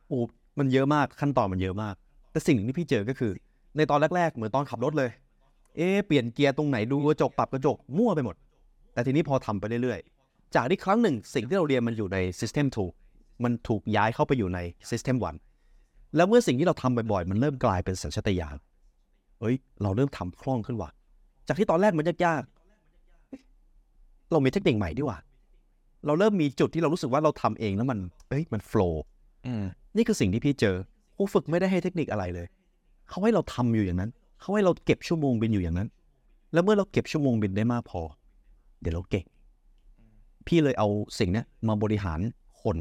[0.09, 0.19] โอ้
[0.59, 1.95] มันเยอะมากขั้นตอนมันเยอะมาก
[2.33, 3.33] แต่สิ่งหนึ่งที่พี่เจอก็คือ
[3.77, 5.11] ในตอนแรก ๆ เหมือนตอนขับรถเลย
[5.77, 8.37] เอ๊ะเปลี่ยนเกียร์ตรงไหนดูกระจกปรับกระจกมั่วไปหมด
[8.93, 12.67] แต่ทีนี้พอทำไปเรื่อยๆ จากที่ครั้งหนึ่งสิ่งที่เราเรียนมันอยู่ใน System
[13.05, 14.59] 2 มันถูกย้ายเข้าไปอยู่ใน
[14.91, 15.17] System
[15.67, 18.57] 1 แล้วเมื่อสิ่งที่เราทำบ่อยๆ มันเริ่มกลายเป็นสัญชาตญาณ
[19.41, 20.91] เฮ้ย เราเริ่มทำคล่องขึ้นว่ะ
[21.49, 23.43] จากที่ตอนแรกมันยากๆเอ๊ะ
[24.31, 25.19] เรามีเทคนิคใหม่ดีกว่า
[26.07, 27.99] เราเริ่มมีจุดที่เรารู้สึกว่าเราทำเองแล้วมัน
[28.29, 29.03] เอ้ย มัน flow
[29.47, 29.65] อืม
[29.97, 30.77] นี่คือสิ่งที่พี่เจอ
[31.17, 32.47] ครูฝึกไม่ได้ให้เทคนิคอะไรเลย
[33.09, 34.11] เขาให้เราทำอยู่อย่างนั้น
[34.41, 35.89] เขาให้เราเก็บชั่วโมงบินอยู่อย่างนั้น
[36.53, 38.01] แล้วเมื่อเราเก็บชั่วโมงบินได้มากพอ
[38.81, 39.25] เดี๋ยวเราเก่ง
[40.47, 40.89] พี่เลยเอา
[41.19, 42.21] สิ่งนี้มาบริหาร
[42.63, 42.77] คน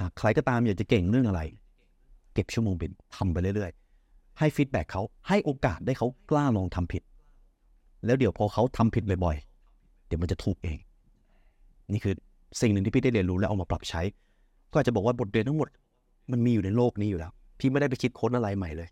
[0.00, 1.40] หากใครก็ตามอยากจะเก่งเรื่องอะไร
[2.34, 7.02] เก็บชั่วโมงบินทำไปเรื่อยๆ ให้ feedback เขาให้โอกาสได้เขากล้าลองทำผิด
[8.04, 10.78] แล้วเดี๋ยวพอเขาทำผิดบ่อยๆ เดี๋ยวมันจะถูกเอง
[11.92, 12.14] นี่คือ
[12.60, 14.02] สิ่งหนึ่งที่พี่ได้เรียนรู้แล้วเอามาปรับใช้
[14.72, 15.68] ก็อาจจะบอกว่าบทเรียนทั้งหมด
[16.30, 18.88] มันมีอยู่ในโลกนี้อยู่แล้ว พี่ไม่ได้ไปคิดค้นอะไรใหม่เลย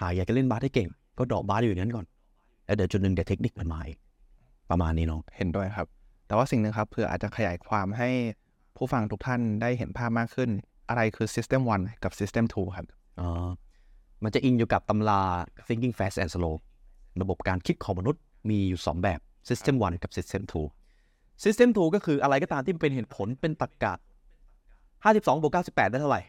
[0.00, 0.88] หากอยากจะเล่นบาสให้เก่ง
[1.18, 2.06] ก็เดอกบาสอยู่อย่างนั้นก่อน
[2.66, 3.98] แล้วเดี๋ยวจุดหนึ่งเดี๋ยวเทคนิคมันมาเอง
[4.70, 5.86] ประมาณนี้น้องเห็นด้วยครับ
[6.26, 8.10] แต่ว่าสิ่งหนึ่งครับเพื่ออาจจะขยายความให้
[8.76, 10.50] ผู้ฟังทุกท่านได้เห็นภาพมากขึ้น
[10.88, 12.86] อะไรคือ System 1 กับ System 2 ครับ
[13.20, 13.28] อ๋อ
[14.22, 15.22] มันจะอิงอยู่กับตำรา
[15.66, 16.56] thinking fast and slow
[17.22, 20.42] ระบบการคิดของมนุษย์มีอยู่ 2 แบบ system 1 กับ system
[20.92, 23.94] 2 system 2 ก็คืออะไรก็ตามที่เป็นเหตุผลเป็นตรรกะ
[24.68, 26.22] 52บวก98 ได้เท่าไหร่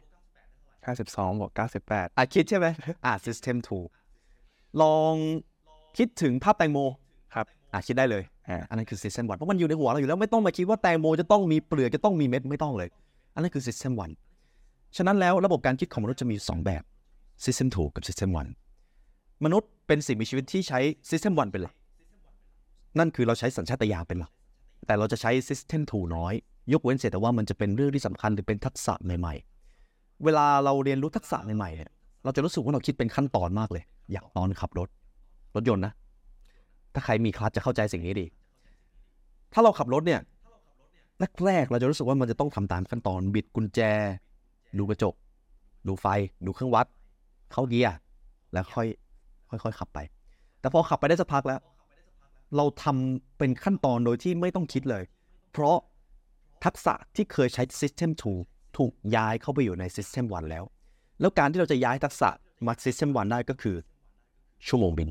[0.86, 1.52] 52บวก
[1.86, 2.68] 98อะคิดใช่ไหม
[3.06, 3.99] อะ system 2
[4.82, 5.14] ลอง
[5.98, 6.80] คิดถึงภาพแตงโม
[7.34, 12.90] ครับอะคิดได้เลยอ่าอันนั้นคือ system 1เพราะมันอยู่ในหัวเราอยู่แล้วไม่ต้องมาคิดว่าแตงโมจะต้องมีเปลือกจะต้องมีเม็ดไม่ต้องเลย
[13.34, 13.92] อันนั้นคือ system
[14.46, 16.84] 1ฉะนั้นแล้วระบบการคิดของมนุษย์จะมี 2 แบบ
[17.46, 18.30] system 2กับ system
[18.88, 21.76] 1มนุษย์เป็นสิ่งมีชีวิตที่ใช้ system 1เป็นหลัก
[23.00, 24.32] นั่นคือเราใช้สัญชาตญาณเป็นหลัก
[24.86, 26.34] แต่เราจะใช้ system 2น้อย
[26.74, 31.92] ยกเว้นเสียแต่ว่ามันจะเป็นเรื่องที่สำคัญหรือเป็นทักษะใหม่ๆ เวลาเราเรียนรู้ทักษะใหม่ๆเนี่ย
[32.24, 34.90] เราจะรู้สึกว่าเราคิดเป็นขั้นตอนมากเลย อย่างตอนขับรถ
[35.56, 35.94] รถยนต์นะ
[36.94, 38.26] ถ้าใครมีคลัตช์จะเข้าใจสิ่งนี้ดี
[39.54, 40.22] ถ้าเราขับรถเนี่ย
[41.46, 43.80] แรกๆเราจะรู้สึกว่ามันจะต้องทำตามขั้นตอนบิดกุญแจ
[44.78, 45.16] ดูกระจก
[45.88, 46.06] ดูไฟ
[46.46, 46.88] ดูเครื่องวัด
[47.52, 47.96] เข้าเกียร์
[48.54, 48.88] แล้วค่อย
[49.64, 50.00] ค่อยๆขับไป
[50.60, 51.60] แต่พอขับไปได้สักพักแล้ว
[52.56, 55.04] เราทำเป็นขั้นตอนโดยที่ไม่ต้องคิดเลย
[55.52, 55.78] เพราะ
[56.66, 58.12] ทักษะที่เคยใช้ System
[58.44, 60.64] 2 ถูกย้ายเข้าไปอยู่ใน System 1 แล้ว
[61.20, 62.30] แล้วการที่เราจะย้ายทักษะ
[62.66, 63.76] มา System 1 ได้ก็คือ
[64.68, 65.10] ชั่วโมงบิน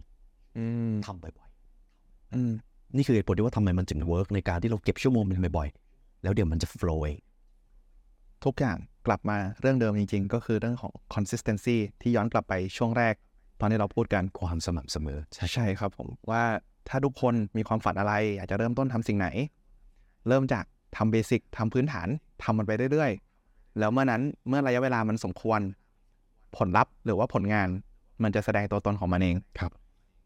[0.57, 1.33] อืมทำบ่อย
[2.35, 7.19] อืมๆนี่คือเหตุผลที่ว่าทำไมมันถึง work ในการที่เราเก็บชั่วโมงบินบ่อยๆ แล้วเดี๋ยวมันจะ flow เอง
[8.45, 13.15] ทุกอย่างกลับมาเรื่องเดิมจริงๆ ก็คือเรื่องของ consistency ที่ย้อนกลับไปช่วงแรก
[13.61, 15.19] ตอนที่เราพูดกันความสม่ำเสมอ
[15.55, 16.43] ใช่ครับผมว่า
[16.89, 19.29] ถ้าทุกคนมีความฝันอะไร อยากจะเริ่มต้นทำสิ่งไหน
[20.29, 20.65] เริ่มจาก
[20.97, 22.09] ทำเบสิกทำพื้นฐาน
[22.43, 25.61] ทำมันไปเรื่อยๆ แล้วเมื่อนั้นเมื่อระยะเวลามันสมควร
[26.57, 27.69] ผลลัพธ์หรือว่าผลงาน
[28.23, 29.73] มันจะแสดงตัวตนของมันเองครับ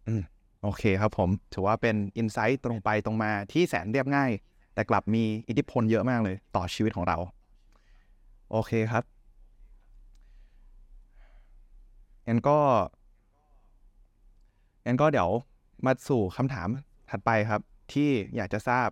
[0.09, 0.23] อืม
[0.63, 4.31] โอเคครับผม ถือว่าเป็นอินไซต์ตรงไปตรงมาที่แสนเรียบง่าย
[4.75, 7.17] แต่กลับมีอิทธิพลเยอะมากเลย ต่อชีวิตของเรา
[8.51, 9.05] โอเคครับ
[12.29, 12.59] งั้นก็
[14.87, 15.31] งั้นก็เดี๋ยว
[15.87, 16.69] มาสู่คำถาม
[17.11, 17.61] ถัดไปครับ
[17.93, 18.89] ที่อยากจะทราบ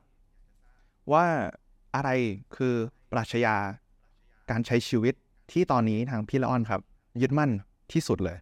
[1.12, 1.26] ว่า
[1.94, 2.10] อะไร
[2.56, 2.74] คือ
[3.12, 3.56] ปรัชญา
[4.50, 5.14] การใช้ชีวิต
[5.52, 6.80] ที่ตอนนี้ทางพี่ละอ้อนครับ
[7.22, 7.50] ยึดมั่น
[7.92, 8.38] ที่สุดเลย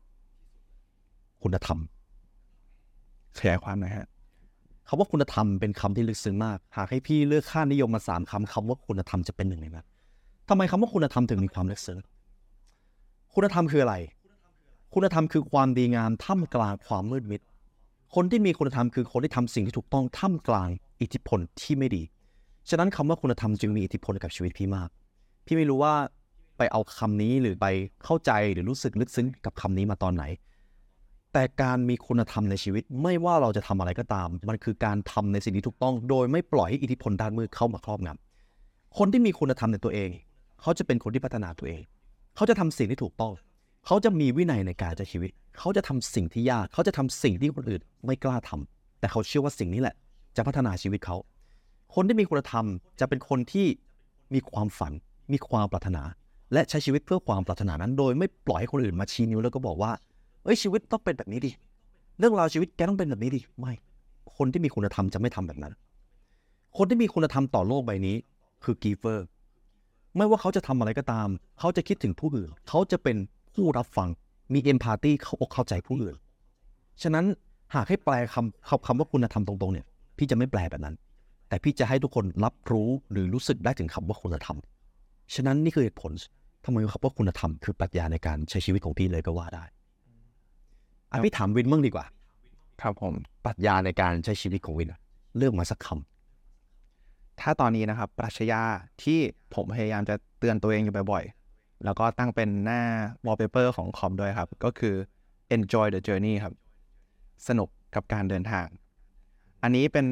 [1.43, 1.79] คุณธรรม
[3.39, 4.09] ขยายความหน่อยฮะ
[4.89, 9.87] คำว่าคุณธรรมเป็นคำที่ลึกซึ้งมาก หากให้พี่เลือกค่านิยมมาสามคำคำว่าคุณธรรมจะเป็นหนึ่งในนั้น
[10.49, 11.99] ทำไมคำว่าคุณธรรมถึงมีความลึกซึ้ง
[13.35, 13.97] คุณธรรมคืออะไร
[14.95, 17.41] คุณธรรมคือความดีงามท่ามกลางความมืดมิด
[18.15, 20.69] คนที่มีคุณธรรมคือคนที่ทำสิ่งที่ถูกต้องท่ามกลาง
[21.01, 22.03] อิทธิพลที่ไม่ดี
[22.69, 24.89] ฉะนั้นคำว่าคุณธรรมจึงมีอิทธิพลกับชีวิตพี่มาก
[25.47, 25.95] พี่ไม่รู้ว่า
[26.59, 27.67] ไปเอาคำนี้หรือไป
[28.05, 30.25] เข้าใจหรือรู้สึกลึกซึ้งกับคำนี้มาตอนไหน
[31.33, 40.11] แต่การมีคุณธรรมในชีวิตไม่ว่าเราจะทำอะไรก็ตาม มันคือการทำในสิ่งที่ถูกต้อง โดยไม่ปล่อยให้อิทธิพลด้านมืดเข้ามาครอบงำคนที่มีคุณธรรมในตัวเอง
[40.61, 41.81] เขาจะเป็นคนที่พัฒนาตัวเอง
[42.37, 43.33] เขาจะทำสิ่งที่ถูกต้อง
[43.87, 49.95] เขาจะมีวินัยในการใช้ชีวิต เขาจะทำสิ่งที่ยาก เขาจะทำสิ่งที่คนอื่นไม่กล้าทำแต่เขาเชื่อว่าสิ่งนี้แหละ
[50.37, 51.17] จะพัฒนาชีวิตเขา
[51.95, 52.65] คนที่มีคุณธรรม
[53.01, 53.67] จะเป็นคนที่
[54.35, 54.93] มีความฝัน
[55.33, 56.03] มีความปรารถนา
[56.53, 59.93] และใช้ชีวิตเพื่อความปรารถนานั้น โดยไม่ปล่อยให้คนอื่นมาชี้นิ้วแล้วก็บอกว่า
[60.49, 61.51] อ้ยชีวิตต้องเป็นแบบนี้ดิ
[62.19, 63.73] เรื่องราวชีวิตแกต้องเป็นแบบนี้ดิไม่
[64.37, 65.73] คนที่มีคุณธรรมจะไม่ทำแบบนั้น
[66.77, 68.17] คนที่มีคุณธรรมต่อโลกใบนี้
[68.65, 69.27] คือกีเฟอร์
[70.17, 71.29] ไม่ว่าเขาจะทำอะไรก็ตาม
[71.59, 73.17] เขาจะคิดถึงผู้อื่น เขาจะเป็น
[73.55, 74.09] ผู้รับฟัง
[74.53, 76.15] มีเอมพาตีเข้าอกเข้าใจผู้อื่น
[77.03, 77.25] ฉะนั้น
[77.75, 79.87] หากให้แปลคำคำคำว่าคุณธรรมตรงๆเนี่ย
[80.17, 80.95] พี่จะไม่แปลแบบนั้น
[81.49, 84.57] แต่พี่จะให้ทุกคนรับรู้หรือรู้สึกได้ถึงคำว่าคุณธรรม
[85.35, 86.13] ฉะนั้นนี่คือเหตุผล
[86.65, 89.65] ทำไมคำว่าคุณธรรมคือปรัชญาในการใช้ชีวิตของพี่เลยก็ว่าได้
[91.11, 92.07] อะพี่ถามวินบ้างดีกว่า
[92.83, 95.01] ครับผมปรัชญาในการใช้ชีวิตของวินอะ
[95.37, 95.89] เลือกมาสักค
[97.41, 98.63] ถ้าตอนนี้นะครับปรัชญา
[99.03, 99.19] ที่
[99.55, 102.83] ผมพยายามจะเตือนตัวเองอยู่บ่อยๆ แล้วก็ตั้งเป็นหน้า
[103.27, 104.95] wallpaper ของคอมด้วยครับ ก็คือ
[105.57, 106.55] enjoy the journey ครับ
[107.49, 108.67] สนุกกับการเดินทาง
[109.63, 110.07] อันนี้เป็น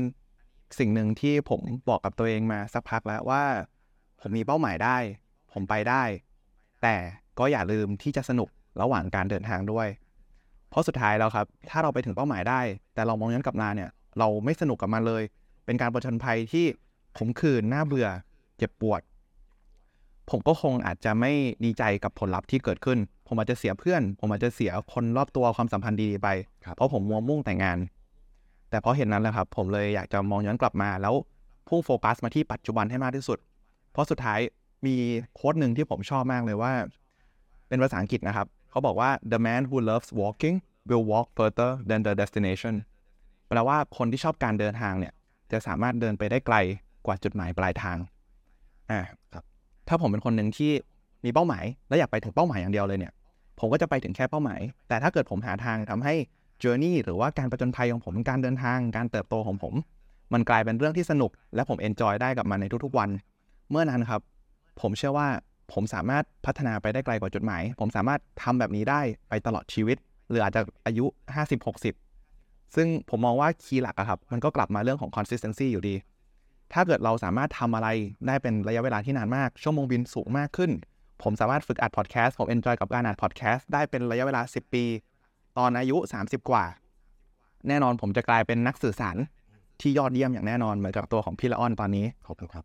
[0.79, 3.43] สิ่งหนึ่งที่ผมบอกกับตัวเองมาสักพักแล้วว่า
[4.21, 4.97] ผมมีเป้าหมายได้
[5.53, 6.03] ผมไปได้
[6.83, 6.97] แต่
[7.39, 8.49] ก็อย่าลืมที่จะสนุก
[8.83, 10.06] ระหว่างการเดินทางด้วยเพ
[10.77, 12.61] ราะสุดท้ายแล้วครับ ถ้าเราไปถึงเป้าหมายได้
[12.95, 15.23] แต่เรามองย้อนกลับมาเนี่ย เราไม่สนุกกับมันเลย
[15.65, 16.67] เป็นการประชันภัยที่
[17.17, 18.09] ผมคือน่าเบื่อ
[18.59, 19.01] เจ็บปวด
[20.31, 21.33] ผมก็คงอาจจะไม่
[21.65, 26.29] ดีใจกับผลลัพธ์ที่เกิดขึ้น ผมอาจจะเสียเพื่อน ผมอาจจะเสียคนรอบตัวความสัมพันธ์ดีๆไป
[26.67, 27.79] ครับเพราะผมมัวมุ่งแต่งงาน
[28.71, 31.15] แต่เพราะเห็นนั้นแหละครับ ผมเลยอยากจะมองย้อนกลับมาแล้ว
[31.69, 33.39] พุ่งโฟกัสมาที่ปัจจุบันให้มากที่สุด
[33.93, 34.41] เพราะสุดท้าย
[34.87, 34.95] มี
[35.35, 36.73] โค้ดหนึ่งที่ผมชอบมากเลยว่า
[37.69, 38.47] เป็นภาษาอังกฤษนะครับ
[38.77, 40.57] เขาบอกว่า the man who loves walking
[40.89, 42.75] will walk further than the destination
[43.49, 45.13] แปลว่าคนที่ชอบการเดินทางเนี่ย
[45.53, 46.57] จะสามารถเดินไปได้ไกล
[47.07, 47.97] กว่าจุดหมายปลายทาง
[48.91, 49.01] อ่า
[49.33, 49.45] ครับ
[49.89, 50.73] ถ้าผมเป็นคนหนึ่งที่
[51.25, 53.13] มีเป้าหมาย และอยากไปถึงเป้าหมายอย่างเดียวเลยเนี่ย
[53.59, 56.15] ผมก็จะไปถึงแค่เป้าหมาย แต่ถ้าเกิดผมหาทางทำให้
[56.63, 59.75] journey หรือว่าการประจนภัยของผมการเดินทาง การเติบโตของผม
[60.33, 63.09] มันกลายเป็นเรื่องที่สนุก และผม enjoy ได้กับมันในทุกๆวัน
[63.71, 64.21] เมื่อนั้นครับ
[64.81, 65.29] ผมเชื่อว่า
[65.73, 69.97] ผมสามารถพัฒนาไปได้ไกลกว่าจุดหมาย ผมสามารถทำแบบนี้ได้ไปตลอดชีวิต
[70.29, 71.05] หรืออาจจะอายุ
[71.91, 75.95] 50-60 ซึ่งผมมองว่าคีย์หลักอะครับ มันก็กลับมาเรื่องของ consistency อยู่ดี
[76.73, 77.89] ถ้าเกิดเราสามารถทำอะไร
[78.27, 80.71] ได้เป็นระยะเวลาที่นานมาก ชั่วโมงบินสูงมากขึ้น
[81.23, 84.85] ผมสามารถฝึกอัดพอดแคสต์ผม enjoy กับการอัดพอดแคสต์ได้เป็นระยะเวลา 10 ปี
[85.59, 85.97] ตอนอายุ
[86.27, 86.65] 30 กว่า
[87.69, 89.17] แน่นอนผมจะกลายเป็นนักสื่อสาร
[89.81, 92.65] ที่ยอดเยี่ยมอย่างแน่นอนเหมือนกับตัวของพี่ละอ้อนตอนนี้ขอบคุณครับ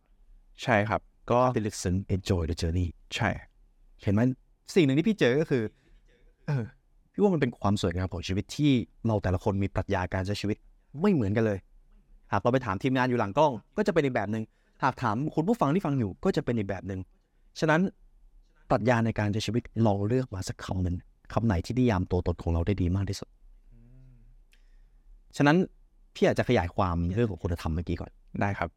[0.63, 3.29] ใช่ครับ ก็ to listen enjoy the journey ใช่
[4.03, 4.21] เห็นไหม
[4.75, 5.63] สิ่งหนึ่งที่พี่เจอก็คือ
[6.45, 6.63] เออ
[7.13, 8.71] พี่ว่ามันเป็นความสวยงามของชีวิตที่
[9.05, 10.57] เราแต่ละคนมีปรัชญาการใช้ชีวิต
[11.01, 11.59] ไม่เหมือนกันเลย
[12.31, 14.43] หากเราไปถามทีมงานอยู่หลังกล้อง ก็จะเป็นอีกแบบหนึ่ง
[14.83, 16.99] หากถามคุณผู้ฟังที่ฟังอยู่ก็จะเป็นอีกแบบหนึ่ง
[17.59, 17.81] ฉะนั้น
[18.69, 20.95] ปรัชญาในการใช้ชีวิตลองเลือกมาสักคำหนึ่ง
[21.33, 23.29] คำไหนที่นิยามตัวตนของเราได้ดีมากที่สุด
[25.37, 25.57] ฉะนั้น
[26.15, 28.11] พี่อาจจะขยายความเรื่องของคุณธรรมเมื่อกี้ก่อน
[28.41, 28.69] ได้ครับ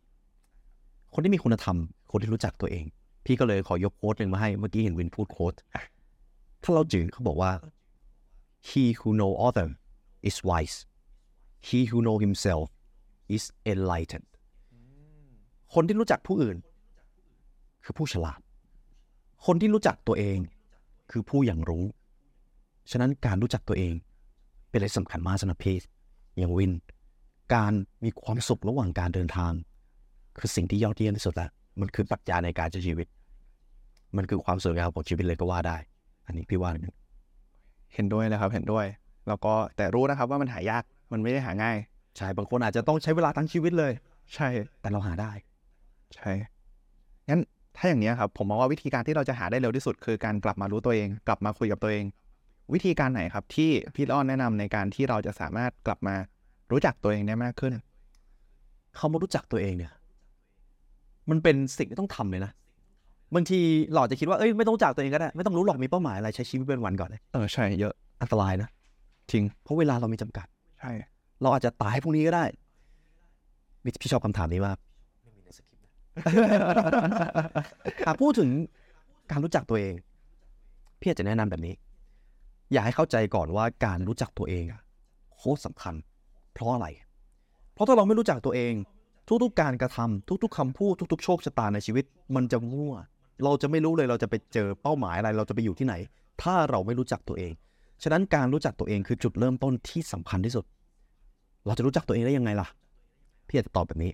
[1.15, 1.77] คนที่มีคุณธรรม
[2.11, 2.85] คนที่รู้จักตัวเอง
[3.25, 5.55] พี่ก็เลยขอยกโค้ดหนึ่งมาให้ เมื่อกี้เห็นวินพูดโค้ด
[6.62, 7.53] ถ้าเราจืดเขาบอกว่า
[8.69, 9.69] he who know other
[10.29, 10.77] is wise
[11.67, 12.67] he who know himself
[13.37, 14.29] is enlightened
[15.75, 16.57] คนที่รู้จักผู้อื่น
[17.85, 18.41] คือผู้ฉลาด
[19.47, 20.39] คนที่รู้จักตัวเอง
[21.11, 21.85] คือผู้อย่างรู้
[22.91, 23.95] ฉะนั้นการรู้จักตัวเอง
[24.71, 25.77] เป็นอะไรสำคัญมากสำหรับพี่
[26.39, 26.73] อย่างวิน
[27.55, 27.73] การ
[28.05, 29.53] มีความสุขระหว่างการเดินทาง
[30.39, 33.07] คือสิ่งที่ยอดเยี่ยมที่สุดแล้วมันคือปรัชญาในการใช้ชีวิต
[34.16, 35.76] มันคือความสวยงามของชีวิตเลยก็ว่าได้
[36.26, 36.97] อันนี้พี่ว่าอย่างนั้น
[37.95, 38.87] เห็นด้วยเลยครับ เห็นด้วย
[39.28, 40.82] แล้วก็แต่รู้นะครับว่ามันหายาก
[41.12, 41.76] มันไม่ได้หาง่าย
[42.16, 43.93] ใช่บางคนอาจจะต้องใช้เวลาทั้งชีวิตเลย
[44.35, 44.49] ใช่
[44.80, 45.32] แต่เราหาได้
[46.14, 46.30] ใช่
[47.28, 47.41] งั้น
[47.76, 52.05] ถ้าอย่างนี้ยครับ ผมมองว่าวิธีการที่เราจะหาได้เร็วที่สุด คือการกลับมารู้ตัวเอง กลับมาคุยกับตัวเอง
[52.74, 56.14] วิธีการไหนครับ ที่พี่อ้อนแนะนำในการที่เราจะสามารถกลับมา
[56.72, 57.72] รู้จักตัวเองได้มากขึ้น
[58.97, 59.93] เขามารู้จักตัวเองเนี่ย
[61.31, 62.53] มันเป็นสิ่งที่ต้องทำเลยนะ
[63.35, 63.61] บางที
[63.93, 68.68] เราอาจจะคิดว่าเอ้ยไม่ต้องรู้จักตัวเองก็ได้ ไม่ต้องรู้หรอกมีเป้าหมายอะไรใช้ชีวิตเป็นวันก่อนเลยเออใช่เยอะอันตรายนะ
[69.31, 70.47] จริงเพราะเวลาเรามีจำกัด
[70.81, 70.93] ใช่
[71.43, 72.45] เราอาจจะตายพรุ่งนี้ก็ได้
[73.85, 74.79] พี่พี่ชอบคำถามนี้มาก
[75.22, 75.91] ไม่มีในสคริปต์นะ
[78.07, 78.51] หากพูดถึง
[79.31, 79.95] การรู้จักตัวเอง
[81.01, 81.75] พี่อาจจะแนะนำแบบนี้
[82.72, 84.81] อยากให้เข้าใจก่อนว่าการรู้จักตัวเองอะ
[85.37, 85.95] โคตรสำคัญ
[86.53, 86.87] เพราะอะไร
[87.75, 88.72] เพราะถ้าเราไม่รู้จักตัวเอง
[89.29, 92.05] ทุกๆการกระทำทุกๆคำพูดทุกๆโชคชะตาในชีวิต
[92.35, 92.95] มันจะมั่ว
[93.45, 95.95] เราจะไม่รู้เลยเราจะไปเจอเป้าหมายอะไร เราจะไปอยู่ที่ไหน
[96.43, 97.53] ถ้าเราไม่รู้จักตัวเอง
[98.03, 100.64] ฉะนั้นการรู้จักตัวเองคือจุดเริ่มต้นที่สำคัญที่สุด
[101.66, 102.68] เราจะรู้จักตัวเองได้ยังไงล่ะ
[103.47, 104.12] พี่จะตอบแบบนี้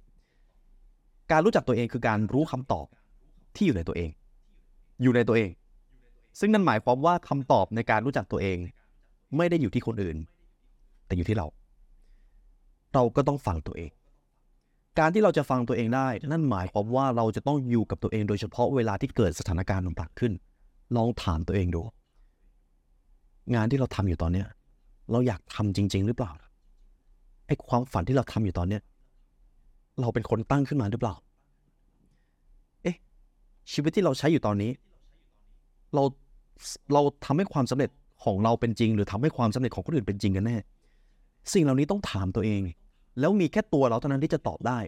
[1.33, 2.87] การรู้จักตัวเองคือการรู้คำตอบ
[3.57, 4.11] ที่อยู่ในตัวเอง
[5.03, 5.51] อยู่ในตัวเอง
[6.39, 8.59] ซึ่งนั่นหมายความว่าคำตอบในการรู้จักตัวเอง
[9.37, 10.17] ไม่ได้อยู่ที่คนอื่น
[11.07, 11.47] แต่อยู่ที่เรา
[12.95, 13.91] เราก็ต้องฟังตัวเอง
[14.99, 20.33] การที่เราจะฟังตัวเองได้ นั่นหมายความว่าเราจะต้องอยู่กับตัวเองโดยเฉพาะเวลาที่เกิดสถานการณ์ต่างๆขึ้น
[20.97, 21.83] ลองถามตัวเองดู
[23.55, 24.47] งานที่เราทำอยู่ตอนเนี้ย
[25.11, 26.31] เราอยากทำจริง ๆ หรือเปล่า
[27.47, 28.83] ไอ้ความฝันที่เราทำอยู่ตอนเนี้ย
[30.01, 31.15] เราเป็นคนตั้งขึ้นมาหรือเปล่า
[32.83, 32.97] เอ๊ะ
[33.73, 34.71] ชีวิตที่เราใช้อยู่ตอนนี้
[35.95, 36.03] เรา
[36.93, 37.91] เราทำให้ความสำเร็จ
[38.25, 40.57] ของเราเป็นจริง หรือทำให้ความสำเร็จของคนอื่นเป็นจริงกันแน่
[41.53, 42.63] สิ่งเหล่านี้ต้องถามตัวเอง
[43.19, 44.79] แล้วมีแค่ตัวเราเท่านั้นที่จะตอบได้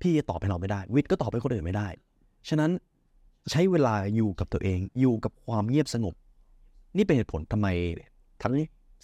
[0.00, 1.88] พี่จะตอบให้เราไม่ได้ วิทย์ก็ตอบให้คนอื่นไม่ได้
[2.48, 2.70] ฉะนั้น
[3.50, 6.14] ใช้เวลาอยู่กับตัวเอง อยู่กับความเงียบสงบ
[6.96, 7.68] นี่เป็นเหตุผลทำไม
[8.42, 8.54] ทั้ง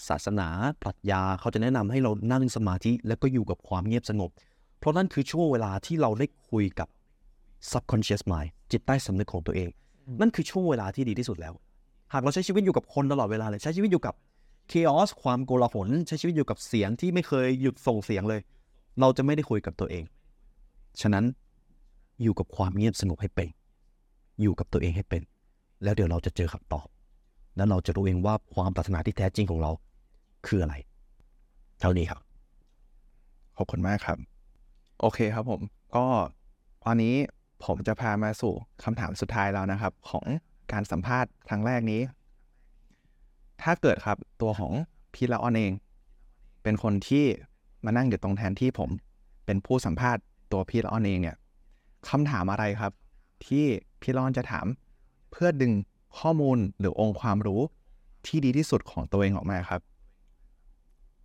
[0.09, 0.48] ศาสนา
[0.82, 4.30] ปรัชญาเขาจะแนะนำให้เรานั่งสมาธิแล้วก็อยู่กับความเงียบสงบ
[4.78, 6.88] เพราะนั่นคือช่วงเวลาที่เราได้คุยกับ
[7.70, 9.68] subconscious mind จิตใต้สำนึกของตัวเอง
[10.20, 11.54] นั่นคือช่วงเวลาที่ดีที่สุดแล้ว
[12.12, 14.14] หากเราใช้ชีวิตอยู่กับคนตลอดเวลาเลยใช้ชีวิตอยู่กับ
[14.72, 18.40] chaos ความโกลาหลใช้ชีวิตอยู่กับเสียงที่ไม่เคยหยุดส่งเสียงเลย
[19.00, 20.04] เราจะไม่ได้คุยกับตัวเอง
[21.00, 21.24] ฉะนั้น
[22.22, 23.48] อยู่กับความเงียบสงบให้เป็น
[24.40, 25.22] อยู่กับตัวเองให้เป็น
[25.82, 26.86] แล้วเดี๋ยวเราจะเจอคำตอบ
[27.56, 29.70] แล้วเราจะรู้เองว่าความปรารถนาที่แท้จริงของเรา
[30.46, 30.74] คืออะไร
[31.80, 32.20] เท่านี้ครับ
[33.56, 34.18] ขอบคุณมากครับ
[35.00, 35.60] โอเคครับผม
[35.96, 36.04] ก็
[36.84, 37.14] ตอนนี้
[37.64, 38.52] ผมจะพามาสู่
[38.84, 40.26] คำถามสุดท้ายแล้วนะครับ ของ
[40.72, 42.00] การสัมภาษณ์ครั้งแรกนี้
[43.62, 44.72] ถ้าเกิดครับตัวของ
[45.14, 45.72] พี่ละออนเอง
[46.62, 47.24] เป็นคนที่
[47.84, 48.90] มานั่งอยู่ตรงแทนที่ผม
[49.46, 51.36] เป็นผู้สัมภาษณ์ตัวพี่ละออนเองเนี่ย
[52.09, 52.92] คำถามอะไรครับ
[53.46, 53.64] ที่
[54.00, 54.66] พี่ละออนจะถาม
[55.30, 55.72] เพื่อดึง
[56.18, 57.61] ข้อมูลหรือองค์ความรู้
[58.26, 59.80] ที่ดีที่สุดของตัวเองออกมาครับ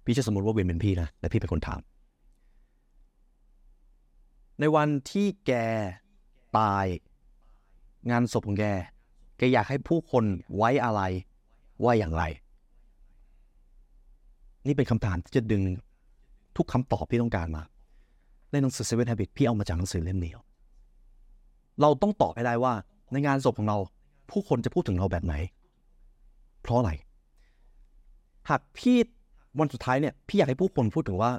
[0.05, 1.79] พี่จะสมมติว่าเวนเป็นพี่นะและพี่เป็นคนถาม
[4.59, 5.51] ในวันที่แก
[6.57, 6.85] ตาย
[8.11, 8.65] งานศพของแก
[9.37, 10.23] แกอยากให้ผู้คน
[10.57, 11.01] ไว้อะไร
[11.83, 12.23] ว่าอย่างไร
[14.67, 15.61] นี่เป็นคำถามที่จะดึง
[16.57, 17.63] ทุกคำตอบที่ต้องการมา
[18.51, 20.31] ในหนังสือ Seven Habits พี่เอามาจากหนังสือเล่มนี้
[21.81, 22.73] เราต้องตอบให้ได้ว่า
[23.11, 23.77] ในงานศพของเรา
[24.29, 25.35] ผู้คนจะพูดถึงเราแบบไหน
[26.61, 26.91] เพราะอะไร
[28.49, 28.97] หากพี่
[29.59, 31.31] วันสุดท้ายเนี่ยพี่อยากให้ผู้คนพูดถึงว่า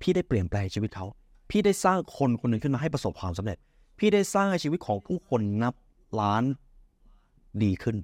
[0.00, 1.06] พี่ได้เปลี่ยนแปลงชีวิตเขา
[1.50, 3.58] พี่ได้สร้างคนคนหนึ่งขึ้นมาให้ประสบความสำเร็จ
[3.98, 5.74] พี่ได้สร้างให้ชีวิตของผู้คนนับ
[6.20, 6.44] ล้าน
[7.62, 7.96] ดีขึ้น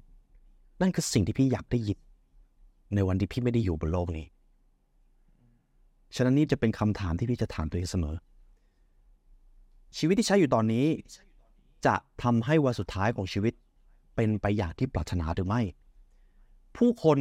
[0.81, 1.97] นั่นคือสิ่งที่พี่อยากได้ยิน
[2.95, 4.25] ในวันที่พี่ไม่ได้อยู่บนโลกนี้
[6.15, 8.15] ฉะนั้นนี่จะเป็นคำถามที่พี่จะถามตัวเองเสมอ
[9.97, 10.85] ชีวิตที่ใช้อยู่ตอนนี้
[11.85, 13.53] จะทำให้วันสุดท้ายของชีวิต
[14.15, 15.61] เป็นไปอย่างที่ปรารถนาหรือไม่
[16.77, 17.17] ผู้คน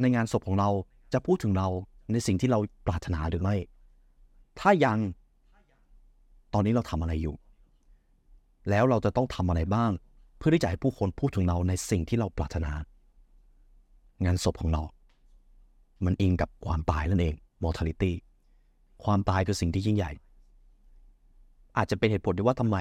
[0.00, 0.70] ในงานศพของเรา
[1.12, 1.68] จะพูดถึงเรา
[2.12, 3.56] ในสิ่งที่เราปรารถนาหรือไม่
[4.60, 4.98] ถ้ายัง
[6.52, 7.36] ตอนนี้เราทำอะไรอยู่
[8.70, 9.90] แล้วเราจะต้องทำอะไรบ้าง
[10.46, 12.72] พื่อที่จะให้ผู้คนพูดถึงเราในสิ่งที่เราปรารถนา
[14.24, 14.82] งานศพของเรา
[16.04, 18.12] มันอิงกับความตายนั่นเอง mortality
[19.04, 20.12] ความตายคือสิ่งที่ยิ่งใหญ่
[21.76, 22.76] อาจจะเป็นเหตุผลที่ว่าทำไม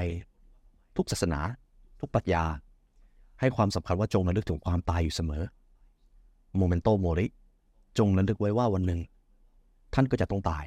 [0.97, 1.39] ทุกศาสนา
[1.99, 2.43] ทุกปรัชญา
[3.39, 5.43] ให้ความสำคัญว่าจงระลึกถึงความตายอยู่เสมอ
[6.57, 7.26] โมเมนโตโมริ
[7.97, 8.99] จงระลึกไว้ว่าวันหนึ่ง
[9.93, 10.66] ท่านก็จะต้องตาย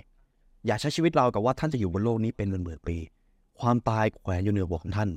[0.67, 2.97] อย่าใช้ชีวิตเรากับว่าท่านจะอยู่บนโลกนี้เป็นหมื่นๆปี
[3.61, 5.11] ความตายแขวนอยู่เหนือหัวของท่าน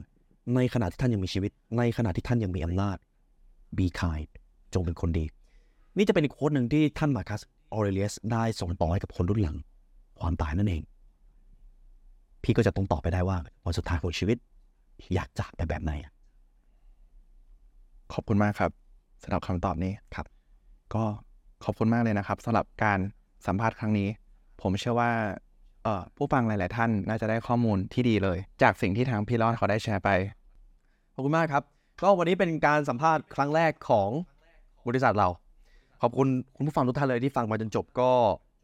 [0.55, 2.97] ในขณะที่ท่านยังมีชีวิต ในขณะที่ท่านยังมีอำนาจ
[3.77, 4.27] be kind
[4.73, 5.25] จงเป็นคนดี
[5.97, 7.41] นี่จะเป็นอีกโค้ดหนึ่งที่ท่านมาคัส
[7.73, 9.57] ออเรเลียสได้ส่งต่อให้กับคนรุ่นหลัง
[10.19, 10.83] ความตายนั่นเอง
[12.43, 14.37] พี่ก็จะต้องตอบไปได้ว่าวันสุดท้ายของชีวิต
[15.13, 15.91] อยากจากไปแบบไหน
[18.13, 18.71] ขอบคุณมากครับ
[19.23, 20.25] สำหรับคำตอบนี้ครับ
[20.93, 21.03] ก็
[21.63, 22.99] ขอบคุณมากเลยนะครับสำหรับการ
[23.47, 24.07] สัมภาษณ์ครั้งนี้
[24.61, 25.11] ผมเชื่อว่า
[25.83, 30.38] เอ่อผู้ฟังหลาย ๆ ท่านน่าจะได้ข้อมูลที่ดีเลย จากสิ่งที่ทางพี่รอดเขาได้แชร์ไปข
[31.19, 31.63] ขอบคุณมากครับ
[32.01, 34.09] ก็วันนี้เป็นการสัมภาษณ์ครั้งแรกของ
[34.87, 35.27] บริษัทเรา
[36.01, 38.11] ขอบคุณคุณผู้ฟังทุกท่านเลยที่ฟังมาจนจบก็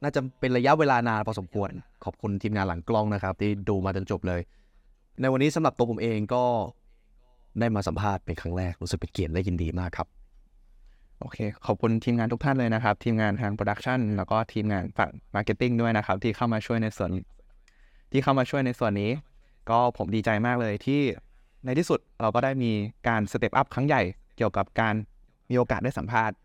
[0.04, 1.70] น่าจะเป็นระยะเวลานานพอสมควร
[2.04, 4.42] ขอบคุณทีมงานหลังกล้องนะครับ ที่ดูมาจนจบเลย
[5.22, 6.44] ในวันนี้สำหรับตัวผมเองก็
[7.60, 10.08] ได้มาสัมภาษณ์เป็นครั้งแรกรู้สึกเป็นเกียรติและยินดีมากครับ
[11.20, 17.10] โอเค ขอบคุณทีมงานทุกท่านเลยนะครับ ทีมงานทาง production แล้วก็ทีมงานฝั่ง marketing ด้วยนะครับ ที่เข้ามาช่วยในส่วน
[18.12, 19.12] ที่เข้ามาช่วยในส่วนนี้
[19.70, 21.02] ก็ผมดีใจมากเลยที่
[21.66, 22.72] ในที่สุดเราก็ได้มี
[23.08, 24.02] การสเต็ปอัพครั้งใหญ่
[24.38, 24.96] เกี่ยวกับการ
[25.50, 26.36] มีโอกาสได้สัมภาษณ์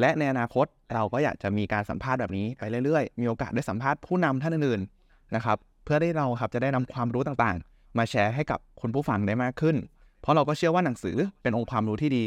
[0.00, 9.76] และในอนาคตเราก็อยากจะมีการสัมภาษณ์แบบนี้ไปเรื่อยๆ มีโอกาสได้สัมภาษณ์ผู้นำท่านอื่นๆนะครับเพื่อได้เราครับจะได้นำความรู้ต่างๆ มาแชร์ให้กับคนผู้ฟังได้มากขึ้น
[10.20, 12.24] เพราะเราก็เชื่อว่าหนังสือเป็นองค์ความรู้ที่ดี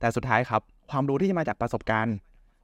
[0.00, 2.14] แต่สุดท้ายครับความรู้ที่จะมาจากประสบการณ์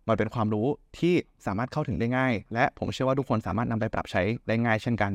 [0.08, 0.66] มันเป็นความรู้
[0.98, 1.14] ที่
[1.46, 5.12] สามารถเข้าถึงได้ง่าย และผมเชื่อว่าทุกคนสามารถนำไปปรับใช้ได้ง่ายเช่นกัน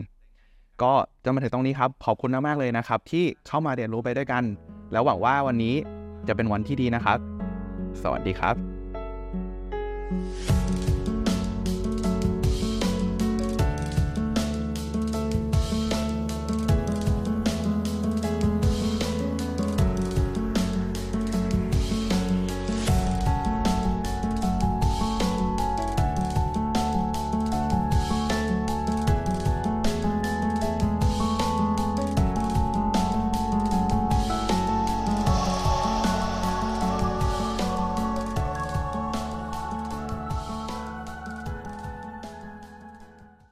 [0.83, 4.43] ก็จนมาถึงตรงนี้ครับ ขอบคุณมากๆเลยนะครับ ที่เข้ามาเรียนรู้ไปด้วยกัน
[4.91, 5.75] แล้วหวังว่าวันนี้
[6.27, 7.17] จะเป็นวันที่ดีนะครับ
[8.01, 8.55] สวัสดีครับ